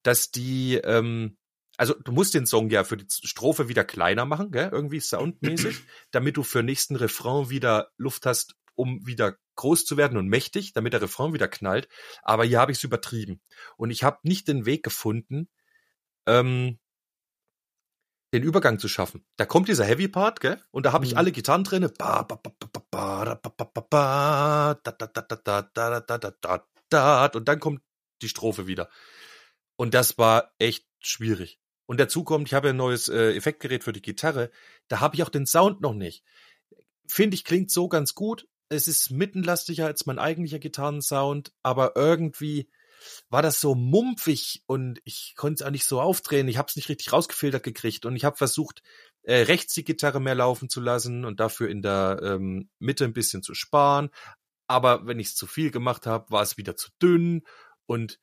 dass 0.02 0.30
die, 0.30 0.76
ähm, 0.76 1.36
also 1.76 1.92
du 1.92 2.10
musst 2.10 2.32
den 2.32 2.46
Song 2.46 2.70
ja 2.70 2.84
für 2.84 2.96
die 2.96 3.04
Strophe 3.10 3.68
wieder 3.68 3.84
kleiner 3.84 4.24
machen, 4.24 4.50
gell? 4.50 4.70
irgendwie 4.72 4.98
soundmäßig, 4.98 5.76
damit 6.10 6.38
du 6.38 6.42
für 6.42 6.62
nächsten 6.62 6.96
Refrain 6.96 7.50
wieder 7.50 7.90
Luft 7.98 8.24
hast, 8.24 8.54
um 8.74 9.06
wieder 9.06 9.36
groß 9.56 9.84
zu 9.84 9.98
werden 9.98 10.16
und 10.16 10.28
mächtig, 10.28 10.72
damit 10.72 10.94
der 10.94 11.02
Refrain 11.02 11.34
wieder 11.34 11.48
knallt. 11.48 11.86
Aber 12.22 12.46
hier 12.46 12.60
habe 12.60 12.72
ich 12.72 12.78
es 12.78 12.84
übertrieben. 12.84 13.42
Und 13.76 13.90
ich 13.90 14.04
habe 14.04 14.20
nicht 14.22 14.48
den 14.48 14.64
Weg 14.64 14.82
gefunden, 14.82 15.50
ähm, 16.24 16.78
den 18.34 18.42
Übergang 18.42 18.78
zu 18.78 18.88
schaffen. 18.88 19.24
Da 19.36 19.46
kommt 19.46 19.68
dieser 19.68 19.84
Heavy 19.84 20.08
Part, 20.08 20.40
gell? 20.40 20.60
Und 20.70 20.84
da 20.84 20.92
habe 20.92 21.06
ich 21.06 21.16
alle 21.16 21.32
Gitarren 21.32 21.64
drinne. 21.64 21.88
Und 21.88 21.98
dann 27.48 27.60
kommt 27.60 27.82
die 28.20 28.28
Strophe 28.28 28.66
wieder. 28.66 28.90
Und 29.76 29.94
das 29.94 30.18
war 30.18 30.52
echt 30.58 30.86
schwierig. 31.00 31.58
Und 31.86 32.00
dazu 32.00 32.22
kommt, 32.22 32.48
ich 32.48 32.54
habe 32.54 32.70
ein 32.70 32.76
neues 32.76 33.08
Effektgerät 33.08 33.82
für 33.82 33.92
die 33.92 34.02
Gitarre. 34.02 34.50
Da 34.88 35.00
habe 35.00 35.16
ich 35.16 35.22
auch 35.22 35.30
den 35.30 35.46
Sound 35.46 35.80
noch 35.80 35.94
nicht. 35.94 36.22
Finde 37.06 37.34
ich, 37.34 37.44
klingt 37.44 37.70
so 37.70 37.88
ganz 37.88 38.14
gut. 38.14 38.46
Es 38.68 38.88
ist 38.88 39.10
mittenlastiger 39.10 39.86
als 39.86 40.04
mein 40.04 40.18
eigentlicher 40.18 40.58
Gitarrensound, 40.58 41.54
aber 41.62 41.92
irgendwie 41.96 42.68
war 43.30 43.42
das 43.42 43.60
so 43.60 43.74
mumpfig 43.74 44.62
und 44.66 45.00
ich 45.04 45.34
konnte 45.36 45.62
es 45.62 45.66
auch 45.66 45.70
nicht 45.70 45.84
so 45.84 46.00
aufdrehen. 46.00 46.48
Ich 46.48 46.58
habe 46.58 46.68
es 46.68 46.76
nicht 46.76 46.88
richtig 46.88 47.12
rausgefiltert 47.12 47.62
gekriegt 47.62 48.06
und 48.06 48.16
ich 48.16 48.24
habe 48.24 48.36
versucht, 48.36 48.82
äh, 49.22 49.42
rechts 49.42 49.74
die 49.74 49.84
Gitarre 49.84 50.20
mehr 50.20 50.34
laufen 50.34 50.68
zu 50.68 50.80
lassen 50.80 51.24
und 51.24 51.40
dafür 51.40 51.68
in 51.68 51.82
der 51.82 52.20
ähm, 52.22 52.70
Mitte 52.78 53.04
ein 53.04 53.12
bisschen 53.12 53.42
zu 53.42 53.54
sparen. 53.54 54.10
Aber 54.66 55.06
wenn 55.06 55.18
ich 55.18 55.28
es 55.28 55.34
zu 55.34 55.46
viel 55.46 55.70
gemacht 55.70 56.06
habe, 56.06 56.30
war 56.30 56.42
es 56.42 56.56
wieder 56.56 56.76
zu 56.76 56.90
dünn 57.00 57.42
und 57.86 58.18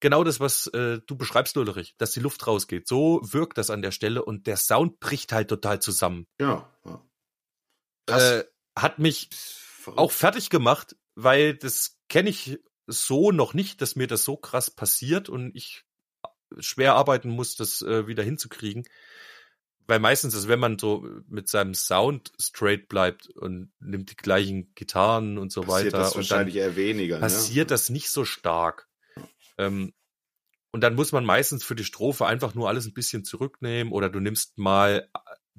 genau 0.00 0.24
das, 0.24 0.40
was 0.40 0.68
äh, 0.68 1.00
du 1.06 1.16
beschreibst, 1.16 1.56
Lullerich, 1.56 1.94
dass 1.98 2.12
die 2.12 2.20
Luft 2.20 2.46
rausgeht. 2.46 2.86
So 2.88 3.20
wirkt 3.22 3.58
das 3.58 3.70
an 3.70 3.82
der 3.82 3.90
Stelle 3.90 4.24
und 4.24 4.46
der 4.46 4.56
Sound 4.56 5.00
bricht 5.00 5.32
halt 5.32 5.48
total 5.48 5.80
zusammen. 5.80 6.26
Ja. 6.40 6.72
Krass. 8.06 8.22
Äh, 8.22 8.44
hat 8.76 8.98
mich 8.98 9.28
auch 9.96 10.12
fertig 10.12 10.50
gemacht, 10.50 10.96
weil 11.14 11.56
das 11.56 11.98
kenne 12.08 12.30
ich 12.30 12.60
so 12.88 13.30
noch 13.30 13.54
nicht, 13.54 13.80
dass 13.80 13.96
mir 13.96 14.06
das 14.06 14.24
so 14.24 14.36
krass 14.36 14.70
passiert 14.70 15.28
und 15.28 15.54
ich 15.54 15.84
schwer 16.58 16.94
arbeiten 16.94 17.28
muss, 17.28 17.54
das 17.54 17.82
äh, 17.82 18.06
wieder 18.06 18.22
hinzukriegen. 18.22 18.84
Weil 19.86 20.00
meistens 20.00 20.34
ist, 20.34 20.48
wenn 20.48 20.58
man 20.58 20.78
so 20.78 21.06
mit 21.28 21.48
seinem 21.48 21.74
Sound 21.74 22.32
straight 22.38 22.88
bleibt 22.88 23.28
und 23.28 23.72
nimmt 23.80 24.10
die 24.10 24.16
gleichen 24.16 24.74
Gitarren 24.74 25.38
und 25.38 25.50
so 25.50 25.62
passiert 25.62 25.92
weiter 25.92 25.98
das 25.98 26.16
wahrscheinlich 26.16 26.56
eher 26.56 26.76
weniger. 26.76 27.20
passiert 27.20 27.68
ne? 27.68 27.74
das 27.74 27.88
nicht 27.88 28.10
so 28.10 28.24
stark. 28.24 28.88
Ähm, 29.56 29.94
und 30.72 30.82
dann 30.82 30.94
muss 30.94 31.12
man 31.12 31.24
meistens 31.24 31.64
für 31.64 31.74
die 31.74 31.84
Strophe 31.84 32.26
einfach 32.26 32.54
nur 32.54 32.68
alles 32.68 32.86
ein 32.86 32.92
bisschen 32.92 33.24
zurücknehmen 33.24 33.92
oder 33.92 34.10
du 34.10 34.20
nimmst 34.20 34.58
mal 34.58 35.08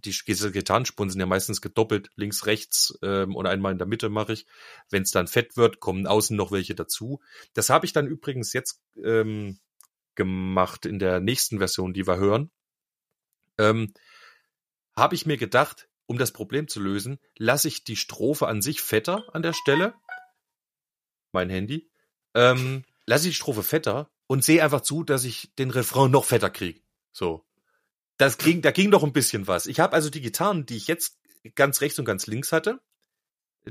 die 0.05 0.11
Gitarrenspuren 0.11 1.09
sind 1.09 1.19
ja 1.19 1.25
meistens 1.25 1.61
gedoppelt, 1.61 2.09
links, 2.15 2.45
rechts 2.45 2.97
ähm, 3.01 3.35
und 3.35 3.45
einmal 3.45 3.71
in 3.71 3.77
der 3.77 3.87
Mitte 3.87 4.09
mache 4.09 4.33
ich. 4.33 4.45
Wenn 4.89 5.03
es 5.03 5.11
dann 5.11 5.27
fett 5.27 5.57
wird, 5.57 5.79
kommen 5.79 6.07
außen 6.07 6.35
noch 6.35 6.51
welche 6.51 6.75
dazu. 6.75 7.21
Das 7.53 7.69
habe 7.69 7.85
ich 7.85 7.93
dann 7.93 8.07
übrigens 8.07 8.53
jetzt 8.53 8.81
ähm, 9.03 9.59
gemacht 10.15 10.85
in 10.85 10.99
der 10.99 11.19
nächsten 11.19 11.59
Version, 11.59 11.93
die 11.93 12.07
wir 12.07 12.17
hören. 12.17 12.51
Ähm, 13.57 13.93
habe 14.95 15.15
ich 15.15 15.25
mir 15.25 15.37
gedacht, 15.37 15.89
um 16.07 16.17
das 16.17 16.31
Problem 16.31 16.67
zu 16.67 16.79
lösen, 16.79 17.19
lasse 17.37 17.67
ich 17.67 17.83
die 17.83 17.95
Strophe 17.95 18.47
an 18.47 18.61
sich 18.61 18.81
fetter 18.81 19.23
an 19.33 19.43
der 19.43 19.53
Stelle. 19.53 19.93
Mein 21.31 21.49
Handy. 21.49 21.89
Ähm, 22.33 22.83
lasse 23.05 23.27
ich 23.27 23.35
die 23.35 23.41
Strophe 23.41 23.63
fetter 23.63 24.09
und 24.27 24.43
sehe 24.43 24.63
einfach 24.63 24.81
zu, 24.81 25.03
dass 25.03 25.23
ich 25.23 25.53
den 25.55 25.71
Refrain 25.71 26.11
noch 26.11 26.25
fetter 26.25 26.49
kriege. 26.49 26.81
So. 27.11 27.45
Das 28.19 28.37
ging, 28.37 28.61
da 28.61 28.71
ging 28.71 28.89
noch 28.89 29.03
ein 29.03 29.13
bisschen 29.13 29.47
was. 29.47 29.65
Ich 29.65 29.79
habe 29.79 29.93
also 29.93 30.09
die 30.09 30.19
Gitarren, 30.19 30.65
die 30.65 30.75
ich 30.75 30.87
jetzt 30.87 31.17
ganz 31.55 31.79
rechts 31.79 31.97
und 31.99 32.05
ganz 32.05 32.27
links 32.27 32.51
hatte, 32.51 32.81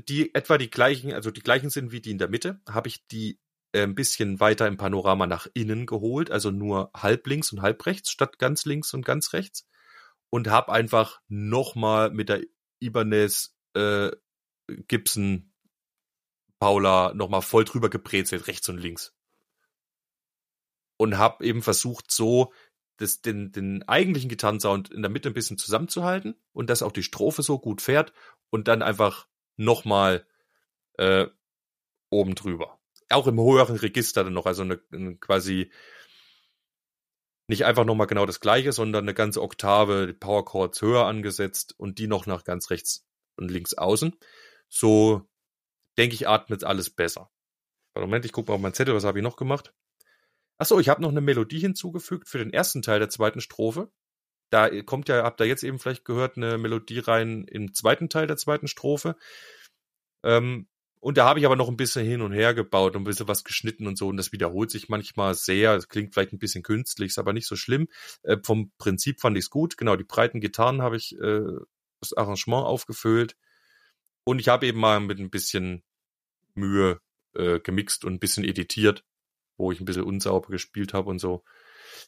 die 0.07 0.33
etwa 0.33 0.57
die 0.57 0.71
gleichen, 0.71 1.13
also 1.13 1.29
die 1.29 1.43
gleichen 1.43 1.69
sind 1.69 1.91
wie 1.91 2.01
die 2.01 2.09
in 2.09 2.17
der 2.17 2.29
Mitte, 2.29 2.59
habe 2.67 2.87
ich 2.87 3.05
die 3.07 3.39
äh, 3.73 3.83
ein 3.83 3.93
bisschen 3.93 4.39
weiter 4.39 4.65
im 4.67 4.77
Panorama 4.77 5.27
nach 5.27 5.45
innen 5.53 5.85
geholt, 5.85 6.31
also 6.31 6.49
nur 6.49 6.89
halb 6.97 7.27
links 7.27 7.51
und 7.51 7.61
halb 7.61 7.85
rechts 7.85 8.09
statt 8.09 8.39
ganz 8.39 8.65
links 8.65 8.91
und 8.95 9.05
ganz 9.05 9.33
rechts 9.33 9.67
und 10.31 10.47
habe 10.47 10.71
einfach 10.71 11.21
nochmal 11.27 12.09
mit 12.09 12.29
der 12.29 12.41
Ibanez 12.79 13.55
äh, 13.75 14.09
Gibson 14.87 15.53
Paula 16.57 17.13
nochmal 17.13 17.43
voll 17.43 17.65
drüber 17.65 17.91
gebrezelt, 17.91 18.47
rechts 18.47 18.67
und 18.67 18.79
links. 18.79 19.13
Und 20.97 21.19
habe 21.19 21.45
eben 21.45 21.61
versucht, 21.61 22.11
so 22.11 22.51
das, 22.99 23.21
den, 23.21 23.51
den 23.51 23.87
eigentlichen 23.87 24.29
Gitarrensound 24.29 24.91
in 24.91 25.01
der 25.01 25.09
Mitte 25.09 25.29
ein 25.29 25.33
bisschen 25.33 25.57
zusammenzuhalten 25.57 26.35
und 26.51 26.69
dass 26.69 26.83
auch 26.83 26.91
die 26.91 27.03
Strophe 27.03 27.41
so 27.43 27.57
gut 27.57 27.81
fährt 27.81 28.13
und 28.49 28.67
dann 28.67 28.81
einfach 28.81 29.27
nochmal 29.55 30.27
äh, 30.97 31.27
oben 32.09 32.35
drüber. 32.35 32.79
Auch 33.09 33.27
im 33.27 33.39
höheren 33.39 33.77
Register 33.77 34.23
dann 34.25 34.33
noch, 34.33 34.45
also 34.45 34.63
eine, 34.63 34.81
eine 34.91 35.15
quasi 35.15 35.71
nicht 37.47 37.65
einfach 37.65 37.85
nochmal 37.85 38.07
genau 38.07 38.25
das 38.25 38.41
gleiche, 38.41 38.73
sondern 38.73 39.05
eine 39.05 39.13
ganze 39.13 39.41
Oktave 39.41 40.05
die 40.05 40.13
Power 40.13 40.43
Chords 40.45 40.81
höher 40.81 41.05
angesetzt 41.05 41.73
und 41.77 41.97
die 41.99 42.07
noch 42.07 42.25
nach 42.25 42.43
ganz 42.43 42.69
rechts 42.69 43.07
und 43.37 43.49
links 43.49 43.73
außen. 43.73 44.15
So 44.67 45.27
denke 45.97 46.15
ich, 46.15 46.27
atmet 46.27 46.65
alles 46.65 46.89
besser. 46.89 47.31
Warte, 47.93 48.07
Moment, 48.07 48.25
ich 48.25 48.33
gucke 48.33 48.51
mal 48.51 48.55
auf 48.55 48.61
meinen 48.61 48.73
Zettel, 48.73 48.93
was 48.93 49.05
habe 49.05 49.19
ich 49.19 49.23
noch 49.23 49.37
gemacht? 49.37 49.73
Achso, 50.59 50.77
ich 50.77 50.89
habe 50.89 51.01
noch 51.01 51.09
eine 51.09 51.21
Melodie 51.21 51.59
hinzugefügt 51.59 52.27
für 52.27 52.37
den 52.37 52.51
ersten 52.51 52.81
Teil 52.81 52.99
der 52.99 53.09
zweiten 53.09 53.39
Strophe. 53.39 53.91
Da 54.49 54.69
kommt 54.83 55.07
ja, 55.07 55.23
habt 55.23 55.39
ihr 55.39 55.47
jetzt 55.47 55.63
eben 55.63 55.79
vielleicht 55.79 56.03
gehört, 56.03 56.35
eine 56.35 56.57
Melodie 56.57 56.99
rein 56.99 57.45
im 57.45 57.73
zweiten 57.73 58.09
Teil 58.09 58.27
der 58.27 58.35
zweiten 58.35 58.67
Strophe. 58.67 59.15
Ähm, 60.23 60.67
und 60.99 61.17
da 61.17 61.25
habe 61.25 61.39
ich 61.39 61.45
aber 61.45 61.55
noch 61.55 61.69
ein 61.69 61.77
bisschen 61.77 62.05
hin 62.05 62.21
und 62.21 62.33
her 62.33 62.53
gebaut 62.53 62.95
und 62.95 63.03
ein 63.03 63.05
bisschen 63.05 63.29
was 63.29 63.45
geschnitten 63.45 63.87
und 63.87 63.97
so. 63.97 64.09
Und 64.09 64.17
das 64.17 64.33
wiederholt 64.33 64.69
sich 64.69 64.89
manchmal 64.89 65.33
sehr. 65.33 65.75
Das 65.75 65.87
klingt 65.87 66.13
vielleicht 66.13 66.33
ein 66.33 66.39
bisschen 66.39 66.61
künstlich, 66.63 67.09
ist 67.11 67.19
aber 67.19 67.31
nicht 67.31 67.47
so 67.47 67.55
schlimm. 67.55 67.87
Äh, 68.23 68.37
vom 68.43 68.73
Prinzip 68.77 69.21
fand 69.21 69.37
ich 69.37 69.45
es 69.45 69.49
gut. 69.49 69.77
Genau, 69.77 69.95
die 69.95 70.03
breiten 70.03 70.41
Gitarren 70.41 70.81
habe 70.81 70.97
ich 70.97 71.17
äh, 71.21 71.41
das 72.01 72.11
Arrangement 72.13 72.65
aufgefüllt. 72.65 73.37
Und 74.25 74.39
ich 74.39 74.49
habe 74.49 74.67
eben 74.67 74.79
mal 74.79 74.99
mit 74.99 75.19
ein 75.19 75.29
bisschen 75.29 75.83
Mühe 76.53 76.99
äh, 77.33 77.61
gemixt 77.61 78.03
und 78.03 78.15
ein 78.15 78.19
bisschen 78.19 78.43
editiert, 78.43 79.05
wo 79.59 79.71
ich 79.71 79.79
ein 79.79 79.85
bisschen 79.85 80.03
unsauber 80.03 80.47
gespielt 80.49 80.93
habe 80.93 81.09
und 81.09 81.19
so. 81.19 81.43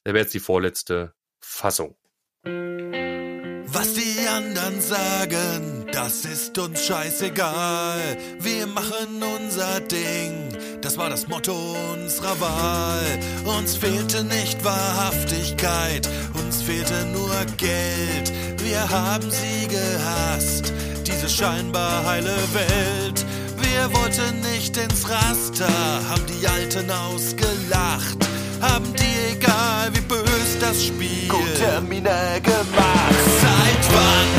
Da 0.03 0.13
wäre 0.13 0.23
jetzt 0.23 0.33
die 0.33 0.39
vorletzte 0.39 1.13
Fassung. 1.39 1.95
Was 2.43 3.93
die 3.93 4.27
anderen 4.27 4.81
sagen, 4.81 5.85
das 5.93 6.25
ist 6.25 6.57
uns 6.57 6.85
scheißegal. 6.85 8.17
Wir 8.39 8.67
machen 8.67 9.23
unser 9.23 9.79
Ding, 9.81 10.49
das 10.81 10.97
war 10.97 11.09
das 11.09 11.27
Motto 11.27 11.53
unserer 11.93 12.39
Wahl. 12.41 13.19
Uns 13.57 13.77
fehlte 13.77 14.23
nicht 14.23 14.63
Wahrhaftigkeit, 14.65 16.09
uns 16.33 16.61
fehlte 16.61 17.05
nur 17.13 17.33
Geld. 17.57 18.31
Wir 18.61 18.89
haben 18.89 19.29
sie 19.31 19.67
gehasst, 19.67 20.73
diese 21.05 21.29
scheinbar 21.29 22.05
heile 22.05 22.35
Welt. 22.53 23.25
Wir 23.73 23.93
wollten 23.93 24.41
nicht 24.41 24.75
ins 24.75 25.09
Raster, 25.09 25.65
haben 26.09 26.25
die 26.27 26.45
Alten 26.45 26.91
ausgelacht. 26.91 28.17
Haben 28.59 28.93
die, 28.95 29.33
egal 29.37 29.89
wie 29.93 30.01
bös 30.01 30.57
das 30.59 30.83
Spiel, 30.83 31.29
Gut 31.29 31.55
Termine 31.57 32.41
gemacht. 32.43 33.23
Seit 33.41 33.83
wann 33.95 34.29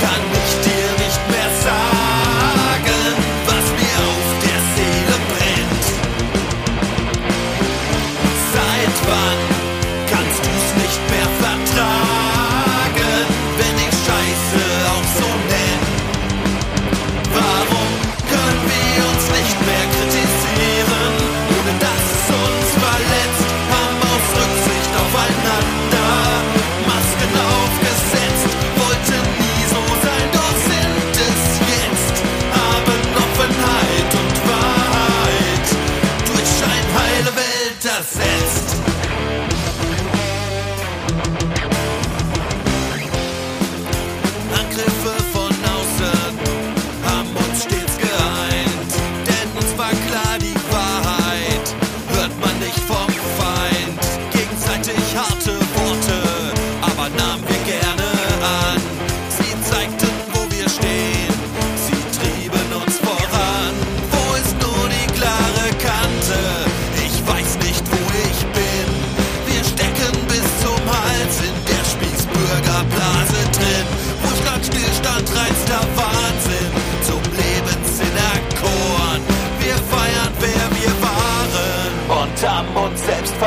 kann 0.00 0.24
ich 0.40 0.52
dir 0.66 1.04
nicht 1.04 1.22
mehr 1.30 1.50
sagen, 1.62 1.93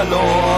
Lord. 0.09 0.56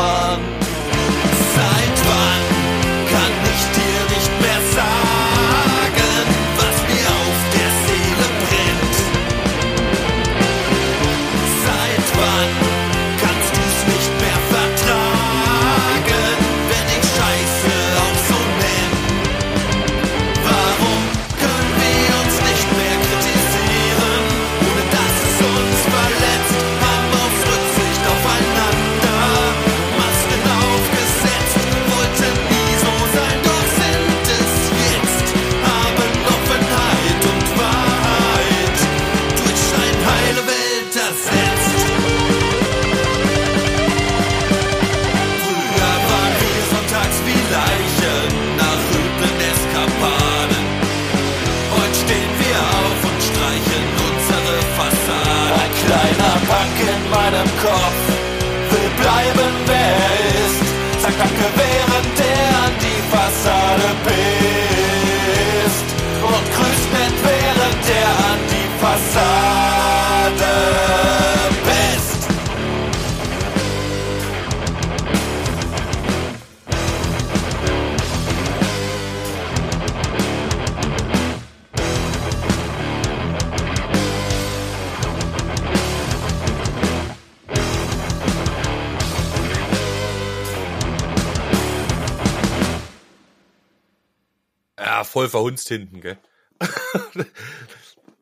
Voll 95.09 95.29
verhunzt 95.29 95.67
hinten, 95.67 96.01
gell? 96.01 96.17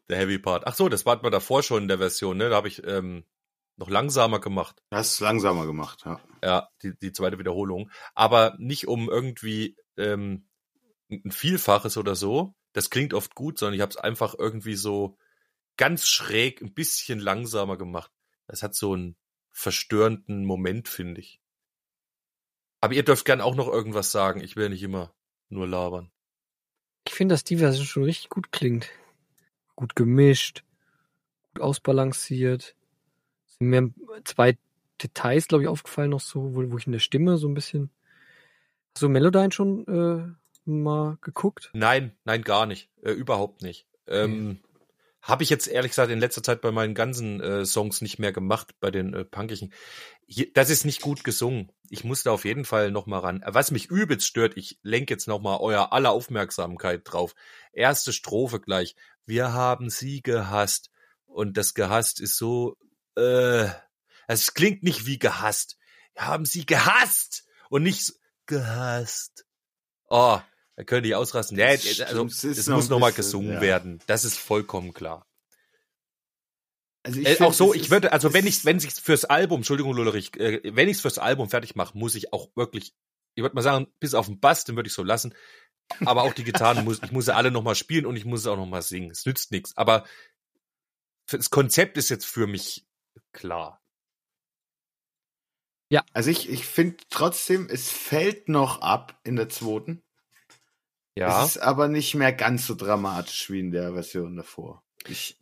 der 0.09 0.17
Heavy 0.17 0.39
Part. 0.39 0.67
Ach 0.67 0.75
so, 0.75 0.89
das 0.89 1.05
war 1.05 1.21
man 1.21 1.31
davor 1.31 1.63
schon 1.63 1.83
in 1.83 1.87
der 1.87 1.97
Version, 1.97 2.37
ne? 2.37 2.49
Da 2.49 2.55
habe 2.55 2.67
ich 2.67 2.85
ähm, 2.85 3.25
noch 3.75 3.89
langsamer 3.89 4.39
gemacht. 4.39 4.81
Hast 4.91 5.13
es 5.13 5.19
langsamer 5.19 5.65
gemacht, 5.65 6.03
ja. 6.05 6.19
Ja, 6.43 6.69
die, 6.81 6.97
die 6.97 7.11
zweite 7.11 7.39
Wiederholung. 7.39 7.91
Aber 8.15 8.55
nicht 8.57 8.87
um 8.87 9.09
irgendwie 9.09 9.77
ähm, 9.97 10.47
ein 11.09 11.31
Vielfaches 11.31 11.97
oder 11.97 12.15
so. 12.15 12.55
Das 12.73 12.89
klingt 12.89 13.13
oft 13.13 13.35
gut, 13.35 13.57
sondern 13.59 13.75
ich 13.75 13.81
habe 13.81 13.91
es 13.91 13.97
einfach 13.97 14.35
irgendwie 14.37 14.75
so 14.75 15.17
ganz 15.77 16.07
schräg 16.07 16.61
ein 16.61 16.73
bisschen 16.73 17.19
langsamer 17.19 17.77
gemacht. 17.77 18.11
Das 18.47 18.63
hat 18.63 18.75
so 18.75 18.93
einen 18.93 19.15
verstörenden 19.51 20.45
Moment, 20.45 20.87
finde 20.87 21.21
ich. 21.21 21.41
Aber 22.81 22.93
ihr 22.93 23.03
dürft 23.03 23.25
gern 23.25 23.41
auch 23.41 23.55
noch 23.55 23.67
irgendwas 23.67 24.11
sagen. 24.11 24.41
Ich 24.41 24.55
will 24.55 24.69
nicht 24.69 24.83
immer 24.83 25.13
nur 25.49 25.67
labern. 25.67 26.11
Ich 27.07 27.13
finde, 27.13 27.33
dass 27.33 27.43
die 27.43 27.57
Version 27.57 27.85
schon 27.85 28.03
richtig 28.03 28.29
gut 28.29 28.51
klingt. 28.51 28.89
Gut 29.75 29.95
gemischt, 29.95 30.63
gut 31.53 31.63
ausbalanciert. 31.63 32.75
Sind 33.45 33.69
mir 33.69 33.93
zwei 34.25 34.57
Details, 35.01 35.47
glaube 35.47 35.63
ich, 35.63 35.69
aufgefallen 35.69 36.11
noch 36.11 36.19
so, 36.19 36.55
wo, 36.55 36.71
wo 36.71 36.77
ich 36.77 36.85
in 36.85 36.91
der 36.91 36.99
Stimme 36.99 37.37
so 37.37 37.47
ein 37.47 37.53
bisschen. 37.53 37.89
Hast 38.93 39.03
du 39.03 39.09
Melodyne 39.09 39.51
schon 39.51 39.87
äh, 39.87 40.69
mal 40.69 41.17
geguckt? 41.21 41.69
Nein, 41.73 42.11
nein, 42.25 42.41
gar 42.41 42.65
nicht. 42.65 42.89
Äh, 43.01 43.11
überhaupt 43.11 43.61
nicht. 43.61 43.87
Ähm, 44.07 44.59
Habe 45.27 45.43
ich 45.43 45.49
jetzt 45.49 45.67
ehrlich 45.67 45.91
gesagt 45.91 46.09
in 46.09 46.19
letzter 46.19 46.41
Zeit 46.41 46.61
bei 46.61 46.71
meinen 46.71 46.93
ganzen 46.95 47.41
äh, 47.41 47.65
Songs 47.65 47.99
nicht 47.99 48.17
mehr 48.17 48.31
gemacht, 48.31 48.75
bei 48.79 48.91
den 48.91 49.13
äh, 49.13 49.25
punkigen. 49.25 49.73
Das 50.53 50.69
ist 50.69 50.85
nicht 50.85 51.01
gut 51.01 51.25
gesungen. 51.25 51.69
Ich 51.89 52.05
muss 52.05 52.23
da 52.23 52.31
auf 52.31 52.45
jeden 52.45 52.63
Fall 52.63 52.91
noch 52.91 53.07
mal 53.07 53.19
ran. 53.19 53.43
Was 53.45 53.71
mich 53.71 53.91
übelst 53.91 54.25
stört, 54.25 54.55
ich 54.55 54.79
lenke 54.83 55.13
jetzt 55.13 55.27
noch 55.27 55.41
mal 55.41 55.57
euer 55.57 55.91
aller 55.91 56.11
Aufmerksamkeit 56.11 57.01
drauf. 57.03 57.35
Erste 57.73 58.13
Strophe 58.13 58.61
gleich. 58.61 58.95
Wir 59.25 59.51
haben 59.51 59.89
sie 59.89 60.21
gehasst. 60.21 60.91
Und 61.25 61.57
das 61.57 61.73
gehasst 61.73 62.21
ist 62.21 62.37
so, 62.37 62.77
äh, 63.17 63.67
es 64.27 64.53
klingt 64.53 64.83
nicht 64.83 65.07
wie 65.07 65.19
gehasst. 65.19 65.77
Wir 66.13 66.25
haben 66.25 66.45
sie 66.45 66.65
gehasst 66.65 67.45
und 67.69 67.83
nicht 67.83 68.05
so, 68.05 68.13
gehasst. 68.45 69.45
Oh, 70.07 70.39
da 70.77 70.83
könnte 70.83 71.09
ich 71.09 71.15
ausrasten. 71.15 71.57
Nee, 71.57 71.75
Das 71.75 72.01
also, 72.01 72.25
es 72.25 72.43
ist 72.43 72.57
es 72.59 72.67
noch 72.67 72.77
muss 72.77 72.85
ein 72.85 72.89
noch 72.91 72.99
mal 72.99 73.07
bisschen, 73.07 73.23
gesungen 73.23 73.53
ja. 73.53 73.61
werden. 73.61 73.99
Das 74.07 74.23
ist 74.23 74.37
vollkommen 74.37 74.93
klar. 74.93 75.27
Also 77.03 77.19
Äh, 77.21 77.35
find, 77.35 77.41
auch 77.41 77.53
so, 77.53 77.73
ich 77.73 77.83
ist- 77.83 77.89
würde, 77.91 78.11
also 78.13 78.33
wenn 78.33 78.45
ich, 78.47 78.63
wenn 78.63 78.77
ich 78.77 78.93
fürs 78.93 79.25
Album, 79.25 79.57
Entschuldigung, 79.59 79.93
Lullerich, 79.93 80.35
äh, 80.37 80.61
wenn 80.75 80.87
ich 80.87 80.97
es 80.97 81.01
fürs 81.01 81.17
Album 81.17 81.49
fertig 81.49 81.75
mache, 81.75 81.97
muss 81.97 82.15
ich 82.15 82.31
auch 82.31 82.55
wirklich, 82.55 82.93
ich 83.35 83.41
würde 83.41 83.55
mal 83.55 83.61
sagen, 83.61 83.87
bis 83.99 84.13
auf 84.13 84.27
den 84.27 84.39
Bass, 84.39 84.63
den 84.65 84.75
würde 84.75 84.87
ich 84.87 84.93
so 84.93 85.03
lassen. 85.03 85.33
Aber 86.05 86.23
auch 86.23 86.33
die 86.33 86.43
Gitarren 86.43 86.83
muss, 86.83 87.01
ich 87.01 87.11
muss 87.11 87.25
sie 87.25 87.33
alle 87.35 87.49
nochmal 87.49 87.75
spielen 87.75 88.05
und 88.05 88.17
ich 88.17 88.25
muss 88.25 88.43
sie 88.43 88.51
auch 88.51 88.57
nochmal 88.57 88.81
singen. 88.81 89.09
Es 89.11 89.25
nützt 89.25 89.51
nichts. 89.51 89.75
Aber 89.77 90.05
das 91.29 91.49
Konzept 91.49 91.97
ist 91.97 92.09
jetzt 92.09 92.25
für 92.25 92.45
mich 92.45 92.85
klar. 93.31 93.81
Also 96.13 96.29
ich, 96.29 96.49
ich 96.49 96.65
finde 96.65 96.97
trotzdem, 97.09 97.69
es 97.69 97.89
fällt 97.89 98.49
noch 98.49 98.81
ab 98.81 99.17
in 99.23 99.37
der 99.37 99.47
zweiten. 99.49 100.03
Ja. 101.17 101.43
Es 101.43 101.55
ist 101.55 101.57
aber 101.57 101.87
nicht 101.87 102.15
mehr 102.15 102.31
ganz 102.33 102.67
so 102.67 102.75
dramatisch 102.75 103.49
wie 103.49 103.59
in 103.59 103.71
der 103.71 103.93
Version 103.93 104.35
davor. 104.35 104.83
Ich, 105.07 105.39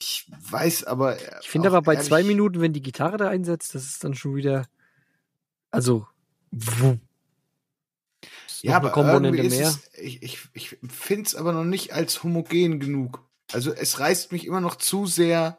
ich 0.00 0.30
weiß 0.50 0.84
aber. 0.84 1.16
Ich 1.40 1.48
finde 1.48 1.68
aber 1.68 1.82
bei 1.82 1.94
ehrlich- 1.94 2.08
zwei 2.08 2.22
Minuten, 2.22 2.60
wenn 2.60 2.72
die 2.72 2.82
Gitarre 2.82 3.16
da 3.16 3.28
einsetzt, 3.28 3.74
das 3.74 3.84
ist 3.84 4.04
dann 4.04 4.14
schon 4.14 4.36
wieder. 4.36 4.68
Also. 5.70 6.06
wuh. 6.50 6.98
Ja, 8.60 8.76
aber 8.76 8.90
Komponente 8.92 9.38
irgendwie 9.38 9.46
ist 9.56 9.58
mehr. 9.58 9.68
es, 9.68 9.98
ich, 9.98 10.22
ich, 10.22 10.48
ich 10.52 10.78
finde 10.88 11.26
es 11.26 11.34
aber 11.34 11.52
noch 11.52 11.64
nicht 11.64 11.92
als 11.92 12.22
homogen 12.22 12.78
genug. 12.78 13.26
Also 13.52 13.72
es 13.72 13.98
reißt 13.98 14.30
mich 14.30 14.46
immer 14.46 14.60
noch 14.60 14.76
zu 14.76 15.06
sehr 15.06 15.58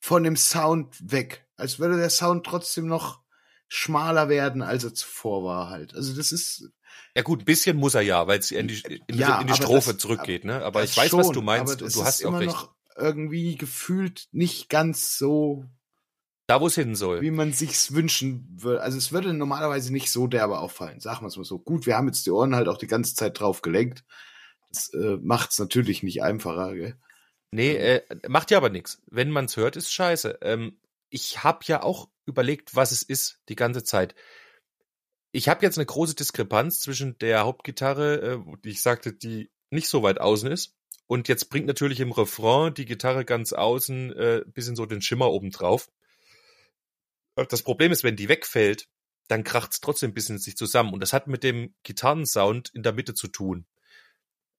von 0.00 0.24
dem 0.24 0.36
Sound 0.36 0.96
weg. 1.12 1.46
Als 1.56 1.78
würde 1.78 1.96
der 1.96 2.10
Sound 2.10 2.44
trotzdem 2.44 2.88
noch 2.88 3.20
schmaler 3.68 4.28
werden, 4.28 4.62
als 4.62 4.82
er 4.82 4.94
zuvor 4.94 5.44
war 5.44 5.70
halt. 5.70 5.94
Also 5.94 6.16
das 6.16 6.32
ist 6.32 6.70
Ja 7.14 7.22
gut, 7.22 7.40
ein 7.42 7.44
bisschen 7.44 7.76
muss 7.76 7.94
er 7.94 8.02
ja, 8.02 8.26
weil 8.26 8.38
es 8.38 8.50
in 8.50 8.68
die, 8.68 8.82
in, 9.06 9.18
Ja, 9.18 9.40
in 9.40 9.46
die 9.46 9.54
Strophe 9.54 9.92
das- 9.92 9.98
zurückgeht, 9.98 10.44
ne? 10.44 10.64
Aber 10.64 10.84
ich 10.84 10.96
weiß, 10.96 11.12
was 11.14 11.26
schon, 11.26 11.34
du 11.34 11.42
meinst 11.42 11.82
und 11.82 11.94
du 11.94 12.04
hast 12.04 12.24
auch 12.24 12.28
immer 12.28 12.40
recht. 12.40 12.50
noch 12.52 12.74
irgendwie 12.96 13.56
gefühlt 13.56 14.28
nicht 14.32 14.68
ganz 14.68 15.16
so, 15.18 15.64
Da, 16.46 16.60
wo 16.60 16.66
es 16.66 16.74
hin 16.74 16.94
soll. 16.94 17.20
wie 17.20 17.30
man 17.30 17.52
sich's 17.52 17.92
wünschen 17.94 18.48
würde. 18.60 18.80
Also 18.82 18.98
es 18.98 19.12
würde 19.12 19.32
normalerweise 19.34 19.92
nicht 19.92 20.10
so 20.12 20.26
derbe 20.26 20.58
auffallen, 20.58 21.00
sagen 21.00 21.22
wir 21.22 21.28
es 21.28 21.36
mal 21.36 21.44
so. 21.44 21.58
Gut, 21.58 21.86
wir 21.86 21.96
haben 21.96 22.06
jetzt 22.08 22.26
die 22.26 22.30
Ohren 22.30 22.54
halt 22.54 22.68
auch 22.68 22.78
die 22.78 22.86
ganze 22.86 23.14
Zeit 23.14 23.38
drauf 23.40 23.62
gelenkt. 23.62 24.04
Das 24.70 24.92
äh, 24.94 25.16
macht's 25.22 25.58
natürlich 25.58 26.02
nicht 26.02 26.22
einfacher, 26.22 26.74
gell? 26.74 26.96
Nee, 27.50 27.76
äh, 27.76 28.02
macht 28.28 28.50
ja 28.50 28.58
aber 28.58 28.68
nichts. 28.68 29.00
Wenn 29.06 29.30
man's 29.30 29.56
hört, 29.56 29.76
ist 29.76 29.92
scheiße. 29.92 30.38
Ähm, 30.42 30.78
ich 31.08 31.42
habe 31.42 31.60
ja 31.64 31.82
auch 31.82 32.08
überlegt, 32.26 32.74
was 32.76 32.92
es 32.92 33.02
ist, 33.02 33.40
die 33.48 33.54
ganze 33.56 33.82
Zeit. 33.84 34.14
Ich 35.38 35.48
habe 35.48 35.64
jetzt 35.64 35.78
eine 35.78 35.86
große 35.86 36.16
Diskrepanz 36.16 36.80
zwischen 36.80 37.16
der 37.18 37.44
Hauptgitarre, 37.44 38.20
äh, 38.20 38.56
die 38.64 38.70
ich 38.70 38.82
sagte, 38.82 39.12
die 39.12 39.52
nicht 39.70 39.86
so 39.86 40.02
weit 40.02 40.20
außen 40.20 40.50
ist. 40.50 40.74
Und 41.06 41.28
jetzt 41.28 41.48
bringt 41.48 41.68
natürlich 41.68 42.00
im 42.00 42.10
Refrain 42.10 42.74
die 42.74 42.86
Gitarre 42.86 43.24
ganz 43.24 43.52
außen 43.52 44.12
äh, 44.16 44.42
bisschen 44.48 44.74
so 44.74 44.84
den 44.84 45.00
Schimmer 45.00 45.30
oben 45.30 45.52
drauf. 45.52 45.92
Das 47.36 47.62
Problem 47.62 47.92
ist, 47.92 48.02
wenn 48.02 48.16
die 48.16 48.28
wegfällt, 48.28 48.88
dann 49.28 49.44
kracht's 49.44 49.80
trotzdem 49.80 50.10
ein 50.10 50.14
bisschen 50.14 50.38
sich 50.38 50.56
zusammen. 50.56 50.92
Und 50.92 50.98
das 50.98 51.12
hat 51.12 51.28
mit 51.28 51.44
dem 51.44 51.72
Gitarrensound 51.84 52.70
in 52.74 52.82
der 52.82 52.92
Mitte 52.92 53.14
zu 53.14 53.28
tun. 53.28 53.64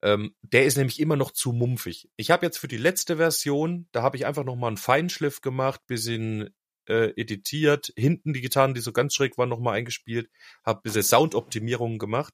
Ähm, 0.02 0.34
der 0.44 0.64
ist 0.64 0.78
nämlich 0.78 1.02
immer 1.02 1.18
noch 1.18 1.32
zu 1.32 1.52
mumpfig. 1.52 2.10
Ich 2.16 2.32
habe 2.32 2.46
jetzt 2.46 2.58
für 2.58 2.70
die 2.70 2.78
letzte 2.78 3.18
Version, 3.18 3.90
da 3.92 4.02
habe 4.02 4.16
ich 4.16 4.26
einfach 4.26 4.46
noch 4.46 4.56
mal 4.56 4.68
einen 4.68 4.78
Feinschliff 4.78 5.42
gemacht, 5.42 5.86
bisschen 5.88 6.56
äh, 6.90 7.14
editiert, 7.16 7.94
hinten 7.96 8.34
die 8.34 8.42
Gitarren, 8.42 8.74
die 8.74 8.82
so 8.82 8.92
ganz 8.92 9.14
schräg 9.14 9.38
waren, 9.38 9.50
noch 9.50 9.60
mal 9.60 9.74
eingespielt, 9.74 10.30
habe 10.66 10.82
bisschen 10.82 11.04
Soundoptimierungen 11.04 12.00
gemacht 12.00 12.34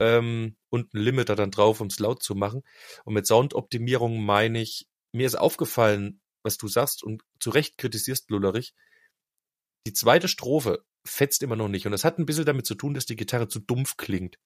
ähm, 0.00 0.56
und 0.70 0.94
einen 0.94 1.04
Limiter 1.04 1.34
dann 1.34 1.50
drauf, 1.50 1.80
um 1.80 1.88
es 1.88 1.98
laut 1.98 2.22
zu 2.22 2.34
machen. 2.34 2.62
Und 3.04 3.14
mit 3.14 3.26
Soundoptimierung 3.26 4.24
meine 4.24 4.60
ich, 4.60 4.86
mir 5.12 5.26
ist 5.26 5.36
aufgefallen, 5.36 6.20
was 6.42 6.58
du 6.58 6.68
sagst 6.68 7.02
und 7.02 7.22
zu 7.40 7.50
Recht 7.50 7.78
kritisierst, 7.78 8.30
Lullerich, 8.30 8.74
die 9.86 9.92
zweite 9.92 10.28
Strophe 10.28 10.84
fetzt 11.06 11.42
immer 11.42 11.56
noch 11.56 11.68
nicht. 11.68 11.86
Und 11.86 11.92
das 11.92 12.04
hat 12.04 12.18
ein 12.18 12.26
bisschen 12.26 12.46
damit 12.46 12.66
zu 12.66 12.74
tun, 12.74 12.94
dass 12.94 13.06
die 13.06 13.16
Gitarre 13.16 13.48
zu 13.48 13.60
dumpf 13.60 13.96
klingt. 13.96 14.38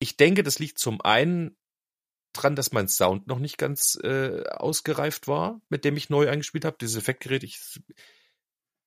Ich 0.00 0.16
denke, 0.16 0.42
das 0.42 0.58
liegt 0.58 0.78
zum 0.78 1.00
einen 1.00 1.56
dran, 2.32 2.56
dass 2.56 2.72
mein 2.72 2.88
Sound 2.88 3.26
noch 3.26 3.38
nicht 3.38 3.58
ganz 3.58 3.98
äh, 4.02 4.44
ausgereift 4.48 5.28
war, 5.28 5.60
mit 5.68 5.84
dem 5.84 5.96
ich 5.96 6.10
neu 6.10 6.28
eingespielt 6.28 6.64
habe. 6.64 6.76
Dieses 6.80 6.96
Effektgerät 6.96 7.44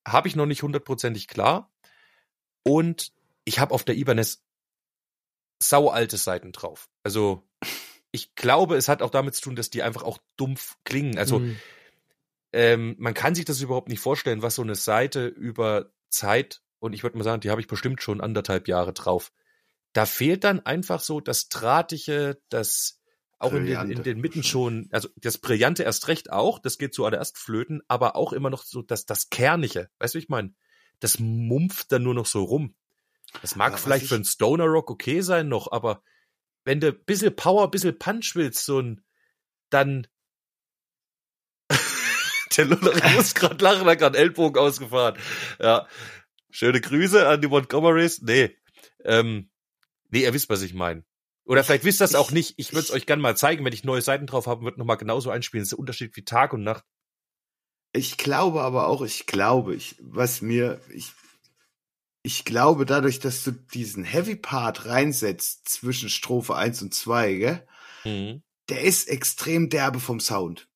habe 0.07 0.27
ich 0.27 0.35
noch 0.35 0.45
nicht 0.45 0.63
hundertprozentig 0.63 1.27
klar. 1.27 1.71
Und 2.63 3.11
ich 3.45 3.59
habe 3.59 3.73
auf 3.73 3.83
der 3.83 3.95
Ibanez 3.95 4.43
saualte 5.61 6.17
Seiten 6.17 6.51
drauf. 6.51 6.89
Also 7.03 7.43
ich 8.11 8.35
glaube, 8.35 8.75
es 8.75 8.87
hat 8.87 9.01
auch 9.01 9.09
damit 9.09 9.35
zu 9.35 9.41
tun, 9.41 9.55
dass 9.55 9.69
die 9.69 9.83
einfach 9.83 10.03
auch 10.03 10.19
dumpf 10.37 10.77
klingen. 10.83 11.17
Also 11.17 11.39
Mhm. 11.39 11.59
ähm, 12.53 12.95
man 12.99 13.13
kann 13.13 13.35
sich 13.35 13.45
das 13.45 13.61
überhaupt 13.61 13.89
nicht 13.89 13.99
vorstellen, 13.99 14.41
was 14.41 14.55
so 14.55 14.61
eine 14.61 14.75
Seite 14.75 15.27
über 15.27 15.91
Zeit, 16.09 16.61
und 16.79 16.93
ich 16.93 17.03
würde 17.03 17.17
mal 17.17 17.23
sagen, 17.23 17.41
die 17.41 17.49
habe 17.49 17.61
ich 17.61 17.67
bestimmt 17.67 18.01
schon 18.01 18.21
anderthalb 18.21 18.67
Jahre 18.67 18.93
drauf. 18.93 19.31
Da 19.93 20.05
fehlt 20.05 20.43
dann 20.43 20.59
einfach 20.65 20.99
so 21.01 21.19
das 21.19 21.49
Drahtige, 21.49 22.41
das 22.49 22.99
auch 23.43 23.53
in 23.53 23.65
den, 23.65 23.91
in 23.91 24.03
den 24.03 24.19
Mitten 24.19 24.43
schon, 24.43 24.87
also 24.91 25.09
das 25.17 25.37
Brillante 25.37 25.83
erst 25.83 26.07
recht 26.07 26.31
auch, 26.31 26.59
das 26.59 26.77
geht 26.77 26.93
zuallererst 26.93 27.37
flöten, 27.37 27.81
aber 27.87 28.15
auch 28.15 28.33
immer 28.33 28.49
noch 28.49 28.63
so 28.63 28.81
das, 28.81 29.05
das 29.05 29.29
Kernige. 29.29 29.89
Weißt 29.99 30.13
du, 30.15 30.17
wie 30.19 30.23
ich 30.23 30.29
meine? 30.29 30.53
Das 30.99 31.19
mumpft 31.19 31.91
dann 31.91 32.03
nur 32.03 32.13
noch 32.13 32.25
so 32.25 32.43
rum. 32.43 32.75
Das 33.41 33.55
mag 33.55 33.73
Aber 33.73 33.77
vielleicht 33.77 34.03
ich- 34.03 34.09
für 34.09 34.15
einen 34.15 34.25
Stoner 34.25 34.65
Rock 34.65 34.89
okay 34.89 35.21
sein 35.21 35.47
noch, 35.49 35.71
aber 35.71 36.01
wenn 36.65 36.79
du 36.79 36.87
ein 36.87 37.03
bisschen 37.05 37.35
Power, 37.35 37.65
ein 37.65 37.71
bisschen 37.71 37.97
Punch 37.99 38.31
willst, 38.35 38.65
so 38.65 38.79
ein, 38.79 39.01
dann 39.69 40.07
Der 42.57 42.65
Lullach 42.65 43.13
muss 43.15 43.33
gerade 43.33 43.63
lachen, 43.63 43.85
hat 43.87 43.99
gerade 43.99 44.17
Ellbogen 44.17 44.61
ausgefahren. 44.61 45.17
Ja. 45.59 45.87
Schöne 46.51 46.81
Grüße 46.81 47.27
an 47.27 47.41
die 47.41 47.47
Montgomerys. 47.47 48.21
Nee. 48.21 48.55
Ähm, 49.03 49.49
nee, 50.09 50.21
ihr 50.23 50.33
wisst, 50.33 50.49
was 50.49 50.61
ich 50.61 50.73
meine. 50.73 51.03
Oder 51.45 51.63
vielleicht 51.63 51.83
wisst 51.83 52.01
ihr 52.01 52.05
das 52.05 52.15
auch 52.15 52.31
nicht. 52.31 52.53
Ich 52.57 52.71
würde 52.71 52.85
es 52.85 52.91
euch 52.91 53.05
gerne 53.05 53.21
mal 53.21 53.35
zeigen, 53.35 53.65
wenn 53.65 53.73
ich 53.73 53.83
neue 53.83 54.01
Seiten 54.01 54.27
drauf 54.27 54.47
habe, 54.47 54.63
wird 54.63 54.77
nochmal 54.77 54.97
genauso 54.97 55.29
einspielen. 55.29 55.61
Das 55.61 55.67
ist 55.67 55.71
der 55.71 55.79
Unterschied 55.79 56.15
wie 56.15 56.23
Tag 56.23 56.53
und 56.53 56.63
Nacht. 56.63 56.85
Ich 57.91 58.17
glaube 58.17 58.61
aber 58.61 58.87
auch, 58.87 59.01
ich 59.01 59.27
glaube, 59.27 59.75
ich, 59.75 59.95
was 59.99 60.41
mir, 60.41 60.81
ich, 60.89 61.11
ich 62.23 62.45
glaube 62.45 62.85
dadurch, 62.85 63.19
dass 63.19 63.43
du 63.43 63.51
diesen 63.51 64.03
Heavy 64.03 64.35
Part 64.35 64.85
reinsetzt 64.85 65.69
zwischen 65.69 66.09
Strophe 66.09 66.55
1 66.55 66.81
und 66.81 66.93
2, 66.93 67.33
gell? 67.33 67.67
Mhm. 68.05 68.43
der 68.69 68.81
ist 68.81 69.07
extrem 69.07 69.69
derbe 69.69 69.99
vom 69.99 70.19
Sound. 70.19 70.69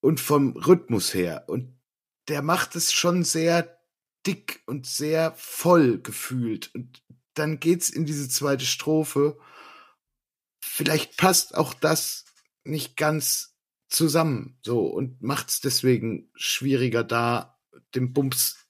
Und 0.00 0.18
vom 0.18 0.56
Rhythmus 0.56 1.14
her. 1.14 1.44
Und 1.46 1.78
der 2.28 2.42
macht 2.42 2.74
es 2.74 2.92
schon 2.92 3.22
sehr 3.22 3.78
dick 4.26 4.62
und 4.66 4.86
sehr 4.86 5.32
voll 5.36 6.00
gefühlt. 6.00 6.74
Und 6.74 7.01
dann 7.34 7.60
geht's 7.60 7.88
in 7.88 8.04
diese 8.04 8.28
zweite 8.28 8.66
Strophe. 8.66 9.38
Vielleicht 10.60 11.16
passt 11.16 11.54
auch 11.54 11.74
das 11.74 12.24
nicht 12.64 12.96
ganz 12.96 13.56
zusammen, 13.88 14.58
so, 14.64 14.86
und 14.86 15.22
macht's 15.22 15.60
deswegen 15.60 16.30
schwieriger 16.34 17.04
da, 17.04 17.58
den 17.94 18.12
Bums 18.12 18.68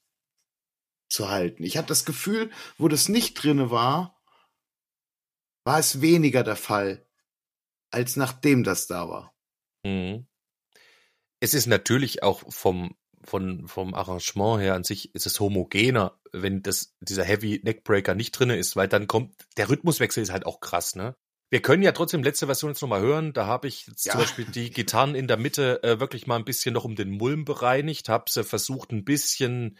zu 1.09 1.29
halten. 1.29 1.63
Ich 1.63 1.77
hatte 1.77 1.89
das 1.89 2.05
Gefühl, 2.05 2.51
wo 2.79 2.89
das 2.89 3.09
nicht 3.09 3.35
drinne 3.35 3.71
war, 3.71 4.21
war 5.65 5.79
es 5.79 6.01
weniger 6.01 6.43
der 6.43 6.57
Fall, 6.57 7.07
als 7.91 8.17
nachdem 8.17 8.65
das 8.65 8.87
da 8.87 9.09
war. 9.09 9.35
Mhm. 9.85 10.27
Es 11.41 11.55
ist 11.55 11.67
natürlich 11.67 12.23
auch 12.23 12.43
vom, 12.53 12.97
von, 13.25 13.67
vom 13.69 13.95
Arrangement 13.95 14.61
her 14.61 14.75
an 14.75 14.85
sich 14.85 15.15
ist 15.15 15.27
es 15.27 15.39
homogener, 15.41 16.19
wenn 16.33 16.63
das, 16.63 16.95
dieser 17.01 17.25
Heavy 17.25 17.61
Neckbreaker 17.63 18.15
nicht 18.15 18.33
drinne 18.33 18.57
ist, 18.57 18.77
weil 18.77 18.89
dann 18.89 19.07
kommt, 19.07 19.35
der 19.57 19.69
Rhythmuswechsel 19.71 20.23
ist 20.23 20.33
halt 20.33 20.47
auch 20.47 20.61
krass, 20.61 20.95
ne? 20.95 21.15
Wir 21.51 21.61
können 21.61 21.83
ja 21.83 21.93
trotzdem 21.93 22.23
letzte 22.23 22.47
Version 22.47 22.71
jetzt 22.71 22.81
nochmal 22.81 23.03
hören. 23.03 23.35
Da 23.35 23.45
habe 23.45 23.69
ich 23.69 23.87
jetzt 23.87 24.07
Ja. 24.07 24.13
zum 24.13 24.23
Beispiel 24.23 24.45
die 24.47 24.71
Gitarren 24.71 25.15
in 25.15 25.29
der 25.29 25.37
Mitte 25.37 25.83
äh, 25.83 26.01
wirklich 26.01 26.27
mal 26.27 26.37
ein 26.37 26.47
bisschen 26.47 26.73
noch 26.73 26.85
um 26.87 26.97
den 26.97 27.11
Mulm 27.11 27.45
bereinigt, 27.45 28.09
habe 28.09 28.31
sie 28.31 28.43
versucht 28.43 28.91
ein 28.91 29.05
bisschen 29.05 29.77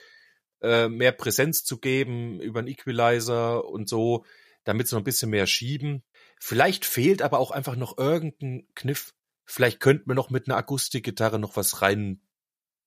äh, 0.61 0.89
mehr 0.89 1.13
Präsenz 1.13 1.65
zu 1.65 1.79
geben 1.79 2.41
über 2.41 2.59
einen 2.59 2.69
Equalizer 2.69 3.65
und 3.65 3.89
so, 3.89 4.27
damit 4.65 4.87
sie 4.89 4.95
noch 4.97 5.01
ein 5.01 5.05
bisschen 5.05 5.31
mehr 5.31 5.47
schieben. 5.47 6.05
Vielleicht 6.39 6.85
fehlt 6.85 7.23
aber 7.23 7.39
auch 7.39 7.51
einfach 7.51 7.75
noch 7.75 7.97
irgendein 7.97 8.67
Kniff. 8.75 9.15
Vielleicht 9.47 9.81
könnten 9.81 10.11
wir 10.11 10.15
noch 10.15 10.29
mit 10.29 10.49
einer 10.49 10.59
Akustikgitarre 10.59 11.39
noch 11.39 11.57
was 11.57 11.81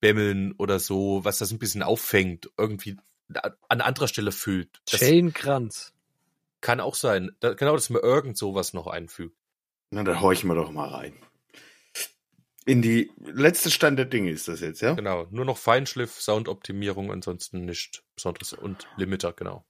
reinbämmeln 0.06 0.54
oder 0.58 0.80
so, 0.80 1.24
was 1.24 1.38
das 1.40 1.52
ein 1.52 1.60
bisschen 1.60 1.84
auffängt, 1.84 2.50
irgendwie 2.58 2.98
an 3.70 3.82
anderer 3.82 4.08
Stelle 4.08 4.32
füllt. 4.32 4.82
Das 4.90 5.02
Jane 5.02 5.32
Kranz. 5.32 5.94
kann 6.62 6.80
auch 6.80 6.96
sein. 6.96 7.32
Da, 7.40 7.54
genau, 7.54 7.74
dass 7.74 7.90
man 7.90 8.02
irgend 8.02 8.38
sowas 8.38 8.74
noch 8.74 8.88
einfügt. 8.88 9.36
Na, 9.90 10.04
da 10.04 10.20
horchen 10.20 10.50
wir 10.50 10.56
doch 10.56 10.72
mal 10.72 10.90
rein. 10.90 11.14
In 12.68 12.82
die 12.82 13.12
letzte 13.20 13.70
Stand 13.70 14.00
der 14.00 14.06
Dinge 14.06 14.32
ist 14.32 14.48
das 14.48 14.60
jetzt, 14.60 14.82
ja? 14.82 14.94
Genau. 14.94 15.28
Nur 15.30 15.46
noch 15.46 15.58
Feinschliff, 15.58 16.20
Soundoptimierung, 16.20 17.12
ansonsten 17.12 17.66
nichts 17.66 18.02
Besonderes 18.16 18.54
und 18.54 18.88
Limiter, 18.98 19.34
genau. 19.34 19.64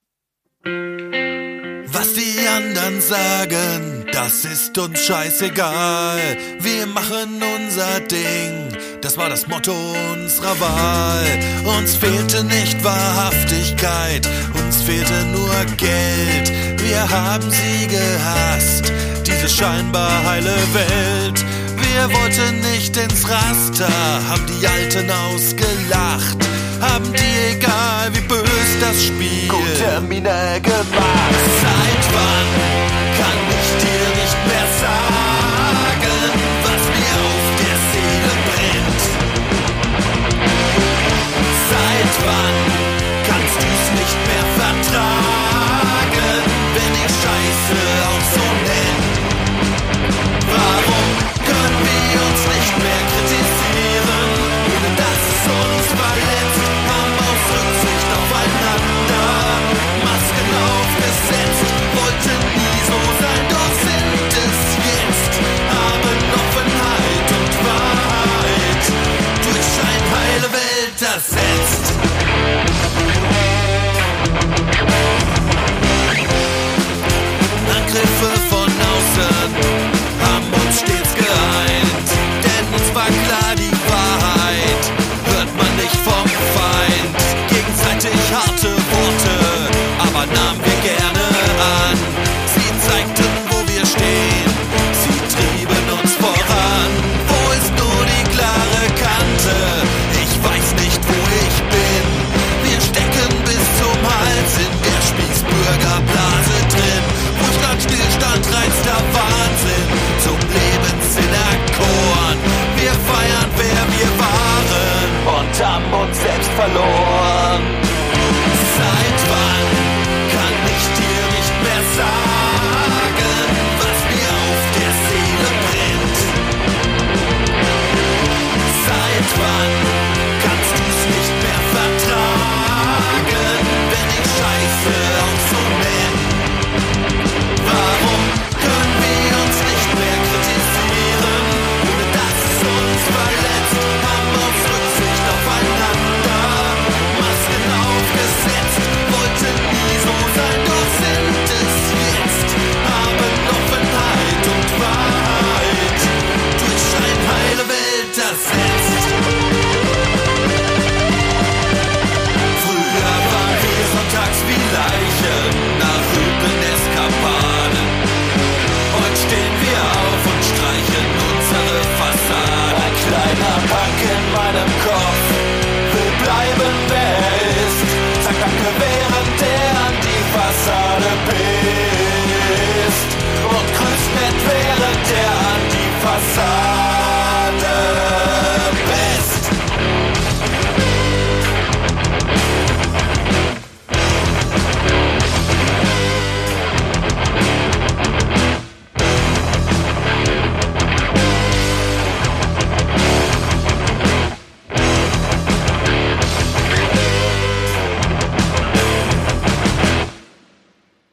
Was 1.88 2.14
die 2.14 2.46
anderen 2.48 3.00
sagen, 3.00 4.06
das 4.12 4.44
ist 4.44 4.76
uns 4.78 5.04
scheißegal. 5.04 6.18
Wir 6.58 6.86
machen 6.86 7.40
unser 7.42 8.00
Ding, 8.00 8.75
das 9.06 9.16
war 9.16 9.28
das 9.28 9.46
Motto 9.46 9.72
unserer 10.12 10.58
Wahl. 10.58 11.26
Uns 11.78 11.94
fehlte 11.94 12.42
nicht 12.42 12.82
Wahrhaftigkeit, 12.82 14.28
uns 14.54 14.82
fehlte 14.82 15.24
nur 15.26 15.54
Geld. 15.76 16.50
Wir 16.82 17.08
haben 17.08 17.48
sie 17.48 17.86
gehasst, 17.86 18.92
diese 19.24 19.48
scheinbar 19.48 20.10
heile 20.24 20.56
Welt. 20.74 21.44
Wir 21.76 22.12
wollten 22.18 22.60
nicht 22.72 22.96
ins 22.96 23.28
Raster, 23.28 23.88
haben 24.28 24.44
die 24.48 24.66
Alten 24.66 25.08
ausgelacht, 25.08 26.38
haben 26.80 27.12
die 27.12 27.54
egal 27.54 28.10
wie 28.12 28.22
bös 28.22 28.70
das 28.80 29.04
Spiel. 29.04 29.46
Gute 29.48 30.00
Miene 30.00 30.60
gemacht. 30.60 31.44
Seit 31.62 32.04
wann 32.12 32.50
kann 33.20 33.38
ich 33.50 33.84
dir 33.84 34.20
nicht 34.20 34.38
mehr 34.48 34.66
sagen, 34.80 35.25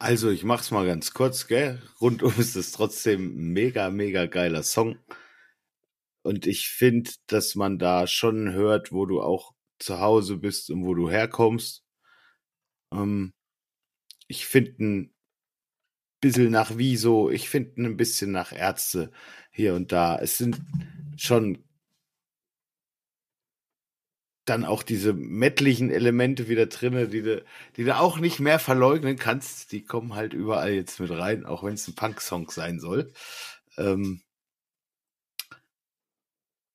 Also, 0.04 0.30
ich 0.32 0.44
mach's 0.44 0.70
mal 0.70 0.86
ganz 0.86 1.14
kurz, 1.14 1.48
gell? 1.48 1.82
Rundum 2.02 2.34
ist 2.38 2.58
es 2.58 2.74
trotzdem 2.74 3.54
mega, 3.54 3.90
mega 3.90 4.26
geiler 4.26 4.62
Song. 4.64 5.00
Und 6.24 6.46
ich 6.46 6.68
finde, 6.68 7.10
dass 7.28 7.56
man 7.56 7.80
da 7.80 8.06
schon 8.06 8.52
hört, 8.52 8.92
wo 8.92 9.06
du 9.06 9.22
auch 9.22 9.54
zu 9.80 10.02
Hause 10.02 10.36
bist 10.36 10.70
und 10.72 10.84
wo 10.84 10.94
du 10.94 11.10
herkommst. 11.10 11.86
Ähm, 12.92 13.34
ich 14.28 14.46
finde 14.46 14.84
ein 14.84 15.14
bisschen 16.20 16.52
nach 16.52 16.74
Wieso, 16.76 17.30
ich 17.30 17.48
finde 17.48 17.84
ein 17.84 17.96
bisschen 17.96 18.34
nach 18.34 18.52
Ärzte 18.52 19.10
hier 19.52 19.74
und 19.74 19.94
da. 19.94 20.20
Es 20.20 20.38
sind 20.38 20.60
schon 21.16 21.64
dann 24.46 24.66
auch 24.66 24.84
diese 24.84 25.14
mettlichen 25.14 25.90
Elemente 25.90 26.50
wieder 26.50 26.66
drinne, 26.66 27.08
die 27.08 27.22
du, 27.22 27.44
die 27.78 27.86
du 27.86 27.98
auch 27.98 28.18
nicht 28.20 28.40
mehr 28.40 28.60
verleugnen 28.60 29.18
kannst. 29.18 29.72
Die 29.72 29.84
kommen 29.84 30.16
halt 30.16 30.34
überall 30.34 30.72
jetzt 30.72 31.00
mit 31.00 31.12
rein, 31.12 31.46
auch 31.46 31.64
wenn 31.64 31.74
es 31.74 31.88
ein 31.88 31.96
Punk-Song 31.96 32.50
sein 32.50 32.80
soll. 32.80 33.12
Ähm, 33.78 34.22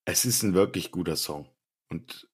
es 0.05 0.25
ist 0.25 0.41
ein 0.43 0.55
wirklich 0.55 0.91
guter 0.91 1.15
Song. 1.15 1.47
Und 1.89 2.27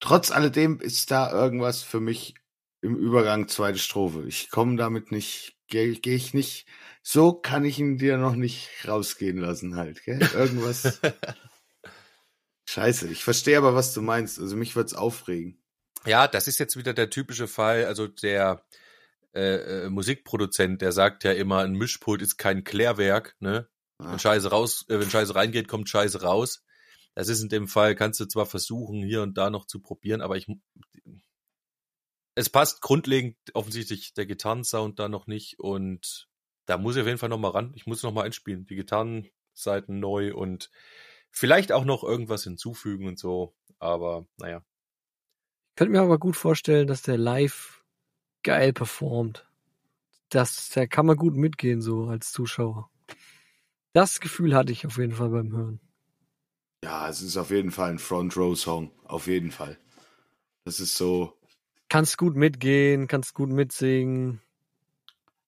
trotz 0.00 0.30
alledem 0.32 0.80
ist 0.80 1.10
da 1.10 1.32
irgendwas 1.32 1.82
für 1.82 2.00
mich 2.00 2.34
im 2.80 2.96
Übergang 2.96 3.46
zweite 3.46 3.78
Strophe. 3.78 4.24
Ich 4.26 4.50
komme 4.50 4.76
damit 4.76 5.12
nicht, 5.12 5.56
gehe 5.68 5.94
geh 5.94 6.16
ich 6.16 6.34
nicht. 6.34 6.66
So 7.04 7.32
kann 7.32 7.64
ich 7.64 7.78
ihn 7.78 7.98
dir 7.98 8.18
noch 8.18 8.34
nicht 8.34 8.68
rausgehen 8.88 9.38
lassen 9.38 9.76
halt. 9.76 10.02
Gell? 10.04 10.20
Irgendwas. 10.34 11.00
Scheiße, 12.72 13.08
ich 13.08 13.22
verstehe 13.22 13.58
aber, 13.58 13.74
was 13.74 13.92
du 13.92 14.00
meinst. 14.00 14.40
Also 14.40 14.56
mich 14.56 14.74
wird's 14.76 14.94
aufregen. 14.94 15.62
Ja, 16.06 16.26
das 16.26 16.48
ist 16.48 16.58
jetzt 16.58 16.74
wieder 16.76 16.94
der 16.94 17.10
typische 17.10 17.46
Fall. 17.46 17.84
Also 17.84 18.08
der 18.08 18.64
äh, 19.34 19.84
äh, 19.84 19.90
Musikproduzent, 19.90 20.80
der 20.80 20.92
sagt 20.92 21.24
ja 21.24 21.32
immer, 21.32 21.58
ein 21.58 21.74
Mischpult 21.74 22.22
ist 22.22 22.38
kein 22.38 22.64
Klärwerk. 22.64 23.36
Ne? 23.40 23.68
Ah. 23.98 24.12
Wenn 24.12 24.18
Scheiße 24.18 24.48
raus, 24.48 24.86
äh, 24.88 24.98
wenn 24.98 25.10
Scheiße 25.10 25.34
reingeht, 25.34 25.68
kommt 25.68 25.90
Scheiße 25.90 26.22
raus. 26.22 26.64
Das 27.14 27.28
ist 27.28 27.42
in 27.42 27.50
dem 27.50 27.68
Fall, 27.68 27.94
kannst 27.94 28.20
du 28.20 28.24
zwar 28.24 28.46
versuchen, 28.46 29.02
hier 29.02 29.20
und 29.20 29.36
da 29.36 29.50
noch 29.50 29.66
zu 29.66 29.80
probieren, 29.80 30.22
aber 30.22 30.38
ich 30.38 30.46
es 32.34 32.48
passt 32.48 32.80
grundlegend 32.80 33.36
offensichtlich 33.52 34.14
der 34.14 34.24
Gitarrensound 34.24 34.98
da 34.98 35.10
noch 35.10 35.26
nicht 35.26 35.58
und 35.58 36.26
da 36.64 36.78
muss 36.78 36.96
ich 36.96 37.02
auf 37.02 37.06
jeden 37.06 37.18
Fall 37.18 37.28
noch 37.28 37.36
mal 37.36 37.50
ran. 37.50 37.74
Ich 37.74 37.84
muss 37.84 38.02
noch 38.02 38.12
mal 38.12 38.22
einspielen, 38.22 38.66
die 38.66 38.76
Gitarrenseiten 38.76 40.00
neu 40.00 40.34
und 40.34 40.70
vielleicht 41.32 41.72
auch 41.72 41.84
noch 41.84 42.04
irgendwas 42.04 42.44
hinzufügen 42.44 43.08
und 43.08 43.18
so, 43.18 43.54
aber 43.78 44.26
naja. 44.38 44.64
Ich 45.70 45.76
könnte 45.76 45.92
mir 45.92 46.02
aber 46.02 46.18
gut 46.18 46.36
vorstellen, 46.36 46.86
dass 46.86 47.02
der 47.02 47.18
live 47.18 47.82
geil 48.42 48.72
performt. 48.72 49.46
Das, 50.28 50.70
da 50.70 50.86
kann 50.86 51.06
man 51.06 51.16
gut 51.16 51.34
mitgehen, 51.34 51.82
so 51.82 52.06
als 52.06 52.30
Zuschauer. 52.30 52.90
Das 53.92 54.20
Gefühl 54.20 54.54
hatte 54.54 54.72
ich 54.72 54.86
auf 54.86 54.96
jeden 54.98 55.14
Fall 55.14 55.30
beim 55.30 55.52
Hören. 55.52 55.80
Ja, 56.84 57.08
es 57.08 57.20
ist 57.20 57.36
auf 57.36 57.50
jeden 57.50 57.70
Fall 57.70 57.90
ein 57.90 57.98
Front-Row-Song. 57.98 58.90
Auf 59.04 59.26
jeden 59.26 59.50
Fall. 59.50 59.78
Das 60.64 60.80
ist 60.80 60.96
so, 60.96 61.38
Kannst 61.92 62.16
gut 62.16 62.36
mitgehen, 62.36 63.06
kannst 63.06 63.34
gut 63.34 63.50
mitsingen. 63.50 64.40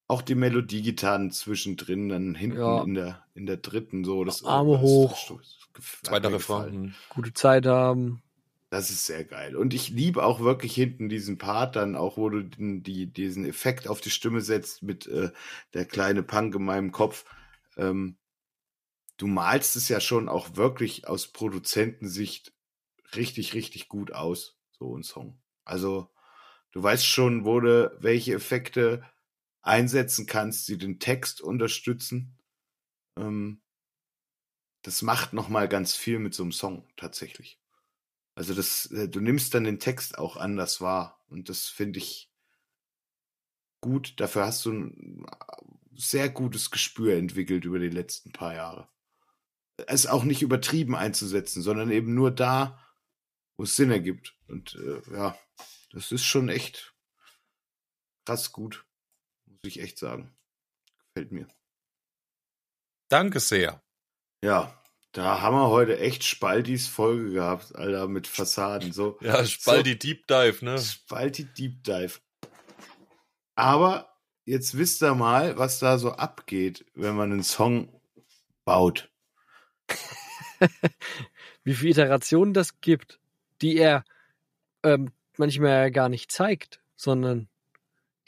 Auch 0.07 0.23
die 0.23 0.35
Melodiegitarren 0.35 1.31
zwischendrin, 1.31 2.09
dann 2.09 2.35
hinten 2.35 2.59
Ja. 2.59 2.83
in 2.83 2.95
der, 2.95 3.25
in 3.35 3.47
der 3.47 3.57
dritten, 3.57 4.05
so, 4.05 4.25
das 4.25 4.45
Arme 4.45 4.81
hoch. 4.81 5.17
Zweiter 6.03 6.33
Refrain. 6.33 6.95
Gute 7.09 7.33
Zeit 7.33 7.67
haben. 7.67 8.23
Das 8.71 8.91
ist 8.91 9.07
sehr 9.07 9.25
geil. 9.25 9.57
Und 9.57 9.73
ich 9.73 9.91
liebe 9.91 10.25
auch 10.25 10.41
wirklich 10.41 10.75
hinten 10.75 11.09
diesen 11.09 11.39
Part 11.39 11.77
dann 11.77 11.95
auch, 11.97 12.17
wo 12.17 12.29
du 12.29 12.43
den, 12.43 12.83
die, 12.83 13.07
diesen 13.07 13.45
Effekt 13.45 13.89
auf 13.89 14.01
die 14.01 14.11
Stimme 14.11 14.41
setzt 14.41 14.83
mit 14.83 15.07
äh, 15.07 15.31
der 15.75 15.85
kleine 15.85 16.23
Punk 16.23 16.55
in 16.55 16.65
meinem 16.65 16.91
Kopf. 16.91 17.25
Ähm, 17.77 18.17
du 19.17 19.27
malst 19.27 19.77
es 19.77 19.89
ja 19.89 20.01
schon 20.01 20.29
auch 20.29 20.57
wirklich 20.57 21.07
aus 21.07 21.29
Produzentensicht 21.29 22.53
richtig, 23.15 23.55
richtig 23.55 23.89
gut 23.89 24.13
aus, 24.13 24.57
so 24.73 24.97
ein 24.97 25.05
Song. 25.05 25.39
Also 25.65 26.09
du 26.73 26.83
weißt 26.83 27.07
schon, 27.07 27.45
wo 27.45 27.61
du 27.61 27.97
welche 28.01 28.35
Effekte 28.35 29.05
einsetzen 29.65 30.27
kannst, 30.27 30.69
die 30.69 30.79
den 30.79 31.01
Text 31.01 31.41
unterstützen. 31.41 32.39
Ähm, 33.19 33.62
das 34.83 35.03
macht 35.03 35.33
noch 35.33 35.49
mal 35.49 35.69
ganz 35.69 35.97
viel 35.97 36.19
mit 36.19 36.35
so 36.35 36.43
einem 36.43 36.53
Song 36.53 36.87
tatsächlich. 36.97 37.59
Also 38.35 38.55
das, 38.55 38.87
äh, 38.91 39.09
du 39.09 39.21
nimmst 39.21 39.55
dann 39.55 39.65
den 39.65 39.81
Text 39.81 40.19
auch 40.19 40.37
anders 40.37 40.81
wahr 40.81 41.25
und 41.29 41.49
das 41.49 41.67
finde 41.67 41.99
ich 41.99 42.31
gut. 43.81 44.21
Dafür 44.21 44.47
hast 44.47 44.65
du 44.67 44.73
ein 44.73 45.25
äh, 45.25 45.62
sehr 45.97 46.29
gutes 46.29 46.71
Gespür 46.71 47.17
entwickelt 47.17 47.65
über 47.65 47.79
die 47.79 47.89
letzten 47.89 48.33
paar 48.33 48.55
Jahre. 48.55 48.89
Es 49.87 50.07
auch 50.07 50.25
nicht 50.25 50.43
übertrieben 50.43 50.95
einzusetzen, 50.95 51.62
sondern 51.62 51.91
eben 51.91 52.15
nur 52.15 52.31
da, 52.31 52.79
wo 53.57 53.65
es 53.65 53.77
Sinn 53.77 53.91
ergibt. 53.91 54.37
Und 54.47 54.75
äh, 54.75 55.01
ja, 55.12 55.39
das 55.93 56.12
ist 56.12 56.25
schon 56.25 56.49
echt 56.49 56.95
krass 58.27 58.53
gut, 58.53 58.85
ich 59.69 59.81
echt 59.81 59.99
sagen. 59.99 60.35
Gefällt 61.15 61.33
mir. 61.33 61.49
Danke 63.09 63.41
sehr. 63.41 63.83
Ja, 64.43 64.83
da 65.12 65.41
haben 65.41 65.55
wir 65.55 65.69
heute 65.69 65.99
echt 66.01 66.25
Spaltis 66.25 66.89
Folge 66.89 67.31
gehabt, 67.31 67.75
Alter, 67.77 68.09
mit 68.09 68.27
Fassaden. 68.27 68.93
So, 68.93 69.17
Ja, 69.23 69.45
Spaldi 69.47 69.97
Deep 69.97 70.27
Dive, 70.27 70.65
ne? 70.65 70.79
Spalti 70.79 71.45
Deep 71.45 71.85
Dive. 71.85 72.19
Aber 73.55 74.19
jetzt 74.45 74.77
wisst 74.77 75.03
ihr 75.03 75.15
mal, 75.15 75.57
was 75.57 75.79
da 75.79 75.99
so 75.99 76.11
abgeht, 76.12 76.85
wenn 76.95 77.15
man 77.15 77.31
einen 77.31 77.45
Song 77.45 77.89
baut. 78.65 79.11
Wie 81.62 81.75
viele 81.75 81.93
Iterationen 81.93 82.53
das 82.53 82.81
gibt, 82.81 83.21
die 83.62 83.77
er 83.77 84.05
ähm, 84.83 85.12
manchmal 85.37 85.91
gar 85.93 86.09
nicht 86.09 86.33
zeigt, 86.33 86.81
sondern 86.97 87.49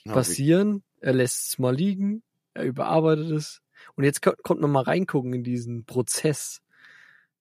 die 0.05 0.09
passieren. 0.09 0.85
Er 1.01 1.13
lässt 1.13 1.49
es 1.49 1.59
mal 1.59 1.75
liegen, 1.75 2.23
er 2.55 2.65
überarbeitet 2.65 3.31
es. 3.31 3.61
Und 3.95 4.05
jetzt 4.05 4.23
ko- 4.23 4.35
kommt 4.43 4.61
man 4.61 4.71
mal 4.71 4.83
reingucken 4.85 5.33
in 5.35 5.45
diesen 5.45 5.85
Prozess, 5.85 6.63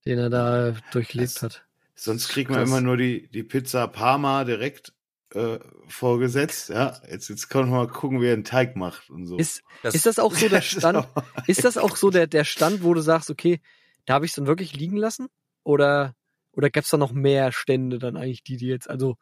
den 0.06 0.20
er 0.20 0.30
da 0.30 0.76
durchlebt 0.92 1.36
Das- 1.36 1.42
hat. 1.44 1.66
Sonst 1.98 2.28
kriegt 2.28 2.52
man 2.52 2.64
immer 2.64 2.82
nur 2.82 2.98
die, 2.98 3.30
die 3.30 3.44
Pizza 3.44 3.88
Parma 3.88 4.44
direkt 4.44 4.92
äh, 5.34 5.60
vorgesetzt. 5.88 6.68
Ja, 6.70 7.02
jetzt, 7.10 7.30
jetzt 7.30 7.48
können 7.50 7.70
wir 7.72 7.78
mal 7.78 7.88
gucken, 7.88 8.22
wie 8.22 8.28
er 8.28 8.34
einen 8.34 8.44
Teig 8.44 8.76
macht 8.76 9.10
und 9.10 9.26
so. 9.28 9.38
Ist, 9.38 9.64
Das, 9.82 9.96
ist 9.96 10.06
das 10.06 10.20
auch 10.20 10.34
so 10.34 10.50
der 10.50 10.62
Stand? 10.62 11.08
Ist 11.48 11.64
das 11.64 11.78
auch 11.78 11.96
so 11.96 12.10
der, 12.10 12.28
der 12.28 12.44
Stand, 12.44 12.84
wo 12.84 12.94
du 12.94 13.00
sagst, 13.02 13.30
okay, 13.30 13.62
da 14.06 14.16
habe 14.16 14.26
ich 14.26 14.32
es 14.32 14.36
dann 14.36 14.46
wirklich 14.46 14.74
liegen 14.76 14.98
lassen? 14.98 15.28
Oder, 15.64 16.16
oder 16.52 16.70
gäbe 16.70 16.84
es 16.84 16.90
da 16.90 16.98
noch 16.98 17.14
mehr 17.14 17.54
Stände 17.54 17.98
dann 17.98 18.18
eigentlich, 18.18 18.44
die 18.44 18.58
die 18.58 18.68
jetzt, 18.68 18.90
also 18.90 19.16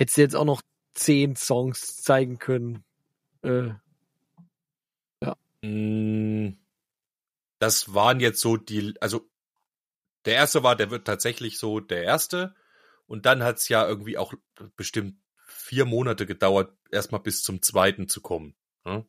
hättest 0.00 0.16
du 0.16 0.20
jetzt 0.22 0.36
auch 0.36 0.44
noch 0.44 0.62
zehn 0.94 1.36
Songs 1.36 1.96
zeigen 2.02 2.38
können? 2.38 2.84
Äh, 3.42 3.70
Mm, 5.62 6.56
Das 7.58 7.94
waren 7.94 8.20
jetzt 8.20 8.40
so 8.40 8.56
die, 8.56 8.94
also 9.00 9.30
der 10.24 10.34
erste 10.34 10.62
war, 10.62 10.76
der 10.76 10.90
wird 10.90 11.06
tatsächlich 11.06 11.58
so 11.58 11.80
der 11.80 12.02
erste. 12.04 12.54
Und 13.06 13.26
dann 13.26 13.42
hat's 13.42 13.68
ja 13.68 13.86
irgendwie 13.86 14.18
auch 14.18 14.34
bestimmt 14.76 15.18
vier 15.46 15.84
Monate 15.84 16.26
gedauert, 16.26 16.76
erstmal 16.90 17.20
bis 17.20 17.42
zum 17.42 17.62
zweiten 17.62 18.08
zu 18.08 18.20
kommen. 18.20 18.56
Ne? 18.84 19.06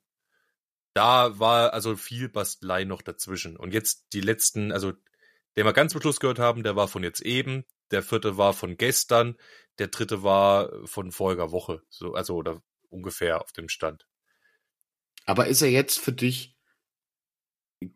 Da 0.93 1.39
war 1.39 1.73
also 1.73 1.95
viel 1.95 2.29
Bastelei 2.29 2.83
noch 2.85 3.01
dazwischen. 3.01 3.57
Und 3.57 3.73
jetzt 3.73 4.07
die 4.13 4.21
letzten, 4.21 4.71
also 4.71 4.93
den 5.55 5.65
wir 5.65 5.73
ganz 5.73 5.93
zum 5.93 6.01
Schluss 6.01 6.19
gehört 6.19 6.39
haben, 6.39 6.63
der 6.63 6.75
war 6.75 6.87
von 6.87 7.03
jetzt 7.03 7.21
eben, 7.21 7.65
der 7.91 8.03
vierte 8.03 8.37
war 8.37 8.53
von 8.53 8.77
gestern, 8.77 9.37
der 9.79 9.87
dritte 9.87 10.23
war 10.23 10.71
von 10.87 11.11
voriger 11.11 11.51
Woche, 11.51 11.83
so, 11.89 12.13
also 12.13 12.35
oder 12.35 12.61
ungefähr 12.89 13.41
auf 13.41 13.51
dem 13.53 13.69
Stand. 13.69 14.05
Aber 15.25 15.47
ist 15.47 15.61
er 15.61 15.69
jetzt 15.69 15.99
für 15.99 16.13
dich, 16.13 16.57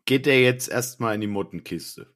geht 0.04 0.26
er 0.26 0.40
jetzt 0.40 0.68
erstmal 0.68 1.14
in 1.14 1.20
die 1.20 1.26
Mottenkiste? 1.26 2.14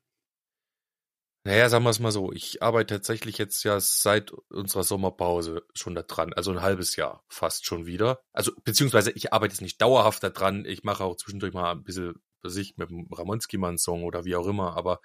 Naja, 1.45 1.69
sagen 1.69 1.83
wir 1.85 1.91
es 1.91 1.99
mal 1.99 2.13
so. 2.13 2.31
Ich 2.33 2.63
arbeite 2.63 2.95
tatsächlich 2.95 3.37
jetzt 3.37 3.65
ja 3.65 3.81
seit 3.81 4.31
unserer 4.31 4.85
Sommerpause 4.85 5.65
schon 5.75 5.97
da 5.97 6.03
dran. 6.03 6.33
Also 6.33 6.53
ein 6.53 6.63
halbes 6.63 6.95
Jahr 6.95 7.25
fast 7.29 7.67
schon 7.67 7.85
wieder. 7.85 8.21
Also, 8.33 8.53
beziehungsweise 8.63 9.11
ich 9.11 9.33
arbeite 9.33 9.53
jetzt 9.55 9.61
nicht 9.61 9.83
dauerhaft 9.83 10.23
da 10.23 10.31
dran. 10.31 10.65
Ich 10.65 10.85
mache 10.85 11.03
auch 11.03 11.17
zwischendurch 11.17 11.53
mal 11.53 11.73
ein 11.73 11.83
bisschen, 11.83 12.15
was 12.43 12.55
ich, 12.55 12.77
mit 12.77 12.91
dem 12.91 13.09
Ramonski 13.13 13.59
mal 13.59 13.71
einen 13.71 13.79
Song 13.79 14.05
oder 14.05 14.25
wie 14.25 14.37
auch 14.37 14.47
immer. 14.47 14.77
Aber 14.77 15.01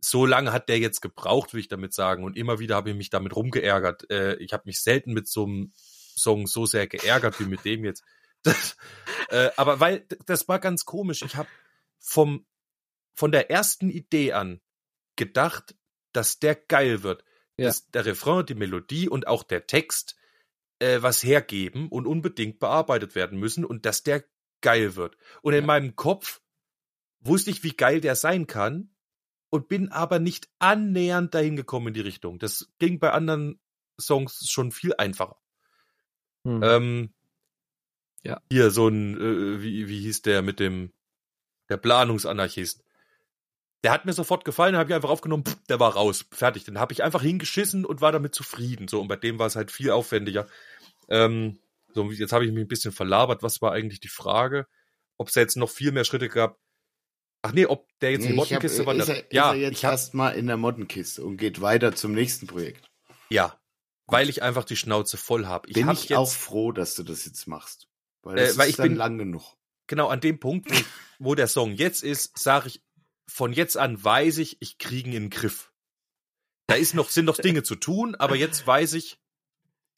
so 0.00 0.26
lange 0.26 0.52
hat 0.52 0.68
der 0.68 0.78
jetzt 0.78 1.00
gebraucht, 1.00 1.54
will 1.54 1.60
ich 1.60 1.68
damit 1.68 1.92
sagen. 1.92 2.22
Und 2.22 2.36
immer 2.36 2.60
wieder 2.60 2.76
habe 2.76 2.90
ich 2.90 2.96
mich 2.96 3.10
damit 3.10 3.34
rumgeärgert. 3.34 4.08
Äh, 4.12 4.36
ich 4.36 4.52
habe 4.52 4.62
mich 4.66 4.80
selten 4.80 5.12
mit 5.12 5.26
so 5.26 5.44
einem 5.44 5.72
Song 5.74 6.46
so 6.46 6.66
sehr 6.66 6.86
geärgert 6.86 7.40
wie 7.40 7.46
mit 7.46 7.64
dem 7.64 7.84
jetzt. 7.84 8.04
Das, 8.42 8.76
äh, 9.30 9.50
aber 9.56 9.80
weil, 9.80 10.06
das 10.26 10.48
war 10.48 10.58
ganz 10.58 10.84
komisch. 10.84 11.22
Ich 11.22 11.36
habe 11.36 11.48
vom, 11.98 12.46
von 13.14 13.32
der 13.32 13.50
ersten 13.50 13.90
Idee 13.90 14.32
an 14.32 14.60
gedacht, 15.16 15.74
dass 16.12 16.38
der 16.38 16.54
geil 16.54 17.02
wird. 17.02 17.24
Ja. 17.56 17.66
Das, 17.66 17.90
der 17.90 18.06
Refrain, 18.06 18.46
die 18.46 18.54
Melodie 18.54 19.08
und 19.08 19.26
auch 19.26 19.42
der 19.42 19.66
Text, 19.66 20.16
äh, 20.78 21.02
was 21.02 21.24
hergeben 21.24 21.88
und 21.88 22.06
unbedingt 22.06 22.60
bearbeitet 22.60 23.14
werden 23.14 23.38
müssen 23.38 23.64
und 23.64 23.84
dass 23.84 24.04
der 24.04 24.24
geil 24.60 24.96
wird. 24.96 25.16
Und 25.42 25.54
in 25.54 25.66
meinem 25.66 25.96
Kopf 25.96 26.40
wusste 27.20 27.50
ich, 27.50 27.64
wie 27.64 27.76
geil 27.76 28.00
der 28.00 28.14
sein 28.14 28.46
kann 28.46 28.94
und 29.50 29.68
bin 29.68 29.88
aber 29.88 30.18
nicht 30.18 30.48
annähernd 30.58 31.34
dahin 31.34 31.56
gekommen 31.56 31.88
in 31.88 31.94
die 31.94 32.00
Richtung. 32.00 32.38
Das 32.38 32.72
ging 32.78 32.98
bei 32.98 33.10
anderen 33.10 33.60
Songs 34.00 34.48
schon 34.48 34.70
viel 34.70 34.94
einfacher. 34.96 35.40
Hm. 36.44 36.62
Ähm, 36.62 37.14
Ja. 38.24 38.40
Hier 38.50 38.70
so 38.70 38.88
ein, 38.88 39.16
äh, 39.16 39.62
wie, 39.62 39.88
wie 39.88 40.00
hieß 40.00 40.22
der 40.22 40.42
mit 40.42 40.60
dem, 40.60 40.92
der 41.68 41.76
Planungsanarchist. 41.76 42.82
Der 43.84 43.92
hat 43.92 44.04
mir 44.06 44.12
sofort 44.12 44.44
gefallen, 44.44 44.76
habe 44.76 44.90
ich 44.90 44.94
einfach 44.94 45.10
aufgenommen, 45.10 45.44
pff, 45.44 45.56
der 45.68 45.78
war 45.78 45.94
raus, 45.94 46.26
fertig. 46.32 46.64
Den 46.64 46.78
habe 46.78 46.92
ich 46.92 47.04
einfach 47.04 47.22
hingeschissen 47.22 47.84
und 47.84 48.00
war 48.00 48.10
damit 48.10 48.34
zufrieden. 48.34 48.88
So 48.88 49.00
und 49.00 49.08
bei 49.08 49.16
dem 49.16 49.38
war 49.38 49.46
es 49.46 49.54
halt 49.56 49.70
viel 49.70 49.90
aufwendiger. 49.90 50.48
Ähm, 51.08 51.58
so 51.94 52.10
jetzt 52.10 52.32
habe 52.32 52.44
ich 52.44 52.52
mich 52.52 52.64
ein 52.64 52.68
bisschen 52.68 52.92
verlabert. 52.92 53.42
Was 53.42 53.62
war 53.62 53.72
eigentlich 53.72 54.00
die 54.00 54.08
Frage? 54.08 54.66
Ob 55.16 55.28
es 55.28 55.34
jetzt 55.36 55.56
noch 55.56 55.70
viel 55.70 55.92
mehr 55.92 56.04
Schritte 56.04 56.28
gab? 56.28 56.58
Ach 57.42 57.52
nee, 57.52 57.66
ob 57.66 57.86
der 58.00 58.10
jetzt 58.12 58.24
in 58.24 58.32
die 58.32 58.36
Nee, 58.36 58.42
ich 58.42 58.52
hab, 58.52 58.62
Mottenkiste 58.62 58.82
ist, 58.82 58.86
wandert. 58.86 59.08
er, 59.08 59.24
ja, 59.32 59.50
ist 59.52 59.54
er 59.56 59.60
jetzt 59.60 59.78
ich 59.78 59.84
hab, 59.84 59.92
erstmal 59.92 60.34
in 60.34 60.46
der 60.48 60.56
Mottenkiste 60.56 61.24
und 61.24 61.36
geht 61.36 61.60
weiter 61.60 61.94
zum 61.94 62.12
nächsten 62.12 62.46
Projekt. 62.48 62.90
ja, 63.30 63.58
weil 64.06 64.28
ich 64.30 64.42
einfach 64.42 64.64
die 64.64 64.76
Schnauze 64.76 65.16
voll 65.18 65.46
habe. 65.46 65.68
Ich 65.68 65.74
Bin 65.74 65.86
hab 65.86 65.94
ich 65.94 66.08
jetzt 66.08 66.18
auch 66.18 66.30
froh, 66.30 66.72
dass 66.72 66.94
du 66.94 67.02
das 67.02 67.26
jetzt 67.26 67.46
machst. 67.46 67.87
Weil 68.28 68.38
Äh, 68.38 68.46
das 68.46 68.58
weil 68.58 68.64
ist 68.66 68.70
ich 68.72 68.76
dann 68.76 68.88
bin- 68.88 68.96
lang 68.98 69.18
genug. 69.18 69.56
genau 69.86 70.08
an 70.08 70.20
dem 70.20 70.38
Punkt, 70.38 70.70
wo, 70.70 70.76
wo 71.30 71.34
der 71.34 71.46
Song 71.48 71.72
jetzt 71.72 72.02
ist, 72.04 72.38
sage 72.38 72.68
ich, 72.68 72.82
von 73.26 73.52
jetzt 73.52 73.76
an 73.76 74.02
weiß 74.02 74.38
ich, 74.38 74.60
ich 74.60 74.78
kriege 74.78 75.08
ihn 75.08 75.14
in 75.16 75.22
den 75.24 75.30
Griff. 75.30 75.72
Da 76.66 76.74
ist 76.74 76.94
noch, 76.94 77.08
sind 77.10 77.24
noch 77.24 77.38
Dinge 77.38 77.62
zu 77.62 77.74
tun, 77.76 78.14
aber 78.14 78.36
jetzt 78.36 78.66
weiß 78.66 78.92
ich, 78.94 79.18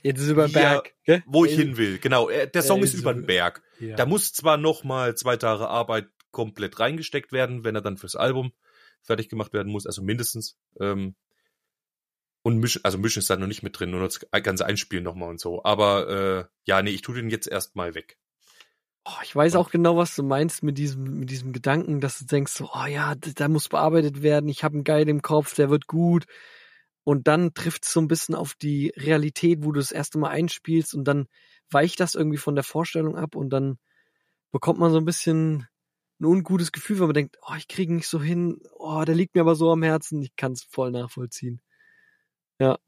Jetzt 0.02 0.20
ist 0.20 0.28
über 0.28 0.46
den 0.46 0.52
Berg. 0.54 0.94
gell? 1.04 1.22
wo 1.26 1.44
ich 1.44 1.52
Äh, 1.52 1.56
hin 1.56 1.76
will. 1.76 1.98
Genau, 1.98 2.28
äh, 2.30 2.48
der 2.48 2.62
Song 2.62 2.80
äh, 2.80 2.84
ist 2.84 2.94
über 2.94 3.12
den 3.12 3.26
Berg. 3.26 3.62
Ja. 3.80 3.96
Da 3.96 4.06
muss 4.06 4.32
zwar 4.32 4.56
noch 4.56 4.82
mal 4.84 5.16
zwei 5.16 5.36
Tage 5.36 5.68
Arbeit 5.68 6.08
komplett 6.30 6.78
reingesteckt 6.78 7.32
werden, 7.32 7.64
wenn 7.64 7.74
er 7.74 7.82
dann 7.82 7.96
fürs 7.98 8.14
Album 8.16 8.52
fertig 9.02 9.28
gemacht 9.28 9.52
werden 9.52 9.70
muss, 9.72 9.86
also 9.86 10.02
mindestens. 10.02 10.56
Ähm, 10.80 11.16
und 12.42 12.58
mischen, 12.58 12.82
also 12.84 12.96
mischen 12.98 13.18
ist 13.18 13.28
da 13.28 13.36
noch 13.36 13.46
nicht 13.48 13.62
mit 13.62 13.78
drin, 13.78 13.90
nur 13.90 14.00
das 14.00 14.20
ganze 14.42 14.64
Einspielen 14.64 15.04
nochmal 15.04 15.28
und 15.28 15.40
so. 15.40 15.62
Aber 15.64 16.08
äh, 16.08 16.44
ja, 16.66 16.80
nee, 16.82 16.90
ich 16.90 17.02
tue 17.02 17.16
den 17.16 17.28
jetzt 17.28 17.46
erstmal 17.48 17.94
weg. 17.94 18.18
Oh, 19.04 19.22
ich 19.22 19.34
weiß 19.34 19.56
auch 19.56 19.70
genau, 19.70 19.96
was 19.96 20.14
du 20.14 20.22
meinst 20.22 20.62
mit 20.62 20.76
diesem, 20.76 21.20
mit 21.20 21.30
diesem 21.30 21.52
Gedanken, 21.52 22.00
dass 22.00 22.18
du 22.18 22.26
denkst, 22.26 22.52
so, 22.52 22.70
oh 22.72 22.86
ja, 22.86 23.14
da 23.14 23.48
muss 23.48 23.68
bearbeitet 23.68 24.22
werden, 24.22 24.48
ich 24.48 24.62
habe 24.62 24.74
einen 24.74 24.84
Geil 24.84 25.08
im 25.08 25.22
Kopf, 25.22 25.54
der 25.54 25.70
wird 25.70 25.86
gut. 25.86 26.26
Und 27.02 27.26
dann 27.26 27.54
trifft 27.54 27.84
es 27.84 27.92
so 27.92 28.00
ein 28.00 28.08
bisschen 28.08 28.34
auf 28.34 28.54
die 28.54 28.92
Realität, 28.96 29.64
wo 29.64 29.72
du 29.72 29.80
das 29.80 29.90
erste 29.90 30.18
Mal 30.18 30.30
einspielst 30.30 30.94
und 30.94 31.04
dann 31.04 31.28
weicht 31.70 31.98
das 32.00 32.14
irgendwie 32.14 32.36
von 32.36 32.54
der 32.54 32.64
Vorstellung 32.64 33.16
ab 33.16 33.36
und 33.36 33.50
dann 33.50 33.78
bekommt 34.52 34.78
man 34.78 34.92
so 34.92 34.98
ein 34.98 35.04
bisschen 35.06 35.66
ein 36.20 36.26
ungutes 36.26 36.70
Gefühl, 36.72 37.00
wenn 37.00 37.06
man 37.06 37.14
denkt, 37.14 37.38
oh, 37.42 37.54
ich 37.56 37.68
kriege 37.68 37.94
nicht 37.94 38.08
so 38.08 38.20
hin, 38.20 38.60
oh, 38.74 39.02
der 39.06 39.14
liegt 39.14 39.34
mir 39.34 39.40
aber 39.40 39.54
so 39.54 39.70
am 39.72 39.82
Herzen, 39.82 40.22
ich 40.22 40.36
kann 40.36 40.52
es 40.52 40.64
voll 40.64 40.90
nachvollziehen. 40.90 41.62
Ja. 42.58 42.78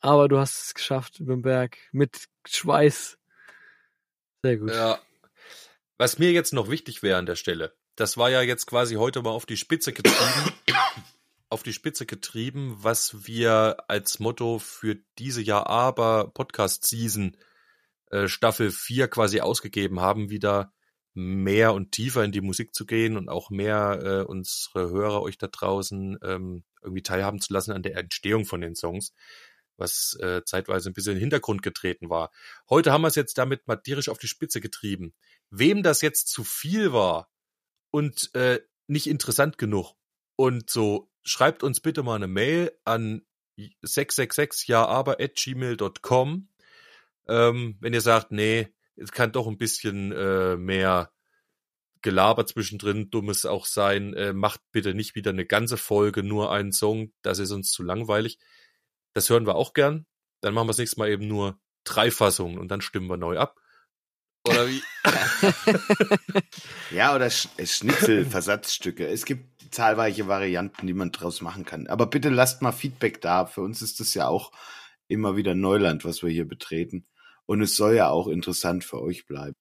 Aber 0.00 0.28
du 0.28 0.38
hast 0.38 0.64
es 0.64 0.74
geschafft 0.74 1.20
über 1.20 1.34
den 1.34 1.42
Berg 1.42 1.78
mit 1.92 2.26
Schweiß. 2.46 3.18
Sehr 4.42 4.56
gut. 4.58 4.70
Ja. 4.70 4.98
Was 5.98 6.18
mir 6.18 6.30
jetzt 6.32 6.52
noch 6.52 6.68
wichtig 6.70 7.02
wäre 7.02 7.18
an 7.18 7.26
der 7.26 7.36
Stelle, 7.36 7.74
das 7.94 8.18
war 8.18 8.28
ja 8.28 8.42
jetzt 8.42 8.66
quasi 8.66 8.96
heute 8.96 9.22
mal 9.22 9.30
auf 9.30 9.46
die 9.46 9.56
Spitze 9.56 9.94
getrieben, 9.94 10.52
auf 11.48 11.62
die 11.62 11.72
Spitze 11.72 12.04
getrieben, 12.04 12.76
was 12.80 13.26
wir 13.26 13.78
als 13.88 14.18
Motto 14.18 14.58
für 14.58 14.96
diese 15.18 15.40
Jahr 15.40 15.68
aber 15.68 16.28
Podcast 16.34 16.84
Season 16.84 17.36
äh, 18.10 18.28
Staffel 18.28 18.70
4 18.70 19.08
quasi 19.08 19.40
ausgegeben 19.40 20.00
haben, 20.00 20.28
wieder 20.28 20.74
mehr 21.14 21.72
und 21.72 21.92
tiefer 21.92 22.22
in 22.24 22.32
die 22.32 22.42
Musik 22.42 22.74
zu 22.74 22.84
gehen 22.84 23.16
und 23.16 23.30
auch 23.30 23.48
mehr 23.48 24.00
äh, 24.02 24.22
unsere 24.30 24.90
Hörer 24.90 25.22
euch 25.22 25.38
da 25.38 25.46
draußen 25.46 26.18
ähm, 26.22 26.62
irgendwie 26.82 27.02
teilhaben 27.02 27.40
zu 27.40 27.54
lassen 27.54 27.72
an 27.72 27.82
der 27.82 27.96
Entstehung 27.96 28.44
von 28.44 28.60
den 28.60 28.74
Songs, 28.74 29.14
was 29.76 30.16
äh, 30.20 30.42
zeitweise 30.44 30.90
ein 30.90 30.92
bisschen 30.92 31.12
in 31.12 31.16
den 31.16 31.22
Hintergrund 31.22 31.62
getreten 31.62 32.10
war. 32.10 32.30
Heute 32.68 32.92
haben 32.92 33.02
wir 33.02 33.08
es 33.08 33.14
jetzt 33.14 33.38
damit 33.38 33.66
mal 33.66 33.76
tierisch 33.76 34.08
auf 34.08 34.18
die 34.18 34.28
Spitze 34.28 34.60
getrieben. 34.60 35.14
Wem 35.50 35.82
das 35.82 36.00
jetzt 36.00 36.28
zu 36.28 36.44
viel 36.44 36.92
war 36.92 37.30
und 37.90 38.34
äh, 38.34 38.60
nicht 38.86 39.06
interessant 39.06 39.58
genug 39.58 39.94
und 40.36 40.70
so, 40.70 41.10
schreibt 41.24 41.62
uns 41.62 41.80
bitte 41.80 42.02
mal 42.02 42.16
eine 42.16 42.28
Mail 42.28 42.72
an 42.84 43.22
666 43.82 44.68
ja 44.68 44.84
aber 44.86 45.20
at 45.20 45.34
gmail.com 45.34 46.48
ähm, 47.28 47.76
wenn 47.80 47.94
ihr 47.94 48.00
sagt, 48.00 48.30
nee, 48.30 48.68
es 48.96 49.12
kann 49.12 49.32
doch 49.32 49.46
ein 49.46 49.58
bisschen 49.58 50.12
äh, 50.12 50.56
mehr 50.56 51.12
Gelaber 52.02 52.46
zwischendrin, 52.46 53.10
dummes 53.10 53.46
auch 53.46 53.66
sein, 53.66 54.14
äh, 54.14 54.32
macht 54.32 54.60
bitte 54.70 54.94
nicht 54.94 55.14
wieder 55.14 55.30
eine 55.30 55.46
ganze 55.46 55.76
Folge, 55.76 56.22
nur 56.22 56.52
einen 56.52 56.72
Song, 56.72 57.12
das 57.22 57.38
ist 57.38 57.50
uns 57.50 57.70
zu 57.72 57.82
langweilig. 57.82 58.38
Das 59.16 59.30
hören 59.30 59.46
wir 59.46 59.54
auch 59.54 59.72
gern. 59.72 60.04
Dann 60.42 60.52
machen 60.52 60.66
wir 60.66 60.72
das 60.72 60.78
nächste 60.78 60.98
Mal 60.98 61.08
eben 61.08 61.26
nur 61.26 61.58
drei 61.84 62.10
Fassungen 62.10 62.58
und 62.58 62.68
dann 62.68 62.82
stimmen 62.82 63.06
wir 63.06 63.16
neu 63.16 63.38
ab. 63.38 63.58
Oder 64.46 64.68
wie? 64.68 64.82
Ja, 66.90 67.14
oder 67.14 67.30
Sch 67.30 67.48
äh, 67.56 67.66
Schnitzel, 67.66 68.26
Versatzstücke. 68.26 69.06
Es 69.06 69.24
gibt 69.24 69.72
zahlreiche 69.74 70.28
Varianten, 70.28 70.86
die 70.86 70.92
man 70.92 71.12
draus 71.12 71.40
machen 71.40 71.64
kann. 71.64 71.86
Aber 71.86 72.08
bitte 72.08 72.28
lasst 72.28 72.60
mal 72.60 72.72
Feedback 72.72 73.22
da. 73.22 73.46
Für 73.46 73.62
uns 73.62 73.80
ist 73.80 74.00
das 74.00 74.12
ja 74.12 74.28
auch 74.28 74.52
immer 75.08 75.34
wieder 75.34 75.54
Neuland, 75.54 76.04
was 76.04 76.22
wir 76.22 76.28
hier 76.28 76.46
betreten. 76.46 77.06
Und 77.46 77.62
es 77.62 77.74
soll 77.74 77.94
ja 77.94 78.10
auch 78.10 78.28
interessant 78.28 78.84
für 78.84 79.00
euch 79.00 79.24
bleiben. 79.24 79.56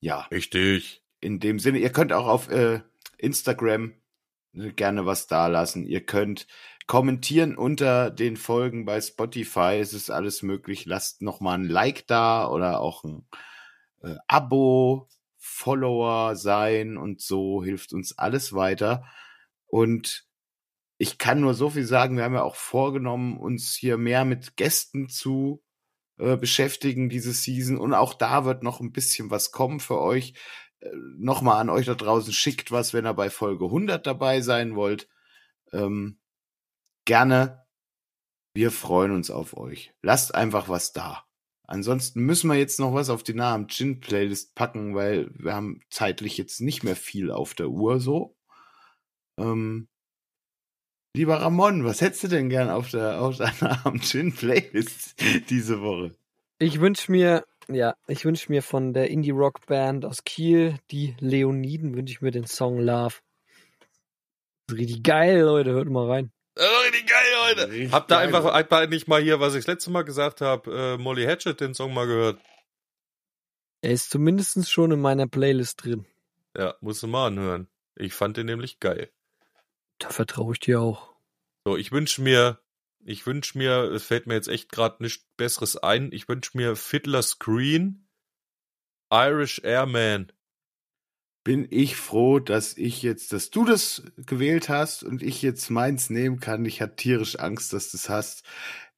Ja, 0.00 0.26
Richtig. 0.30 1.02
in 1.20 1.40
dem 1.40 1.58
Sinne, 1.58 1.78
ihr 1.78 1.90
könnt 1.90 2.12
auch 2.12 2.26
auf 2.26 2.50
äh, 2.50 2.82
Instagram 3.16 3.94
gerne 4.52 5.06
was 5.06 5.26
da 5.26 5.46
lassen. 5.46 5.84
Ihr 5.86 6.04
könnt 6.04 6.46
kommentieren 6.86 7.56
unter 7.56 8.10
den 8.10 8.36
Folgen 8.36 8.84
bei 8.84 9.00
Spotify. 9.00 9.78
Es 9.80 9.94
ist 9.94 10.10
alles 10.10 10.42
möglich. 10.42 10.86
Lasst 10.86 11.22
noch 11.22 11.40
mal 11.40 11.54
ein 11.54 11.64
Like 11.64 12.06
da 12.06 12.48
oder 12.48 12.80
auch 12.80 13.04
ein 13.04 13.26
äh, 14.02 14.16
Abo, 14.26 15.08
Follower 15.38 16.36
sein 16.36 16.96
und 16.96 17.20
so 17.20 17.62
hilft 17.62 17.92
uns 17.92 18.18
alles 18.18 18.52
weiter. 18.52 19.04
Und 19.66 20.26
ich 20.98 21.16
kann 21.16 21.40
nur 21.40 21.54
so 21.54 21.70
viel 21.70 21.84
sagen, 21.84 22.16
wir 22.16 22.24
haben 22.24 22.34
ja 22.34 22.42
auch 22.42 22.56
vorgenommen, 22.56 23.38
uns 23.38 23.74
hier 23.74 23.96
mehr 23.96 24.24
mit 24.24 24.56
Gästen 24.56 25.08
zu 25.08 25.62
äh, 26.18 26.36
beschäftigen 26.36 27.08
diese 27.08 27.32
Season 27.32 27.78
und 27.78 27.94
auch 27.94 28.12
da 28.12 28.44
wird 28.44 28.62
noch 28.62 28.80
ein 28.80 28.92
bisschen 28.92 29.30
was 29.30 29.52
kommen 29.52 29.80
für 29.80 29.98
euch. 29.98 30.34
Nochmal 31.18 31.60
an 31.60 31.70
euch 31.70 31.86
da 31.86 31.94
draußen, 31.94 32.32
schickt 32.32 32.70
was, 32.72 32.94
wenn 32.94 33.06
ihr 33.06 33.14
bei 33.14 33.30
Folge 33.30 33.66
100 33.66 34.06
dabei 34.06 34.40
sein 34.40 34.76
wollt. 34.76 35.08
Ähm, 35.72 36.18
gerne. 37.04 37.66
Wir 38.54 38.70
freuen 38.70 39.12
uns 39.12 39.30
auf 39.30 39.56
euch. 39.56 39.92
Lasst 40.02 40.34
einfach 40.34 40.68
was 40.68 40.92
da. 40.92 41.24
Ansonsten 41.70 42.22
müssen 42.22 42.50
wir 42.50 42.56
jetzt 42.56 42.80
noch 42.80 42.94
was 42.94 43.10
auf 43.10 43.22
die 43.22 43.34
Namen 43.34 43.68
Gin 43.68 44.00
Playlist 44.00 44.56
packen, 44.56 44.96
weil 44.96 45.30
wir 45.34 45.54
haben 45.54 45.82
zeitlich 45.88 46.36
jetzt 46.36 46.60
nicht 46.60 46.82
mehr 46.82 46.96
viel 46.96 47.30
auf 47.30 47.54
der 47.54 47.68
Uhr 47.68 48.00
so. 48.00 48.36
Ähm, 49.38 49.86
lieber 51.14 51.40
Ramon, 51.40 51.84
was 51.84 52.00
hättest 52.00 52.24
du 52.24 52.28
denn 52.28 52.48
gern 52.48 52.70
auf 52.70 52.90
der 52.90 53.20
auf 53.20 53.36
deiner 53.36 53.82
Gin 54.00 54.34
Playlist 54.34 55.14
diese 55.48 55.80
Woche? 55.80 56.16
Ich 56.58 56.80
wünsche 56.80 57.12
mir, 57.12 57.46
ja, 57.68 57.94
ich 58.06 58.24
wünsche 58.24 58.50
mir 58.50 58.62
von 58.62 58.92
der 58.92 59.10
Indie-Rock-Band 59.10 60.04
aus 60.04 60.24
Kiel, 60.24 60.78
die 60.90 61.16
Leoniden, 61.20 61.94
wünsche 61.94 62.12
ich 62.12 62.20
mir 62.20 62.30
den 62.30 62.46
Song 62.46 62.78
Love. 62.78 63.14
Das 64.66 64.74
ist 64.74 64.78
richtig 64.78 65.02
geil, 65.02 65.40
Leute, 65.40 65.70
hört 65.72 65.88
mal 65.88 66.08
rein. 66.08 66.32
Richtig 66.56 67.06
geil, 67.06 67.26
Leute. 67.48 67.70
Richtig 67.70 67.92
Habt 67.92 68.10
ihr 68.10 68.18
einfach, 68.18 68.82
ihr 68.82 68.86
nicht 68.88 69.08
mal 69.08 69.22
hier, 69.22 69.40
was 69.40 69.54
ich 69.54 69.64
das 69.64 69.74
letzte 69.74 69.90
Mal 69.90 70.02
gesagt 70.02 70.40
habe, 70.40 70.96
äh, 70.98 71.02
Molly 71.02 71.24
Hatchet 71.24 71.60
den 71.60 71.74
Song 71.74 71.94
mal 71.94 72.06
gehört? 72.06 72.40
Er 73.82 73.92
ist 73.92 74.10
zumindest 74.10 74.70
schon 74.70 74.92
in 74.92 75.00
meiner 75.00 75.26
Playlist 75.26 75.84
drin. 75.84 76.06
Ja, 76.56 76.74
musst 76.80 77.02
du 77.02 77.06
mal 77.06 77.28
anhören. 77.28 77.68
Ich 77.96 78.12
fand 78.12 78.36
den 78.36 78.46
nämlich 78.46 78.80
geil. 78.80 79.10
Da 79.98 80.10
vertraue 80.10 80.52
ich 80.54 80.60
dir 80.60 80.80
auch. 80.80 81.14
So, 81.64 81.76
ich 81.76 81.92
wünsche 81.92 82.22
mir, 82.22 82.58
ich 83.04 83.26
wünsche 83.26 83.58
mir, 83.58 83.90
es 83.92 84.04
fällt 84.04 84.26
mir 84.26 84.34
jetzt 84.34 84.48
echt 84.48 84.70
gerade 84.70 85.02
nichts 85.02 85.26
Besseres 85.36 85.76
ein, 85.76 86.12
ich 86.12 86.28
wünsche 86.28 86.56
mir 86.56 86.76
Fiddler 86.76 87.22
Screen, 87.22 88.08
Irish 89.12 89.60
Airman. 89.64 90.32
bin 91.42 91.66
ich 91.70 91.96
froh, 91.96 92.38
dass 92.38 92.76
ich 92.76 93.02
jetzt, 93.02 93.32
dass 93.32 93.50
du 93.50 93.64
das 93.64 94.02
gewählt 94.16 94.68
hast 94.68 95.02
und 95.02 95.22
ich 95.22 95.42
jetzt 95.42 95.70
meins 95.70 96.10
nehmen 96.10 96.38
kann. 96.40 96.64
Ich 96.66 96.82
hatte 96.82 96.96
tierisch 96.96 97.38
Angst, 97.38 97.72
dass 97.72 97.90
du 97.90 97.96
das 97.96 98.08
hast. 98.08 98.44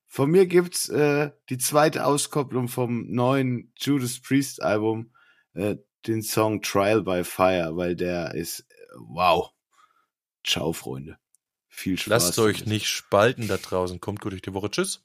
Von 0.07 0.31
mir 0.31 0.47
gibt's 0.47 0.89
äh, 0.89 1.31
die 1.49 1.59
zweite 1.59 2.05
Auskopplung 2.05 2.69
vom 2.69 3.07
neuen 3.11 3.73
Judas 3.79 4.21
Priest 4.21 4.63
Album, 4.63 5.15
äh, 5.55 5.77
den 6.07 6.23
Song 6.23 6.61
Trial 6.63 7.03
by 7.03 7.25
Fire, 7.25 7.77
weil 7.77 7.97
der 7.97 8.35
ist 8.35 8.61
äh, 8.61 8.75
wow. 8.99 9.53
Ciao, 10.45 10.73
Freunde. 10.73 11.22
Viel 11.75 11.99
Spaß. 11.99 12.09
Lasst 12.09 12.39
euch 12.39 12.59
damit. 12.59 12.69
nicht 12.69 12.87
spalten 12.87 13.49
da 13.49 13.57
draußen. 13.57 13.99
Kommt 13.99 14.21
gut 14.21 14.33
durch 14.33 14.43
die 14.43 14.53
Woche. 14.55 14.71
Tschüss. 14.71 15.01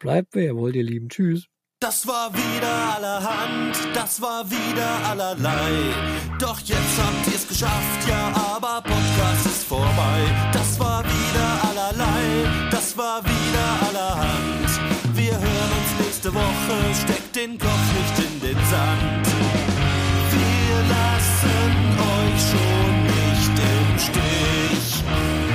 Bleibt 0.00 0.34
wer 0.34 0.54
wollt 0.56 0.74
ihr 0.74 0.82
lieben. 0.82 1.08
Tschüss. 1.08 1.46
Das 1.80 2.06
war 2.06 2.32
wieder 2.32 2.94
allerhand, 2.96 3.76
das 3.94 4.20
war 4.22 4.50
wieder 4.50 5.06
allerlei. 5.06 5.70
Doch 6.38 6.58
jetzt 6.60 6.98
habt 6.98 7.26
ihr's 7.26 7.46
geschafft, 7.46 8.08
ja, 8.08 8.32
aber 8.56 8.80
Podcast 8.80 9.46
ist 9.46 9.64
vorbei. 9.64 10.50
Das 10.52 10.80
war 10.80 11.04
wieder 11.04 11.48
allerlei, 11.68 12.70
das 12.70 12.96
war 12.96 13.22
wieder 13.22 13.66
allerhand. 13.86 14.70
Wir 15.14 15.32
hören 15.32 15.72
uns 15.80 16.06
nächste 16.06 16.32
Woche, 16.32 16.94
steckt 17.02 17.36
den 17.36 17.58
Kopf 17.58 17.86
nicht 17.98 18.32
in 18.32 18.40
den 18.40 18.56
Sand. 18.66 19.26
Wir 20.32 20.76
lassen 20.94 21.98
euch 22.16 22.40
schon 22.50 22.94
nicht 23.04 23.58
im 23.58 23.98
Stich. 23.98 25.53